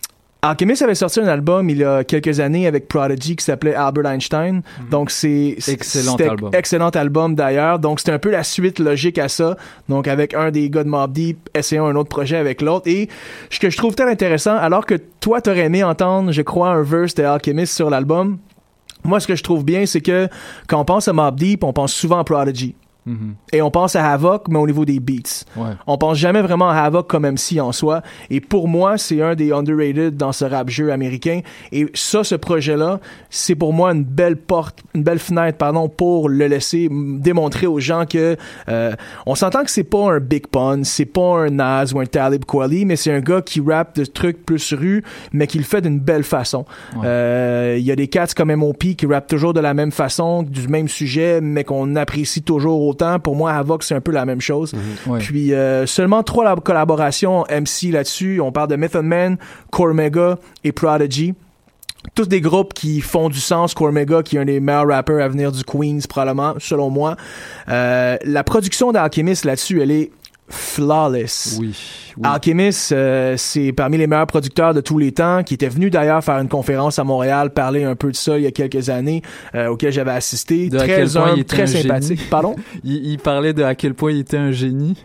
Alchemist 0.43 0.80
avait 0.80 0.95
sorti 0.95 1.20
un 1.20 1.28
album 1.28 1.68
il 1.68 1.78
y 1.78 1.84
a 1.84 2.03
quelques 2.03 2.41
années 2.41 2.66
avec 2.66 2.88
Prodigy 2.88 3.36
qui 3.36 3.45
s'appelait 3.45 3.74
Albert 3.74 4.07
Einstein. 4.07 4.62
Donc 4.91 5.11
c'est 5.11 5.57
Excellent 5.68 6.16
album. 6.16 6.51
Excellent 6.55 6.88
album 6.91 7.34
d'ailleurs. 7.34 7.78
Donc 7.78 8.01
c'était 8.01 8.12
un 8.12 8.18
peu 8.18 8.30
la 8.30 8.43
suite 8.43 8.78
logique 8.78 9.18
à 9.18 9.28
ça. 9.28 9.57
Donc 9.91 10.09
avec 10.09 10.32
un 10.32 10.51
des 10.51 10.70
gars 10.70 10.84
de 10.84 10.88
Mob 10.88 11.12
Deep, 11.12 11.51
essayant 11.55 11.86
un 11.86 11.95
autre 11.95 12.09
projet 12.09 12.36
avec 12.36 12.62
l'autre. 12.62 12.88
Et 12.88 13.09
ce 13.51 13.61
que 13.61 13.68
je 13.68 13.76
trouve 13.76 13.95
très 13.95 14.11
intéressant, 14.11 14.57
alors 14.57 14.86
que 14.86 14.95
toi 15.20 15.43
t'aurais 15.43 15.66
aimé 15.66 15.84
entendre, 15.84 16.32
je 16.32 16.43
crois, 16.43 16.70
un 16.70 16.82
verse 16.82 17.14
de 17.14 17.22
Alchemist 17.22 17.74
sur 17.74 17.91
l'album. 17.91 18.38
Moi, 19.05 19.18
ce 19.20 19.26
que 19.26 19.34
je 19.34 19.43
trouve 19.43 19.64
bien, 19.64 19.86
c'est 19.86 20.01
que 20.03 20.28
quand 20.66 20.80
on 20.80 20.84
pense 20.84 21.09
à 21.09 21.12
Mob 21.12 21.36
Deep, 21.36 21.64
on 21.64 21.72
pense 21.72 21.93
souvent 21.93 22.18
à 22.18 22.24
Prodigy. 22.24 22.74
Mhm. 23.07 23.34
Et 23.53 23.62
on 23.62 23.70
pense 23.70 23.96
à 23.96 24.11
Havoc, 24.12 24.48
mais 24.48 24.59
au 24.59 24.66
niveau 24.66 24.84
des 24.84 25.01
beats. 25.01 25.44
Ouais. 25.57 25.70
On 25.86 25.98
pense 25.98 26.18
jamais 26.18 26.42
vraiment 26.42 26.68
à 26.68 26.76
Havoc 26.76 27.09
comme 27.09 27.24
MC 27.26 27.61
en 27.61 27.72
soi. 27.72 28.03
Et 28.28 28.40
pour 28.40 28.68
moi, 28.68 28.98
c'est 28.98 29.22
un 29.22 29.34
des 29.34 29.53
underrated 29.53 30.16
dans 30.16 30.32
ce 30.32 30.44
rap 30.44 30.68
jeu 30.68 30.92
américain. 30.92 31.40
Et 31.72 31.86
ça, 31.94 32.24
ce 32.24 32.34
projet-là, 32.34 33.01
c'est 33.30 33.55
pour 33.55 33.72
moi 33.72 33.92
une 33.92 34.05
belle 34.05 34.36
porte, 34.36 34.80
une 34.94 35.03
belle 35.03 35.18
fenêtre, 35.18 35.59
pardon, 35.59 35.88
pour 35.88 36.28
le 36.28 36.46
laisser 36.46 36.88
démontrer 36.90 37.66
aux 37.66 37.80
gens 37.80 38.05
que 38.07 38.36
euh, 38.68 38.92
on 39.26 39.34
s'entend 39.34 39.64
que 39.64 39.70
c'est 39.70 39.84
pas 39.84 40.12
un 40.12 40.20
Big 40.20 40.46
Pun, 40.46 40.84
c'est 40.84 41.07
pas 41.07 41.40
un 41.40 41.51
Nas 41.51 41.92
ou 41.92 42.01
un 42.01 42.07
Talib 42.07 42.44
Kweli, 42.44 42.84
mais 42.84 42.96
c'est 42.96 43.12
un 43.12 43.20
gars 43.20 43.42
qui 43.42 43.61
rappe 43.61 43.96
de 43.96 44.05
trucs 44.05 44.44
plus 44.44 44.72
rue, 44.72 45.03
mais 45.32 45.46
qui 45.46 45.59
le 45.59 45.64
fait 45.64 45.80
d'une 45.80 46.01
belle 46.01 46.24
façon. 46.24 46.64
Euh, 47.05 47.76
Il 47.78 47.84
y 47.84 47.92
a 47.92 47.96
des 47.96 48.09
cats 48.09 48.26
comme 48.36 48.51
M.O.P. 48.51 48.94
qui 48.94 49.07
rappent 49.07 49.26
toujours 49.26 49.53
de 49.53 49.61
la 49.61 49.74
même 49.74 49.92
façon, 49.92 50.42
du 50.42 50.68
même 50.68 50.88
sujet, 50.88 51.40
mais 51.40 51.64
qu'on 51.64 51.96
apprécie 51.96 52.42
toujours 52.42 52.89
autant. 52.91 53.18
Pour 53.18 53.34
moi, 53.36 53.53
Havoc, 53.53 53.82
c'est 53.82 53.95
un 53.95 54.01
peu 54.01 54.12
la 54.12 54.24
même 54.24 54.41
chose. 54.41 54.72
Ouais. 55.07 55.18
Puis 55.20 55.55
euh, 55.55 55.86
seulement 55.86 56.22
trois 56.22 56.45
lab- 56.45 56.61
collaborations 56.61 57.45
MC 57.51 57.91
là-dessus. 57.93 58.41
On 58.41 58.53
parle 58.53 58.68
de 58.68 58.76
Method 58.76 59.05
Man, 59.05 59.38
Cormega 59.70 60.38
et 60.64 60.72
Prodigy. 60.72 61.34
Tous 62.14 62.26
des 62.26 62.41
groupes 62.41 62.72
qui 62.72 63.01
font 63.03 63.28
du 63.28 63.41
sens. 63.41 63.74
Cormega, 63.74 64.22
qui 64.22 64.36
est 64.36 64.41
un 64.41 64.45
des 64.47 64.59
meilleurs 64.61 64.88
rappeurs 64.88 65.22
à 65.22 65.28
venir 65.28 65.53
du 65.53 65.62
Queens, 65.64 65.99
probablement, 66.09 66.55
selon 66.59 66.88
moi. 66.88 67.16
Euh, 67.68 68.16
la 68.24 68.43
production 68.45 68.91
d'Alchemist 68.93 69.45
là-dessus, 69.45 69.82
elle 69.82 69.91
est 69.91 70.11
flawless. 70.51 71.57
Oui. 71.61 71.74
Alchemist, 72.22 72.92
euh, 72.92 73.34
c'est 73.36 73.72
parmi 73.72 73.96
les 73.96 74.07
meilleurs 74.07 74.26
producteurs 74.26 74.74
de 74.74 74.80
tous 74.80 74.98
les 74.98 75.12
temps, 75.12 75.42
qui 75.42 75.55
était 75.55 75.68
venu 75.68 75.90
d'ailleurs 75.90 76.22
faire 76.22 76.38
une 76.38 76.48
conférence 76.48 76.98
à 76.98 77.05
Montréal, 77.05 77.51
parler 77.51 77.84
un 77.84 77.96
peu 77.96 78.11
de 78.11 78.16
ça 78.16 78.36
il 78.36 78.44
y 78.44 78.46
a 78.46 78.51
quelques 78.51 78.90
années, 78.90 79.22
euh, 79.55 79.68
auquel 79.68 79.92
j'avais 79.92 80.11
assisté. 80.11 80.68
De 80.68 80.76
à 80.76 80.80
très 80.80 80.96
quel 80.96 81.11
point 81.11 81.32
il 81.34 81.40
était 81.40 81.57
très 81.57 81.66
sympathique. 81.66 82.18
génie. 82.18 82.30
Pardon? 82.30 82.57
il, 82.84 83.07
il 83.07 83.18
parlait 83.18 83.53
de 83.53 83.62
à 83.62 83.74
quel 83.74 83.94
point 83.94 84.12
il 84.12 84.18
était 84.18 84.36
un 84.36 84.53
génie. 84.53 84.96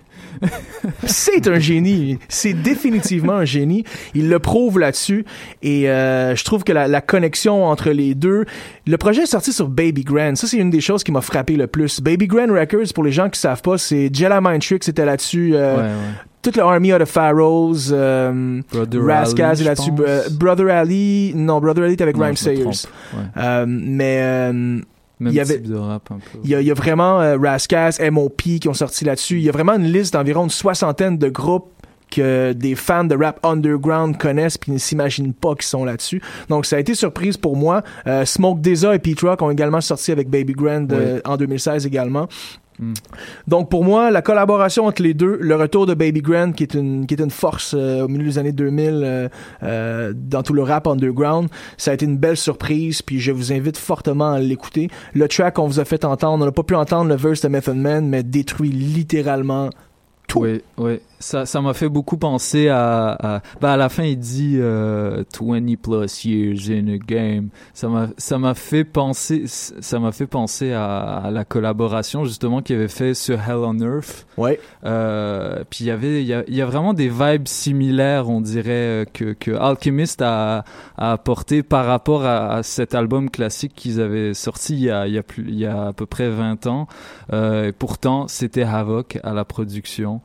C'est 1.06 1.48
un 1.48 1.60
génie. 1.60 2.20
C'est 2.28 2.54
définitivement 2.54 3.34
un 3.34 3.46
génie. 3.46 3.84
Il 4.14 4.30
le 4.30 4.40
prouve 4.40 4.80
là-dessus. 4.80 5.26
Et 5.62 5.90
euh, 5.90 6.36
je 6.36 6.44
trouve 6.44 6.64
que 6.64 6.72
la, 6.74 6.88
la 6.88 7.02
connexion 7.02 7.66
entre 7.66 7.90
les 7.92 8.16
deux... 8.16 8.46
Le 8.88 8.98
projet 8.98 9.24
est 9.24 9.28
sorti 9.28 9.52
sur 9.54 9.68
Baby 9.68 10.04
Grand. 10.04 10.36
Ça, 10.36 10.48
c'est 10.48 10.58
une 10.58 10.70
des 10.70 10.82
choses 10.82 11.04
qui 11.04 11.12
m'a 11.12 11.22
frappé 11.22 11.56
le 11.56 11.68
plus. 11.68 12.02
Baby 12.02 12.28
Grand 12.28 12.48
Records, 12.54 12.94
pour 12.94 13.04
les 13.04 13.12
gens 13.12 13.30
qui 13.30 13.40
savent 13.40 13.62
pas, 13.62 13.78
c'est 13.78 14.10
Jedi 14.14 14.36
Mind 14.42 14.62
Tricks 14.62 14.88
était 14.88 15.06
là-dessus. 15.06 15.52
euh, 15.56 15.76
Ouais, 15.78 15.82
ouais. 15.82 15.90
Toute 16.42 16.58
l'Army 16.58 16.94
of 16.94 17.02
the 17.02 17.06
Pharaohs, 17.06 17.90
euh, 17.92 18.62
Brother 18.72 19.04
Raskaz 19.04 19.64
là-dessus. 19.64 19.90
Brother 20.32 20.70
Ali, 20.70 21.34
non, 21.36 21.60
Brother 21.60 21.86
Ali 21.86 21.94
était 21.94 22.04
avec 22.04 22.18
Non, 22.18 22.26
Rhyme 22.26 22.36
Sayers. 22.38 22.64
Ouais. 22.66 23.24
Euh, 23.38 23.66
mais 23.68 24.20
euh, 24.22 24.80
Même 25.20 25.32
il 25.32 25.36
y 25.36 25.40
avait, 25.40 25.56
type 25.56 25.70
de 25.70 25.76
rap 25.76 26.12
un 26.12 26.16
peu. 26.16 26.40
il 26.44 26.50
y 26.50 26.56
a, 26.56 26.62
il 26.62 26.68
y 26.68 26.72
a 26.72 26.74
vraiment 26.74 27.22
euh, 27.22 27.38
Raskaz, 27.38 28.00
M.O.P. 28.00 28.60
qui 28.60 28.68
ont 28.68 28.74
sorti 28.74 29.06
là-dessus. 29.06 29.38
Il 29.38 29.44
y 29.44 29.50
a 29.50 29.52
vraiment 29.52 29.74
une 29.74 29.92
liste 29.92 30.14
d'environ 30.14 30.44
une 30.44 30.50
soixantaine 30.50 31.18
de 31.18 31.30
groupes 31.30 31.72
que 32.12 32.54
des 32.54 32.76
fans 32.76 33.04
de 33.04 33.16
rap 33.16 33.46
underground 33.46 34.18
connaissent 34.18 34.58
puis 34.58 34.72
ne 34.72 34.78
s'imaginent 34.78 35.34
pas 35.34 35.56
qu'ils 35.56 35.64
sont 35.64 35.86
là-dessus. 35.86 36.22
Donc 36.50 36.66
ça 36.66 36.78
a 36.78 36.80
été 36.80 36.94
surprise 36.96 37.38
pour 37.38 37.58
moi. 37.58 37.84
Euh, 38.08 38.26
Smoke 38.26 38.62
Deza 38.62 38.96
et 38.96 39.00
Pete 39.00 39.22
Rock 39.22 39.42
ont 39.42 39.52
également 39.52 39.82
sorti 39.82 40.12
avec 40.12 40.30
Baby 40.30 40.54
Grand 40.54 40.92
euh, 40.92 41.20
en 41.26 41.38
2016 41.38 41.86
également. 41.86 42.28
Mm. 42.80 42.94
Donc 43.48 43.70
pour 43.70 43.84
moi, 43.84 44.12
la 44.12 44.22
collaboration 44.22 44.86
entre 44.86 45.02
les 45.02 45.14
deux, 45.14 45.38
le 45.40 45.56
retour 45.56 45.86
de 45.86 45.94
Baby 45.94 46.22
Grand 46.22 46.52
qui 46.52 46.64
est 46.64 46.74
une 46.74 47.30
force 47.30 47.74
euh, 47.78 48.04
au 48.04 48.08
milieu 48.08 48.26
des 48.26 48.38
années 48.38 48.52
2000 48.52 49.02
euh, 49.04 49.30
euh, 49.64 50.14
dans 50.16 50.44
tout 50.44 50.54
le 50.54 50.64
rap 50.64 50.88
underground, 50.88 51.50
ça 51.78 51.92
a 51.92 51.94
été 51.94 52.06
une 52.06 52.18
belle 52.18 52.38
surprise. 52.38 53.02
Puis 53.02 53.20
je 53.20 53.32
vous 53.32 53.54
invite 53.54 53.78
fortement 53.78 54.32
à 54.32 54.40
l'écouter. 54.40 54.90
Le 55.14 55.28
track 55.28 55.56
qu'on 55.56 55.68
vous 55.68 55.80
a 55.80 55.86
fait 55.86 56.06
entendre, 56.06 56.44
on 56.44 56.46
n'a 56.46 56.52
pas 56.52 56.64
pu 56.64 56.76
entendre 56.76 57.10
le 57.10 57.16
verse 57.16 57.42
de 57.42 57.48
Method 57.48 57.78
Man, 57.78 58.08
mais 58.08 58.24
détruit 58.24 58.70
littéralement 58.70 59.70
tout. 60.28 60.46
Ça, 61.20 61.46
ça 61.46 61.62
m'a 61.62 61.74
fait 61.74 61.90
beaucoup 61.90 62.18
penser 62.18 62.68
à, 62.68 63.12
à, 63.12 63.42
ben 63.62 63.70
à 63.70 63.78
la 63.78 63.90
fin 63.90 64.04
il 64.04 64.18
dit 64.18 64.58
euh, 64.58 65.24
20 65.40 65.76
plus 65.82 66.26
years 66.26 66.70
in 66.70 66.88
a 66.88 66.98
game. 66.98 67.50
Ça 67.74 67.88
m'a, 67.88 68.10
ça 68.18 68.38
m'a 68.38 68.54
fait 68.54 68.84
penser, 68.84 69.46
ça 69.48 70.00
m'a 70.00 70.12
fait 70.12 70.28
penser 70.28 70.74
à, 70.74 71.18
à 71.18 71.32
la 71.32 71.46
collaboration 71.46 72.26
justement 72.26 72.62
qu'il 72.62 72.76
avait 72.76 72.88
fait 72.88 73.14
sur 73.14 73.40
Hell 73.40 73.58
on 73.58 73.80
Earth. 73.80 74.28
Ouais. 74.38 74.60
Euh, 74.84 75.64
puis 75.70 75.86
il 75.86 75.88
y 75.88 75.92
avait, 75.92 76.22
il 76.22 76.28
y 76.28 76.34
a, 76.34 76.44
il 76.48 76.56
y 76.56 76.62
a 76.62 76.66
vraiment 76.66 76.94
des 76.94 77.10
vibes 77.10 77.48
similaires, 77.48 78.30
on 78.30 78.42
dirait 78.42 78.72
euh, 78.72 79.06
que, 79.06 79.34
que 79.34 79.52
Alchemist 79.52 80.22
a, 80.22 80.66
a 80.98 81.12
apporté 81.14 81.64
par 81.64 81.86
rapport 81.86 82.26
à, 82.26 82.56
à 82.56 82.64
cet 82.64 82.94
album 82.96 83.30
classique 83.30 83.74
qu'ils 83.76 84.02
avaient 84.02 84.34
sorti 84.34 84.74
il 84.74 84.84
y 84.84 84.92
a, 84.92 85.08
il 85.08 85.14
y 85.14 85.18
a 85.18 85.24
plus, 85.24 85.46
il 85.48 85.58
y 85.58 85.66
a 85.66 85.88
à 85.88 85.94
peu 85.94 86.06
près 86.06 86.30
20 86.30 86.68
ans. 86.68 86.88
Euh, 87.34 87.70
et 87.70 87.72
pourtant 87.72 88.28
c'était 88.28 88.64
Havoc 88.64 89.18
à 89.24 89.34
la 89.34 89.46
production. 89.46 90.22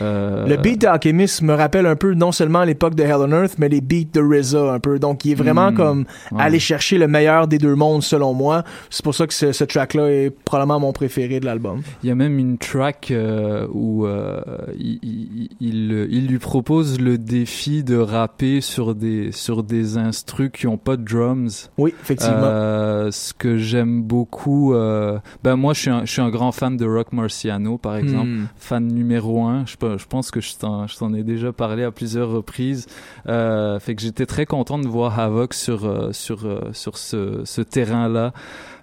Euh, 0.00 0.46
Le 0.46 0.56
beat 0.56 0.80
d'Alchemist 0.82 1.42
me 1.42 1.54
rappelle 1.54 1.86
un 1.86 1.96
peu 1.96 2.14
non 2.14 2.32
seulement 2.32 2.64
l'époque 2.64 2.94
de 2.94 3.02
Hell 3.02 3.14
on 3.18 3.30
Earth, 3.30 3.54
mais 3.58 3.68
les 3.68 3.80
beats 3.80 4.10
de 4.12 4.20
RZA 4.20 4.72
un 4.72 4.80
peu. 4.80 4.98
Donc 4.98 5.24
il 5.24 5.32
est 5.32 5.34
vraiment 5.34 5.70
Mm. 5.70 5.74
comme 5.74 6.04
Ouais. 6.32 6.42
aller 6.42 6.58
chercher 6.58 6.98
le 6.98 7.06
meilleur 7.08 7.46
des 7.48 7.58
deux 7.58 7.74
mondes 7.74 8.02
selon 8.02 8.34
moi. 8.34 8.64
C'est 8.90 9.04
pour 9.04 9.14
ça 9.14 9.26
que 9.26 9.34
ce, 9.34 9.52
ce 9.52 9.64
track-là 9.64 10.08
est 10.10 10.30
probablement 10.30 10.80
mon 10.80 10.92
préféré 10.92 11.40
de 11.40 11.46
l'album. 11.46 11.82
Il 12.02 12.08
y 12.08 12.12
a 12.12 12.14
même 12.14 12.38
une 12.38 12.58
track 12.58 13.10
euh, 13.10 13.66
où 13.72 14.06
euh, 14.06 14.40
il, 14.78 14.98
il, 15.02 15.48
il, 15.60 16.06
il 16.10 16.26
lui 16.26 16.38
propose 16.38 17.00
le 17.00 17.18
défi 17.18 17.82
de 17.84 17.96
rapper 17.96 18.60
sur 18.60 18.94
des 18.94 19.32
sur 19.32 19.62
des 19.62 19.96
instrus 19.96 20.50
qui 20.52 20.66
ont 20.66 20.78
pas 20.78 20.96
de 20.96 21.02
drums. 21.04 21.70
Oui, 21.78 21.94
effectivement. 22.02 22.34
Ce 23.10 23.32
que 23.34 23.56
j'aime 23.56 24.02
beaucoup, 24.02 24.72
ben 25.42 25.56
moi 25.56 25.72
je 25.74 25.80
suis 25.80 25.90
un, 25.90 26.04
je 26.04 26.12
suis 26.12 26.22
un 26.22 26.30
grand 26.30 26.52
fan 26.52 26.76
de 26.76 26.84
Rock 26.86 27.12
Marciano 27.12 27.78
par 27.78 27.96
exemple, 27.96 28.24
Hmm. 28.28 28.46
fan 28.56 28.86
numéro 28.86 29.42
un. 29.44 29.64
Je, 29.66 29.76
je 29.98 30.06
pense 30.06 30.30
que 30.30 30.40
je 30.40 30.54
t'en 30.58 31.14
ai 31.14 31.22
déjà 31.22 31.52
parlé 31.52 31.82
à 31.84 31.90
plusieurs 31.90 32.30
reprises. 32.30 32.86
Euh, 33.28 33.78
fait 33.80 33.94
que 33.94 34.02
j'étais 34.02 34.26
très 34.26 34.46
content 34.46 34.78
de 34.78 34.86
voir 34.88 35.18
Havoc 35.18 35.54
sur 35.54 35.84
euh, 35.84 36.12
sur 36.12 36.44
euh, 36.46 36.60
sur 36.72 36.98
ce, 36.98 37.42
ce 37.44 37.60
terrain-là. 37.62 38.32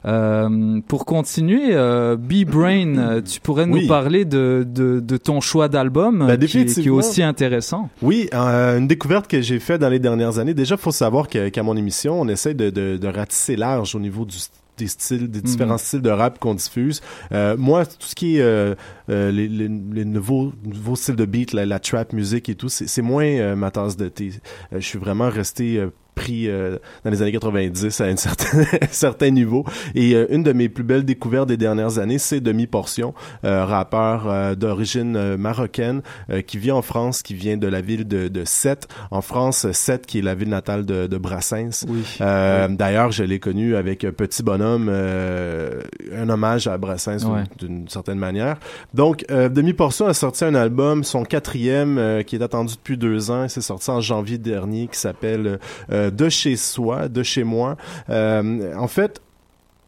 Euh, 0.06 0.82
pour 0.88 1.06
continuer, 1.06 1.70
euh, 1.76 2.16
B-Brain, 2.18 3.22
tu 3.22 3.40
pourrais 3.40 3.68
nous 3.68 3.76
Oui. 3.76 3.88
parler 3.88 4.26
de, 4.26 4.66
de, 4.68 5.00
de 5.00 5.18
ton 5.18 5.42
choix 5.42 5.68
d'album 5.68 6.26
Ben, 6.26 6.30
euh, 6.32 6.38
qui, 6.38 6.44
est- 6.44 6.48
qui 6.48 6.58
est 6.58 6.64
définitivement. 6.66 6.98
aussi 6.98 7.22
intéressant. 7.22 7.90
Oui, 8.02 8.28
euh, 8.34 8.80
une 8.80 8.88
découverte 8.88 9.28
que 9.28 9.42
j'ai 9.42 9.60
faite 9.60 9.82
dans 9.82 9.90
les 9.90 10.00
dernières 10.00 10.40
années. 10.40 10.56
Déjà, 10.56 10.76
faut 10.78 10.92
savoir 10.92 11.28
qu'à 11.28 11.64
mon 11.64 11.78
émission, 11.78 12.20
on 12.20 12.28
essaie 12.28 12.56
de, 12.56 12.70
de, 12.72 12.98
de 12.98 13.08
ratisser 13.08 13.56
large 13.56 13.94
au 13.96 14.00
niveau 14.00 14.26
du 14.26 14.38
des 14.78 14.88
styles, 14.88 15.30
des 15.30 15.42
différents 15.42 15.74
Mhm. 15.74 15.78
styles 15.80 16.02
de 16.02 16.10
rap 16.10 16.40
qu'on 16.40 16.56
diffuse. 16.56 17.02
Euh, 17.32 17.56
moi, 17.58 17.86
tout 17.86 18.08
ce 18.08 18.16
qui 18.16 18.38
est 18.38 18.42
euh, 18.42 18.74
euh, 19.10 19.32
les, 19.32 19.48
les, 19.48 19.68
les 19.68 20.06
nouveaux, 20.06 20.54
nouveaux 20.64 20.96
styles 20.96 21.16
de 21.16 21.26
beat, 21.26 21.54
la, 21.54 21.66
la 21.66 21.80
trap 21.80 22.14
musique 22.14 22.50
et 22.50 22.56
tout, 22.56 22.70
c'est 22.70 22.88
c'est 22.88 23.02
moins 23.02 23.26
euh, 23.26 23.56
ma 23.56 23.70
tasse 23.72 23.98
de 23.98 24.08
thé. 24.08 24.32
Euh, 24.74 24.80
je 24.80 24.86
suis 24.86 25.00
vraiment 25.00 25.30
resté 25.30 25.78
euh, 25.78 25.90
pris 26.16 26.48
euh, 26.48 26.78
dans 27.04 27.12
les 27.12 27.22
années 27.22 27.32
90 27.32 28.02
à 28.02 28.06
un 28.06 28.16
certain, 28.16 28.64
certain 28.92 29.30
niveau. 29.30 29.66
Et 29.96 30.14
euh, 30.16 30.26
une 30.30 30.44
de 30.44 30.54
mes 30.54 30.70
plus 30.70 30.84
belles 30.84 31.06
découvertes 31.06 31.48
des 31.48 31.58
dernières 31.58 32.00
années, 32.00 32.18
c'est 32.18 32.42
Demi 32.42 32.68
Portion, 32.68 33.14
euh, 33.46 33.66
rappeur 33.66 34.26
euh, 34.28 34.56
d'origine 34.56 35.16
euh, 35.16 35.38
marocaine 35.38 36.02
euh, 36.30 36.42
qui 36.42 36.58
vit 36.58 36.72
en 36.72 36.82
France, 36.82 37.22
qui 37.22 37.34
vient 37.34 37.58
de 37.58 37.68
la 37.68 37.82
ville 37.82 38.08
de, 38.08 38.28
de 38.28 38.44
Sète. 38.46 38.88
En 39.12 39.22
France, 39.22 39.72
Sète 39.72 40.06
qui 40.06 40.20
est 40.20 40.22
la 40.22 40.36
ville 40.36 40.50
natale 40.50 40.86
de, 40.86 41.08
de 41.08 41.18
Brassens. 41.18 41.86
Oui. 41.88 42.04
Euh, 42.22 42.68
D'ailleurs, 42.68 43.12
je 43.12 43.24
l'ai 43.24 43.40
connu 43.40 43.76
avec 43.76 44.00
Petit 44.02 44.44
Bonhomme, 44.44 44.90
un 44.90 46.30
hommage 46.30 46.68
à 46.68 46.78
Brassens 46.78 47.26
Ouais. 47.26 47.44
d'une 47.60 47.88
certaine 47.88 48.18
manière. 48.18 48.58
Donc, 48.94 49.26
Demi 49.30 49.74
Portion 49.74 50.08
a 50.08 50.14
sorti 50.14 50.44
un 50.44 50.56
album, 50.56 51.04
son 51.04 51.24
quatrième, 51.24 52.24
qui 52.26 52.36
est 52.36 52.42
attendu 52.42 52.76
depuis 52.76 52.98
deux 52.98 53.32
ans. 53.32 53.48
C'est 53.48 53.62
sorti 53.62 53.90
en 53.92 54.02
janvier 54.02 54.38
dernier, 54.38 54.88
qui 54.88 54.98
s'appelle 55.00 55.60
euh, 55.92 56.01
De 56.10 56.30
chez 56.30 56.56
soi, 56.56 57.08
de 57.08 57.22
chez 57.24 57.44
moi. 57.44 57.78
Euh, 58.10 58.74
en 58.76 58.88
fait, 58.88 59.22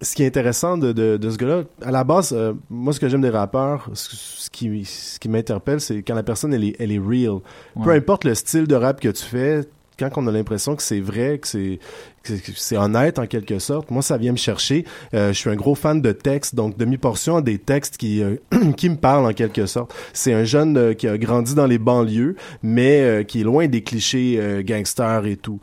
ce 0.01 0.15
qui 0.15 0.23
est 0.23 0.27
intéressant 0.27 0.77
de, 0.77 0.91
de, 0.91 1.17
de 1.17 1.29
ce 1.29 1.37
gars-là, 1.37 1.63
à 1.81 1.91
la 1.91 2.03
base, 2.03 2.33
euh, 2.33 2.53
moi, 2.69 2.93
ce 2.93 2.99
que 2.99 3.07
j'aime 3.07 3.21
des 3.21 3.29
rappeurs, 3.29 3.89
ce, 3.93 4.15
ce 4.15 4.49
qui, 4.49 4.85
ce 4.85 5.17
qui 5.19 5.29
m'interpelle, 5.29 5.79
c'est 5.79 6.03
quand 6.03 6.15
la 6.15 6.23
personne, 6.23 6.53
elle 6.53 6.63
est, 6.63 6.75
elle 6.79 6.91
est 6.91 6.99
real. 6.99 7.39
Peu 7.83 7.91
importe 7.91 8.25
le 8.25 8.35
style 8.35 8.67
de 8.67 8.75
rap 8.75 8.99
que 8.99 9.09
tu 9.09 9.23
fais, 9.23 9.61
quand 9.97 10.09
on 10.17 10.27
a 10.27 10.31
l'impression 10.31 10.75
que 10.75 10.83
c'est 10.83 10.99
vrai, 10.99 11.39
que 11.39 11.47
c'est 11.47 11.79
c'est- 12.23 12.77
honnête 12.77 13.19
en 13.19 13.27
quelque 13.27 13.59
sorte, 13.59 13.91
moi 13.91 14.01
ça 14.01 14.17
vient 14.17 14.31
me 14.31 14.37
chercher. 14.37 14.85
Euh, 15.13 15.33
je 15.33 15.37
suis 15.37 15.49
un 15.49 15.55
gros 15.55 15.75
fan 15.75 16.01
de 16.01 16.11
textes, 16.11 16.55
donc 16.55 16.77
demi-portion 16.77 17.41
des 17.41 17.57
textes 17.57 17.97
qui 17.97 18.23
euh, 18.23 18.35
qui 18.77 18.89
me 18.89 18.95
parlent 18.95 19.25
en 19.25 19.33
quelque 19.33 19.65
sorte. 19.65 19.93
C'est 20.13 20.33
un 20.33 20.43
jeune 20.43 20.77
euh, 20.77 20.93
qui 20.93 21.07
a 21.07 21.17
grandi 21.17 21.55
dans 21.55 21.67
les 21.67 21.77
banlieues, 21.77 22.35
mais 22.61 23.01
euh, 23.01 23.23
qui 23.23 23.41
est 23.41 23.43
loin 23.43 23.67
des 23.67 23.83
clichés 23.83 24.37
euh, 24.39 24.63
gangsters 24.63 25.25
et 25.25 25.35
tout. 25.35 25.59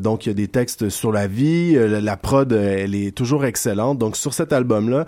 Donc 0.00 0.26
il 0.26 0.28
y 0.28 0.32
a 0.32 0.34
des 0.34 0.48
textes 0.48 0.88
sur 0.88 1.12
la 1.12 1.26
vie, 1.26 1.74
la, 1.74 2.16
prod 2.16 2.52
elle 2.52 2.94
est 2.94 3.14
toujours 3.14 3.44
excellente. 3.44 3.98
Donc 3.98 4.16
sur 4.16 4.34
cet 4.34 4.52
album 4.52 4.88
là, 4.90 5.06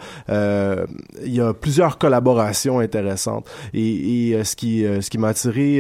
il 1.25 1.35
y 1.35 1.41
a 1.41 1.53
plusieurs 1.53 1.99
collaborations 1.99 2.79
intéressantes. 2.81 3.49
Et, 3.73 4.31
et, 4.31 4.45
ce 4.45 4.57
qui 4.57 4.85
ce 5.01 5.09
qui 5.11 5.19
m'a 5.19 5.29
attiré, 5.29 5.79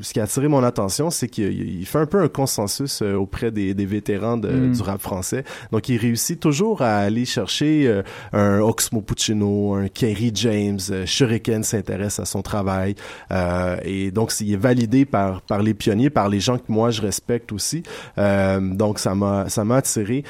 ce 0.00 0.12
qui 0.12 0.20
a 0.20 0.24
attiré 0.24 0.48
mon 0.48 0.62
attention, 0.62 1.10
c'est 1.10 1.28
qu'il 1.28 1.78
il 1.80 1.86
fait 1.86 1.98
un 1.98 2.06
peu 2.06 2.20
un 2.20 2.28
consensus 2.28 3.02
auprès 3.02 3.50
des, 3.50 3.74
des 3.74 3.86
vétéran 4.08 4.36
de, 4.36 4.48
Mm. 4.48 4.72
du 4.72 4.82
rap 4.82 5.00
français. 5.00 5.44
Donc, 5.72 5.88
il 5.88 5.96
réussit 5.98 6.40
toujours 6.40 6.82
à 6.82 6.98
aller 6.98 7.24
chercher 7.24 7.86
euh, 7.86 8.02
un 8.32 8.60
Oxmo 8.60 9.00
Puccino, 9.00 9.74
un 9.74 9.88
Kerry 9.88 10.30
James. 10.34 10.78
Euh, 10.90 11.06
Shuriken 11.06 11.62
s'intéresse 11.62 12.18
à 12.18 12.24
son 12.24 12.42
travail. 12.42 12.94
Euh, 13.30 13.76
et 13.84 14.10
donc, 14.10 14.32
il 14.40 14.52
est 14.52 14.56
validé 14.56 15.04
par, 15.04 15.42
par 15.42 15.62
les 15.62 15.74
pionniers, 15.74 16.10
par 16.10 16.28
les 16.28 16.40
gens 16.40 16.58
que 16.58 16.64
moi, 16.68 16.90
je 16.90 17.02
respecte 17.02 17.52
aussi. 17.52 17.82
Euh, 18.18 18.60
donc, 18.60 18.98
ça 18.98 19.14
m'a 19.14 19.48
ça 19.48 19.64
m'a 19.64 19.76
attiré. 19.76 20.24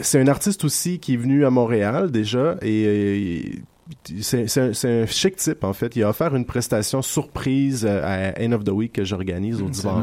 C'est 0.00 0.20
un 0.20 0.28
artiste 0.28 0.64
aussi 0.64 0.98
qui 0.98 1.14
est 1.14 1.16
venu 1.16 1.44
à 1.44 1.50
Montréal 1.50 2.10
déjà 2.10 2.56
et... 2.62 2.82
et 2.82 3.62
c'est 4.20 4.48
c'est 4.48 4.60
un, 4.60 4.72
c'est 4.72 5.02
un 5.02 5.06
chic 5.06 5.36
type 5.36 5.64
en 5.64 5.72
fait. 5.72 5.96
Il 5.96 6.02
a 6.02 6.08
offert 6.10 6.34
une 6.34 6.44
prestation 6.44 7.02
surprise 7.02 7.86
euh, 7.88 8.32
à 8.34 8.42
End 8.42 8.52
of 8.52 8.64
the 8.64 8.70
Week 8.70 8.92
que 8.92 9.04
j'organise 9.04 9.62
au 9.62 9.68
Divan 9.68 10.02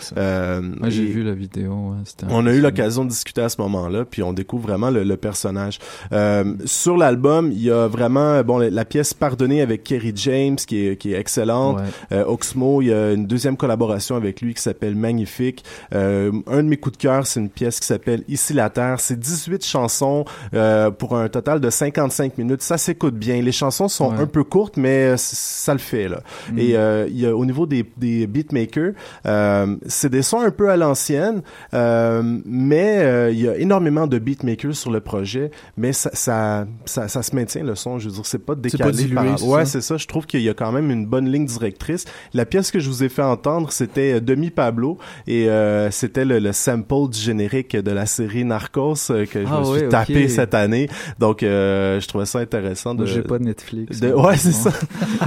ça. 0.00 0.14
Euh, 0.16 0.72
j'ai 0.88 1.06
vu 1.06 1.22
la 1.22 1.34
vidéo. 1.34 1.72
ouais, 1.72 2.26
on 2.30 2.46
a 2.46 2.52
eu 2.52 2.60
l'occasion 2.60 3.04
de 3.04 3.10
discuter 3.10 3.42
à 3.42 3.48
ce 3.48 3.60
moment-là, 3.60 4.04
puis 4.04 4.22
on 4.22 4.32
découvre 4.32 4.68
vraiment 4.68 4.90
le, 4.90 5.04
le 5.04 5.16
personnage. 5.16 5.78
Euh, 6.12 6.54
sur 6.64 6.96
l'album, 6.96 7.50
il 7.52 7.62
y 7.62 7.70
a 7.70 7.86
vraiment 7.88 8.42
bon 8.42 8.58
la, 8.58 8.70
la 8.70 8.84
pièce 8.84 9.14
Pardonnée 9.14 9.60
avec 9.60 9.84
Kerry 9.84 10.12
James 10.16 10.56
qui 10.56 10.86
est, 10.86 10.96
qui 10.96 11.12
est 11.12 11.18
excellente. 11.18 11.78
Ouais. 11.78 11.84
Euh, 12.12 12.24
Oxmo, 12.26 12.82
il 12.82 12.88
y 12.88 12.92
a 12.92 13.12
une 13.12 13.26
deuxième 13.26 13.56
collaboration 13.56 14.16
avec 14.16 14.40
lui 14.40 14.54
qui 14.54 14.62
s'appelle 14.62 14.94
Magnifique. 14.94 15.64
Euh, 15.94 16.32
un 16.46 16.62
de 16.62 16.68
mes 16.68 16.76
coups 16.76 16.96
de 16.98 17.02
cœur, 17.02 17.26
c'est 17.26 17.40
une 17.40 17.50
pièce 17.50 17.80
qui 17.80 17.86
s'appelle 17.86 18.24
Ici 18.28 18.52
la 18.52 18.70
Terre. 18.70 19.00
C'est 19.00 19.18
18 19.18 19.64
chansons 19.64 20.24
euh, 20.54 20.90
pour 20.90 21.16
un 21.16 21.28
total 21.28 21.60
de 21.60 21.70
55 21.70 22.38
minutes. 22.38 22.62
Ça 22.62 22.78
s'écoute 22.78 23.11
bien. 23.12 23.40
Les 23.42 23.52
chansons 23.52 23.88
sont 23.88 24.10
Ouais. 24.12 24.18
un 24.20 24.26
peu 24.26 24.44
courtes, 24.44 24.76
mais 24.76 25.12
euh, 25.12 25.14
ça 25.16 25.72
le 25.72 25.78
fait 25.78 26.08
là. 26.08 26.20
Mm. 26.52 26.58
Et 26.58 26.76
euh, 26.76 27.06
y 27.10 27.26
a 27.26 27.34
au 27.36 27.44
niveau 27.44 27.66
des, 27.66 27.84
des 27.96 28.26
beatmakers, 28.26 28.92
euh, 29.26 29.76
c'est 29.86 30.10
des 30.10 30.22
sons 30.22 30.40
un 30.40 30.50
peu 30.50 30.70
à 30.70 30.76
l'ancienne, 30.76 31.42
euh, 31.74 32.22
mais 32.44 32.98
euh, 32.98 33.30
il 33.30 33.40
y 33.40 33.48
a 33.48 33.56
énormément 33.56 34.06
de 34.06 34.18
beatmakers 34.18 34.74
sur 34.74 34.90
le 34.90 35.00
projet, 35.00 35.50
mais 35.76 35.92
ça, 35.92 36.10
ça, 36.12 36.66
ça, 36.84 37.08
ça 37.08 37.22
se 37.22 37.34
maintient 37.34 37.62
le 37.64 37.74
son. 37.74 37.98
Je 37.98 38.08
veux 38.08 38.14
dire, 38.14 38.26
c'est 38.26 38.38
pas 38.44 38.54
décalé. 38.54 38.84
pas 38.84 38.90
dilué, 38.96 39.14
par- 39.14 39.44
ouais, 39.48 39.64
c'est 39.64 39.80
ça. 39.80 39.96
Je 39.96 40.06
trouve 40.06 40.26
qu'il 40.26 40.42
y 40.42 40.48
a 40.48 40.54
quand 40.54 40.72
même 40.72 40.90
une 40.90 41.06
bonne 41.06 41.30
ligne 41.30 41.46
directrice. 41.46 42.04
La 42.34 42.44
pièce 42.46 42.70
que 42.70 42.80
je 42.80 42.88
vous 42.88 43.02
ai 43.04 43.08
fait 43.08 43.22
entendre, 43.22 43.70
c'était 43.72 44.14
euh, 44.14 44.20
Demi 44.20 44.50
Pablo 44.50 44.98
et 45.26 45.48
euh, 45.48 45.90
c'était 45.90 46.24
le, 46.24 46.38
le 46.38 46.52
sample 46.52 47.08
du 47.10 47.18
générique 47.18 47.76
de 47.76 47.90
la 47.90 48.06
série 48.06 48.44
Narcos 48.44 48.94
que 49.08 49.26
je 49.42 49.46
Ah 49.50 49.60
me 49.60 49.64
suis 49.78 49.88
tapé 49.88 50.28
cette 50.28 50.54
année. 50.54 50.88
Donc, 51.18 51.42
euh, 51.42 52.00
je 52.00 52.08
trouvais 52.08 52.26
ça 52.26 52.38
intéressant 52.40 52.94
de. 52.94 53.01
Moi, 53.04 53.12
j'ai 53.14 53.22
pas 53.22 53.38
de 53.38 53.44
Netflix. 53.44 54.00
de- 54.00 54.12
ouais, 54.12 54.36
c'est 54.36 54.52
ça. 54.52 54.70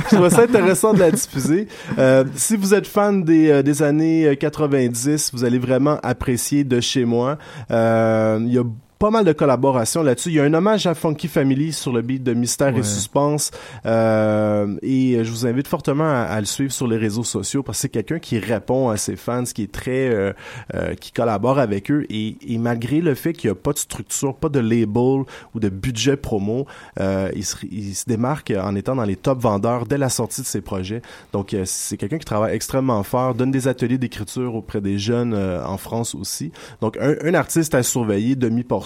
je 0.10 0.16
trouvais 0.16 0.30
ça 0.30 0.42
intéressant 0.44 0.94
de 0.94 1.00
la 1.00 1.12
diffuser. 1.12 1.68
Euh, 1.98 2.24
si 2.36 2.56
vous 2.58 2.74
êtes 2.74 2.88
fan 2.88 3.24
des, 3.24 3.50
euh, 3.50 3.62
des 3.64 3.82
années 3.84 4.26
euh, 4.28 4.36
90, 4.36 5.32
vous 5.34 5.44
allez 5.44 5.60
vraiment 5.60 6.00
apprécier 6.04 6.64
de 6.64 6.80
chez 6.80 7.06
moi. 7.06 7.38
Euh, 7.72 8.40
Il 8.42 8.54
y 8.54 8.58
a 8.58 8.64
pas 8.98 9.10
mal 9.10 9.26
de 9.26 9.34
collaborations 9.34 10.04
là-dessus. 10.04 10.30
Il 10.30 10.36
y 10.36 10.40
a 10.40 10.44
un 10.44 10.54
hommage 10.54 10.88
à 10.88 10.94
Funky 10.94 11.28
Family 11.28 11.74
sur 11.74 11.92
le 11.92 12.02
beat 12.02 12.24
de 12.24 12.34
Mystère 12.34 12.76
et. 12.76 12.84
Suspense. 12.84 13.52
Euh, 13.86 14.76
et 14.82 15.24
je 15.24 15.30
vous 15.30 15.46
invite 15.46 15.68
fortement 15.68 16.10
à, 16.10 16.22
à 16.22 16.40
le 16.40 16.46
suivre 16.46 16.72
sur 16.72 16.88
les 16.88 16.98
réseaux 16.98 17.24
sociaux 17.24 17.64
parce 17.64 17.78
que 17.78 17.82
c'est 17.84 17.90
quelqu'un 17.90 18.20
qui 18.20 18.40
répond 18.40 18.90
à 18.90 18.98
ses 18.98 19.16
fans, 19.16 19.44
qui 19.44 19.64
est 19.64 19.72
très, 19.72 20.10
euh, 20.10 20.34
euh, 20.74 20.94
qui 20.96 21.12
collabore 21.12 21.60
avec 21.60 21.92
eux. 21.92 22.06
Et, 22.10 22.38
et 22.48 22.58
malgré 22.58 23.02
le 23.02 23.16
fait 23.16 23.34
qu'il 23.34 23.50
n'y 23.50 23.52
a 23.52 23.56
pas 23.56 23.74
de 23.74 23.80
structure, 23.80 24.36
pas 24.36 24.50
de 24.50 24.60
label 24.60 25.26
ou 25.54 25.60
de 25.60 25.70
budget 25.70 26.16
promo, 26.16 26.66
euh, 27.00 27.30
il, 27.36 27.44
se, 27.44 27.58
il 27.70 27.96
se 27.96 28.06
démarque 28.06 28.54
en 28.58 28.76
étant 28.76 28.96
dans 28.96 29.04
les 29.04 29.16
top 29.18 29.40
vendeurs 29.42 29.86
dès 29.86 29.98
la 29.98 30.10
sortie 30.10 30.42
de 30.42 30.48
ses 30.48 30.62
projets. 30.62 31.02
Donc 31.34 31.54
euh, 31.54 31.64
c'est 31.66 31.98
quelqu'un 31.98 32.18
qui 32.18 32.26
travaille 32.26 32.56
extrêmement 32.56 33.04
fort, 33.04 33.36
donne 33.36 33.52
des 33.52 33.68
ateliers 33.68 33.98
d'écriture 33.98 34.56
auprès 34.56 34.80
des 34.80 34.98
jeunes 34.98 35.34
euh, 35.34 35.66
en 35.66 35.78
France 35.78 36.16
aussi. 36.16 36.52
Donc 36.82 36.98
un, 36.98 37.16
un 37.24 37.34
artiste 37.34 37.76
à 37.76 37.84
surveiller, 37.84 38.36
demi-portion, 38.36 38.85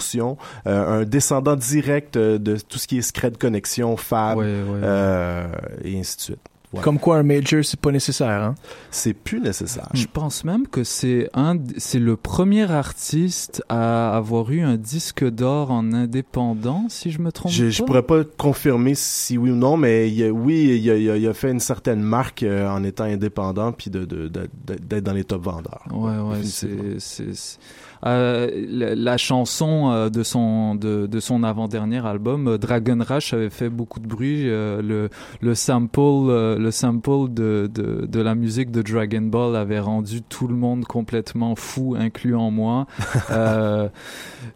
euh, 0.66 1.00
un 1.00 1.04
descendant 1.04 1.56
direct 1.56 2.16
euh, 2.16 2.38
de 2.38 2.56
tout 2.56 2.78
ce 2.78 2.86
qui 2.86 2.98
est 2.98 3.02
Scred 3.02 3.36
Connexion, 3.38 3.96
Fab, 3.96 4.38
Ouais, 4.38 4.44
ouais, 4.44 4.80
euh, 4.82 5.46
et 5.84 5.98
ainsi 5.98 6.16
de 6.16 6.22
suite. 6.22 6.38
Ouais. 6.72 6.82
Comme 6.82 7.00
quoi 7.00 7.16
un 7.16 7.24
major, 7.24 7.64
c'est 7.64 7.80
pas 7.80 7.90
nécessaire. 7.90 8.28
Hein? 8.44 8.54
C'est 8.92 9.12
plus 9.12 9.40
nécessaire. 9.40 9.88
Je 9.92 10.06
pense 10.06 10.44
même 10.44 10.68
que 10.68 10.84
c'est 10.84 11.28
un, 11.34 11.56
c'est 11.78 11.98
le 11.98 12.16
premier 12.16 12.70
artiste 12.70 13.60
à 13.68 14.16
avoir 14.16 14.48
eu 14.52 14.60
un 14.60 14.76
disque 14.76 15.28
d'or 15.28 15.72
en 15.72 15.92
indépendant, 15.92 16.84
si 16.88 17.10
je 17.10 17.18
me 17.20 17.32
trompe 17.32 17.50
Je, 17.50 17.64
pas. 17.64 17.70
je 17.72 17.82
pourrais 17.82 18.02
pas 18.04 18.22
confirmer 18.38 18.94
si 18.94 19.36
oui 19.36 19.50
ou 19.50 19.56
non, 19.56 19.76
mais 19.76 20.12
il 20.12 20.22
a- 20.24 20.30
oui, 20.30 20.78
il 20.80 20.88
a, 20.92 20.96
il 20.96 21.10
a- 21.10 21.16
il 21.16 21.26
a 21.26 21.34
fait 21.34 21.50
une 21.50 21.58
certaine 21.58 22.02
marque 22.02 22.44
en 22.48 22.84
étant 22.84 23.02
indépendant 23.02 23.72
puis 23.72 23.90
de, 23.90 24.04
de, 24.04 24.28
de- 24.28 24.48
de- 24.64 24.74
d'être 24.76 25.02
dans 25.02 25.12
les 25.12 25.24
top 25.24 25.42
vendeurs. 25.42 25.82
Ouais, 25.90 26.18
ouais, 26.18 26.36
Définitivement. 26.36 26.84
c'est, 26.98 27.24
c'est, 27.24 27.34
c'est- 27.34 27.58
Euh, 28.06 28.48
la, 28.68 28.94
la 28.94 29.16
chanson 29.18 29.90
euh, 29.92 30.08
de 30.08 30.22
son 30.22 30.74
de, 30.74 31.06
de 31.06 31.20
son 31.20 31.42
avant-dernier 31.42 32.04
album, 32.06 32.48
euh, 32.48 32.56
Dragon 32.58 32.98
Rush, 33.06 33.34
avait 33.34 33.50
fait 33.50 33.68
beaucoup 33.68 34.00
de 34.00 34.06
bruit. 34.06 34.48
euh, 34.48 34.80
le 34.80 35.10
le 35.40 35.54
sample 35.54 36.00
euh, 36.00 36.58
le 36.58 36.70
sample 36.70 37.28
de, 37.30 37.70
de 37.72 38.06
de 38.06 38.20
la 38.20 38.34
musique 38.34 38.70
de 38.70 38.80
Dragon 38.80 39.20
Ball 39.22 39.54
avait 39.54 39.80
rendu 39.80 40.22
tout 40.22 40.48
le 40.48 40.54
monde 40.56 40.84
complètement 40.86 41.54
fou, 41.56 41.94
incluant 41.98 42.50
moi. 42.50 42.86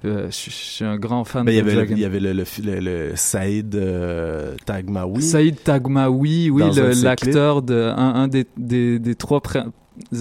je 0.04 0.20
suis 0.30 0.84
un 0.84 0.96
grand 0.96 1.24
fan 1.24 1.44
de 1.44 1.60
Dragon 1.60 1.94
il 1.94 2.00
y 2.00 2.04
avait 2.04 2.20
le, 2.20 2.32
le, 2.32 3.12
Saïd 3.14 3.78
Tagmaoui. 4.64 5.22
Saïd 5.22 5.62
Tagmaoui, 5.62 6.50
oui, 6.50 6.62
l'acteur 7.02 7.62
de 7.62 7.92
un, 7.94 8.14
un 8.14 8.28
des, 8.28 8.46
des, 8.56 8.98
des 8.98 9.14
trois 9.14 9.40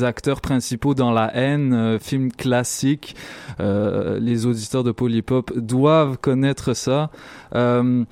acteurs 0.01 0.41
principaux 0.41 0.93
dans 0.93 1.11
La 1.11 1.35
haine, 1.35 1.73
euh, 1.73 1.99
film 1.99 2.31
classique. 2.31 3.15
Euh, 3.59 4.19
les 4.19 4.45
auditeurs 4.45 4.83
de 4.83 4.91
Polypop 4.91 5.57
doivent 5.57 6.17
connaître 6.17 6.73
ça. 6.73 7.09
Euh, 7.55 8.03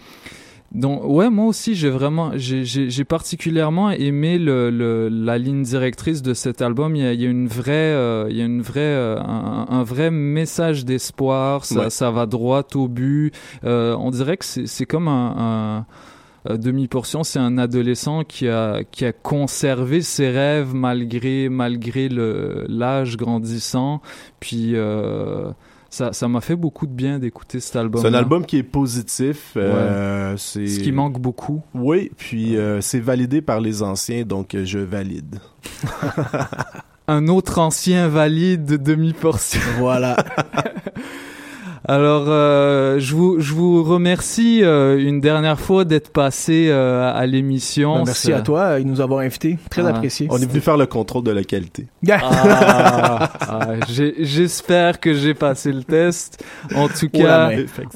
donc 0.74 1.02
ouais, 1.04 1.30
moi 1.30 1.48
aussi 1.48 1.76
j'ai 1.76 1.90
vraiment 1.90 2.32
j'ai 2.36 2.64
j'ai 2.64 2.90
j'ai 2.90 3.04
particulièrement 3.04 3.92
aimé 3.92 4.38
le, 4.38 4.70
le 4.70 5.10
la 5.10 5.38
ligne 5.38 5.64
directrice 5.64 6.22
de 6.22 6.34
cet 6.34 6.62
album. 6.62 6.96
Il 6.96 7.02
y 7.02 7.06
a, 7.06 7.12
il 7.12 7.22
y 7.22 7.26
a 7.26 7.30
une 7.30 7.48
vraie 7.48 7.94
il 8.30 8.38
y 8.38 8.42
a 8.42 8.46
une 8.46 8.62
vraie 8.62 8.80
euh, 8.80 9.20
un, 9.20 9.66
un 9.70 9.84
vrai 9.84 10.12
message 10.12 10.86
d'espoir. 10.86 11.66
Ça 11.66 11.82
Ouais. 11.82 11.90
ça 11.90 12.10
va 12.12 12.26
droit 12.26 12.64
au 12.76 12.88
but. 12.88 13.34
On 13.64 14.12
dirait 14.12 14.38
que 14.38 14.46
c'est 14.46 14.66
c'est 14.66 14.86
comme 14.86 15.10
un, 15.10 15.36
un 15.38 15.86
demi-portion, 16.50 17.24
c'est 17.24 17.40
un 17.40 17.58
adolescent 17.58 18.24
qui 18.24 18.48
a, 18.48 18.84
qui 18.84 19.06
a 19.06 19.14
conservé 19.14 20.02
ses 20.02 20.30
rêves 20.30 20.74
malgré, 20.74 21.50
malgré 21.50 22.10
l'âge 22.10 23.18
grandissant. 23.18 24.02
Puis, 24.40 24.76
euh, 24.76 25.52
ça, 25.92 26.14
ça 26.14 26.28
m'a 26.30 26.40
fait 26.40 26.56
beaucoup 26.56 26.88
de 26.88 26.94
bien 26.94 27.20
d'écouter 27.20 27.60
cet 27.60 27.76
album. 27.76 28.02
C'est 28.02 28.08
un 28.08 28.14
album 28.14 28.46
qui 28.46 28.58
est 28.58 28.64
positif. 28.64 29.54
euh, 29.58 30.36
c'est... 30.38 30.66
Ce 30.66 30.80
qui 30.80 30.94
manque 30.94 31.20
beaucoup. 31.20 31.62
Oui, 31.74 32.12
puis 32.18 32.56
euh, 32.56 32.80
c'est 32.80 33.02
validé 33.02 33.42
par 33.42 33.60
les 33.60 33.84
anciens, 33.84 34.24
donc 34.24 34.56
euh, 34.56 34.64
je 34.66 34.80
valide. 34.80 35.40
Un 37.10 37.28
autre 37.28 37.60
ancien 37.60 38.08
valide 38.08 38.64
de 38.64 38.78
demi-portion. 38.78 39.60
Voilà. 39.80 40.16
Alors, 41.88 42.26
euh, 42.28 43.00
je 43.00 43.16
vous 43.16 43.40
je 43.40 43.54
vous 43.54 43.84
remercie 43.84 44.64
euh, 44.64 45.00
une 45.00 45.20
dernière 45.20 45.60
fois 45.60 45.84
d'être 45.84 46.12
passé 46.12 46.68
euh, 46.70 47.12
à 47.12 47.26
l'émission. 47.26 47.96
Ben, 47.96 48.04
merci 48.06 48.32
à 48.34 48.42
toi 48.42 48.80
de 48.80 48.84
nous 48.84 49.02
avoir 49.02 49.22
invités. 49.22 49.58
Très 49.72 49.82
Ah. 49.84 49.88
apprécié. 49.90 50.28
On 50.30 50.38
est 50.38 50.46
venu 50.46 50.60
faire 50.62 50.78
le 50.78 50.86
contrôle 50.86 51.24
de 51.24 51.32
la 51.32 51.44
qualité. 51.44 51.88
Ah, 52.12 53.30
ah, 53.42 53.68
j'ai- 53.90 54.14
J'espère 54.20 55.00
que 55.00 55.14
j'ai 55.16 55.34
passé 55.34 55.72
le 55.72 55.84
test. 55.84 56.44
En 56.76 56.88
tout 56.88 57.10
cas, 57.10 57.50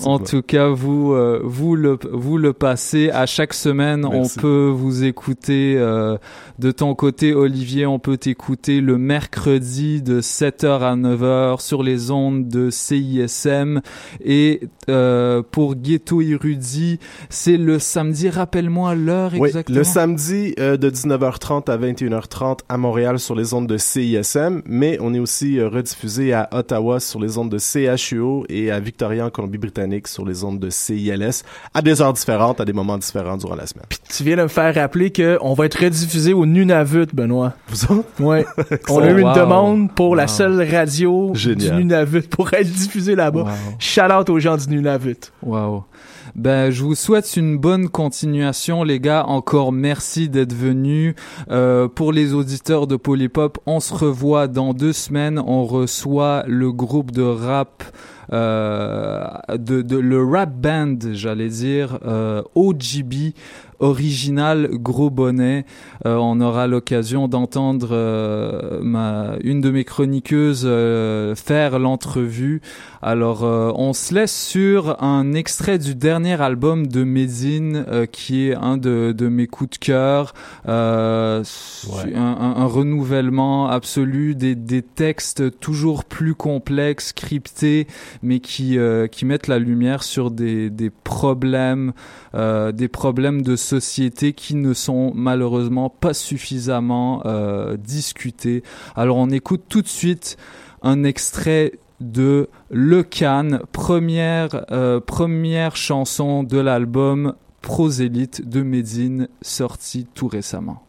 en 0.04 0.18
tout 0.20 0.42
cas, 0.42 0.68
vous 0.70 1.14
euh, 1.14 1.40
vous 1.44 1.76
le 1.76 2.00
vous 2.12 2.38
le 2.40 2.54
passez 2.54 3.12
à 3.12 3.26
chaque 3.28 3.54
semaine. 3.54 4.08
Merci. 4.12 4.38
On 4.38 4.42
peut 4.42 4.72
vous 4.74 5.04
écouter 5.04 5.76
euh, 5.78 6.18
de 6.58 6.72
ton 6.72 6.96
côté, 6.96 7.34
Olivier. 7.36 7.86
On 7.86 8.00
peut 8.00 8.18
t'écouter 8.18 8.82
le 8.82 8.98
mercredi 8.98 10.02
de 10.02 10.22
7h 10.22 10.82
à 10.82 10.96
9h 10.96 11.62
sur 11.62 11.84
les 11.84 12.10
ondes 12.10 12.48
de 12.48 12.70
CISM. 12.72 13.75
Et 14.24 14.62
euh, 14.90 15.42
pour 15.52 15.76
Ghetto 15.76 16.22
Érudit, 16.22 17.00
c'est 17.30 17.58
le 17.58 17.80
samedi. 17.80 18.30
Rappelle-moi 18.30 18.96
l'heure 18.96 19.32
Oui, 19.38 19.50
exactement. 19.50 19.78
le 19.78 19.84
samedi 19.84 20.54
euh, 20.60 20.78
de 20.78 20.90
19h30 20.90 21.70
à 21.72 21.78
21h30 21.78 22.60
à 22.70 22.78
Montréal 22.78 23.20
sur 23.20 23.36
les 23.36 23.54
ondes 23.54 23.68
de 23.68 23.78
CISM, 23.78 24.62
mais 24.66 24.98
on 25.02 25.14
est 25.14 25.20
aussi 25.20 25.60
euh, 25.60 25.68
rediffusé 25.70 26.34
à 26.34 26.50
Ottawa 26.52 27.00
sur 27.00 27.20
les 27.20 27.38
ondes 27.38 27.50
de 27.50 27.58
CHUO 27.58 28.46
et 28.50 28.72
à 28.72 28.80
Victoria 28.80 29.26
en 29.26 29.30
Colombie-Britannique 29.30 30.08
sur 30.08 30.26
les 30.26 30.44
ondes 30.44 30.60
de 30.60 30.70
CILS 30.70 31.44
à 31.74 31.82
des 31.82 32.02
heures 32.02 32.14
différentes, 32.14 32.62
à 32.62 32.66
des 32.66 32.74
moments 32.74 32.98
différents 32.98 33.38
durant 33.38 33.56
la 33.56 33.66
semaine. 33.68 33.86
Tu 34.16 34.24
viens 34.24 34.38
de 34.38 34.44
me 34.44 34.48
faire 34.48 34.74
rappeler 34.76 35.12
qu'on 35.12 35.54
va 35.54 35.66
être 35.66 35.80
rediffusé 35.84 36.34
au 36.34 36.46
Nunavut, 36.46 37.08
Benoît. 37.14 37.54
Vous 37.70 37.84
autres? 37.86 38.06
Ouais. 38.20 38.46
On 38.90 39.00
a 39.00 39.10
eu 39.12 39.20
une 39.20 39.26
Wow. 39.26 39.34
demande 39.34 39.92
pour 39.96 40.16
la 40.16 40.28
seule 40.28 40.62
radio 40.72 41.32
Génial. 41.34 41.72
du 41.72 41.76
Nunavut 41.84 42.22
pour 42.30 42.54
être 42.54 42.72
diffusée 42.72 43.16
là-bas. 43.16 43.42
Wow. 43.42 43.50
Shout 43.80 44.12
out 44.12 44.30
aux 44.30 44.40
gens 44.40 44.58
du 44.58 44.70
Nunavut. 44.70 45.32
Wow. 45.44 45.84
Ben, 46.36 46.70
je 46.70 46.84
vous 46.84 46.96
souhaite 46.96 47.38
une 47.38 47.58
bonne 47.58 47.88
continuation, 47.88 48.84
les 48.84 49.00
gars. 49.00 49.26
Encore 49.26 49.72
merci 49.72 50.28
d'être 50.28 50.54
venus. 50.54 51.16
Euh, 51.50 51.88
pour 51.88 52.12
les 52.12 52.34
auditeurs 52.34 52.88
de 52.88 52.98
Polypop, 52.98 53.58
on 53.66 53.80
se 53.80 53.94
revoit 53.94 54.48
dans 54.48 54.74
deux 54.74 54.92
semaines. 54.92 55.40
On 55.40 55.64
reçoit 55.66 56.44
le 56.48 56.74
groupe 56.74 57.12
de 57.12 57.22
rap. 57.22 57.84
Euh, 58.34 59.24
de, 59.50 59.84
de 59.84 59.98
le 59.98 60.26
rap 60.26 60.52
band 60.52 60.98
j'allais 61.14 61.48
dire 61.48 62.00
euh, 62.08 62.42
OGB 62.56 63.36
original 63.80 64.70
gros 64.74 65.10
bonnet. 65.10 65.66
Euh, 66.06 66.16
on 66.16 66.40
aura 66.42 66.68
l'occasion 66.68 67.28
d'entendre 67.28 67.90
euh, 67.92 68.80
ma 68.82 69.36
une 69.44 69.62
de 69.62 69.70
mes 69.70 69.84
chroniqueuses 69.84 70.64
euh, 70.66 71.36
faire 71.36 71.80
l'entrevue. 71.80 72.62
Alors 73.02 73.44
on 73.44 73.94
se 73.94 74.16
laisse 74.16 74.36
sur 74.36 75.02
un 75.04 75.34
extrait 75.34 75.78
du 75.78 75.94
dernier 75.94 76.42
album 76.42 76.88
de 76.88 77.04
Médine 77.04 77.86
qui 78.12 78.48
est 78.48 78.56
un 78.56 78.78
de, 78.78 79.14
de 79.16 79.28
mes 79.28 79.46
coups 79.46 79.72
de 79.72 79.86
cœur. 79.86 80.34
Un, 80.68 81.44
un, 82.16 82.54
un, 82.58 82.66
renouvellement 82.66 83.70
absolu 83.70 84.34
des, 84.34 84.56
des 84.56 84.82
textes 84.82 85.60
toujours 85.60 86.04
plus 86.04 86.34
complexes, 86.34 87.14
cryptés, 87.14 87.86
mais 88.24 88.40
qui 88.40 88.80
qui 89.12 89.26
mettent 89.26 89.48
la 89.48 89.60
lumière 89.60 90.02
sur 90.02 90.32
des, 90.32 90.72
des 90.72 90.90
problèmes, 90.90 91.94
des 92.34 92.88
problèmes 92.88 93.44
de 93.44 93.56
société 93.66 94.34
qui 94.34 94.56
ne 94.56 94.74
sont 94.74 95.12
malheureusement 95.16 95.90
pas 95.90 96.14
suffisamment 96.14 97.24
euh, 97.26 97.76
discutés. 97.78 98.64
Alors 98.96 99.18
on 99.18 99.30
écoute 99.30 99.64
tout 99.68 99.82
de 99.82 99.88
suite 99.88 100.38
un 100.82 101.04
extrait 101.04 101.74
de 102.00 102.50
Le 102.70 103.04
Can, 103.04 103.60
première, 103.72 104.66
euh, 104.72 105.00
première 105.00 105.76
chanson 105.76 106.44
de 106.44 106.60
l'album 106.60 107.36
Prosélite 107.62 108.48
de 108.48 108.62
Medine, 108.62 109.28
sorti 109.42 110.06
tout 110.14 110.28
récemment. 110.28 110.84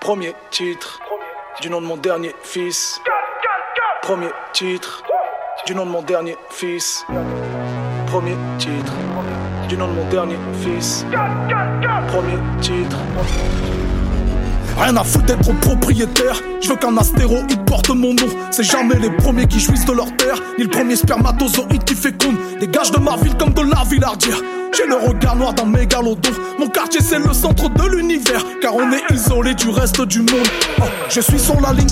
Premier 0.00 0.34
titre 0.52 1.00
du 1.60 1.70
nom 1.70 1.80
de 1.80 1.86
mon 1.86 1.96
dernier 1.96 2.32
fils. 2.42 3.00
Premier 4.06 4.28
titre 4.52 5.02
du 5.66 5.74
nom 5.74 5.84
de 5.84 5.90
mon 5.90 6.00
dernier 6.00 6.36
fils. 6.50 7.04
Premier 8.06 8.36
titre 8.56 8.92
du 9.68 9.76
nom 9.76 9.88
de 9.88 9.94
mon 9.94 10.08
dernier 10.08 10.36
fils. 10.62 11.04
Premier 12.06 12.38
titre. 12.60 12.98
Rien 14.78 14.96
à 14.96 15.02
foutre 15.02 15.24
d'être 15.24 15.52
propriétaire. 15.58 16.40
Je 16.62 16.68
veux 16.68 16.76
qu'un 16.76 16.96
astéroïde 16.96 17.64
porte 17.64 17.88
mon 17.88 18.14
nom. 18.14 18.28
C'est 18.52 18.62
jamais 18.62 18.94
les 18.94 19.10
premiers 19.10 19.48
qui 19.48 19.58
jouissent 19.58 19.86
de 19.86 19.92
leur 19.92 20.16
terre, 20.16 20.40
ni 20.56 20.62
le 20.62 20.70
premier 20.70 20.94
spermatozoïde 20.94 21.82
qui 21.82 21.96
féconde. 21.96 22.36
Dégage 22.60 22.92
de 22.92 23.00
ma 23.00 23.16
ville 23.16 23.36
comme 23.36 23.54
de 23.54 23.62
la 23.62 23.82
villardière. 23.82 24.38
J'ai 24.76 24.86
le 24.86 24.96
regard 24.96 25.34
noir 25.34 25.54
d'un 25.54 25.64
mégalodon. 25.64 26.30
Mon 26.60 26.68
quartier 26.68 27.00
c'est 27.00 27.18
le 27.18 27.32
centre 27.32 27.68
de 27.70 27.88
l'univers, 27.88 28.44
car 28.60 28.76
on 28.76 28.92
est 28.92 29.02
isolé 29.12 29.54
du 29.54 29.70
reste 29.70 30.02
du 30.02 30.20
monde. 30.20 30.48
Oh, 30.80 30.84
je 31.08 31.20
suis 31.20 31.38
sur 31.38 31.60
la 31.60 31.72
ligne 31.72 31.88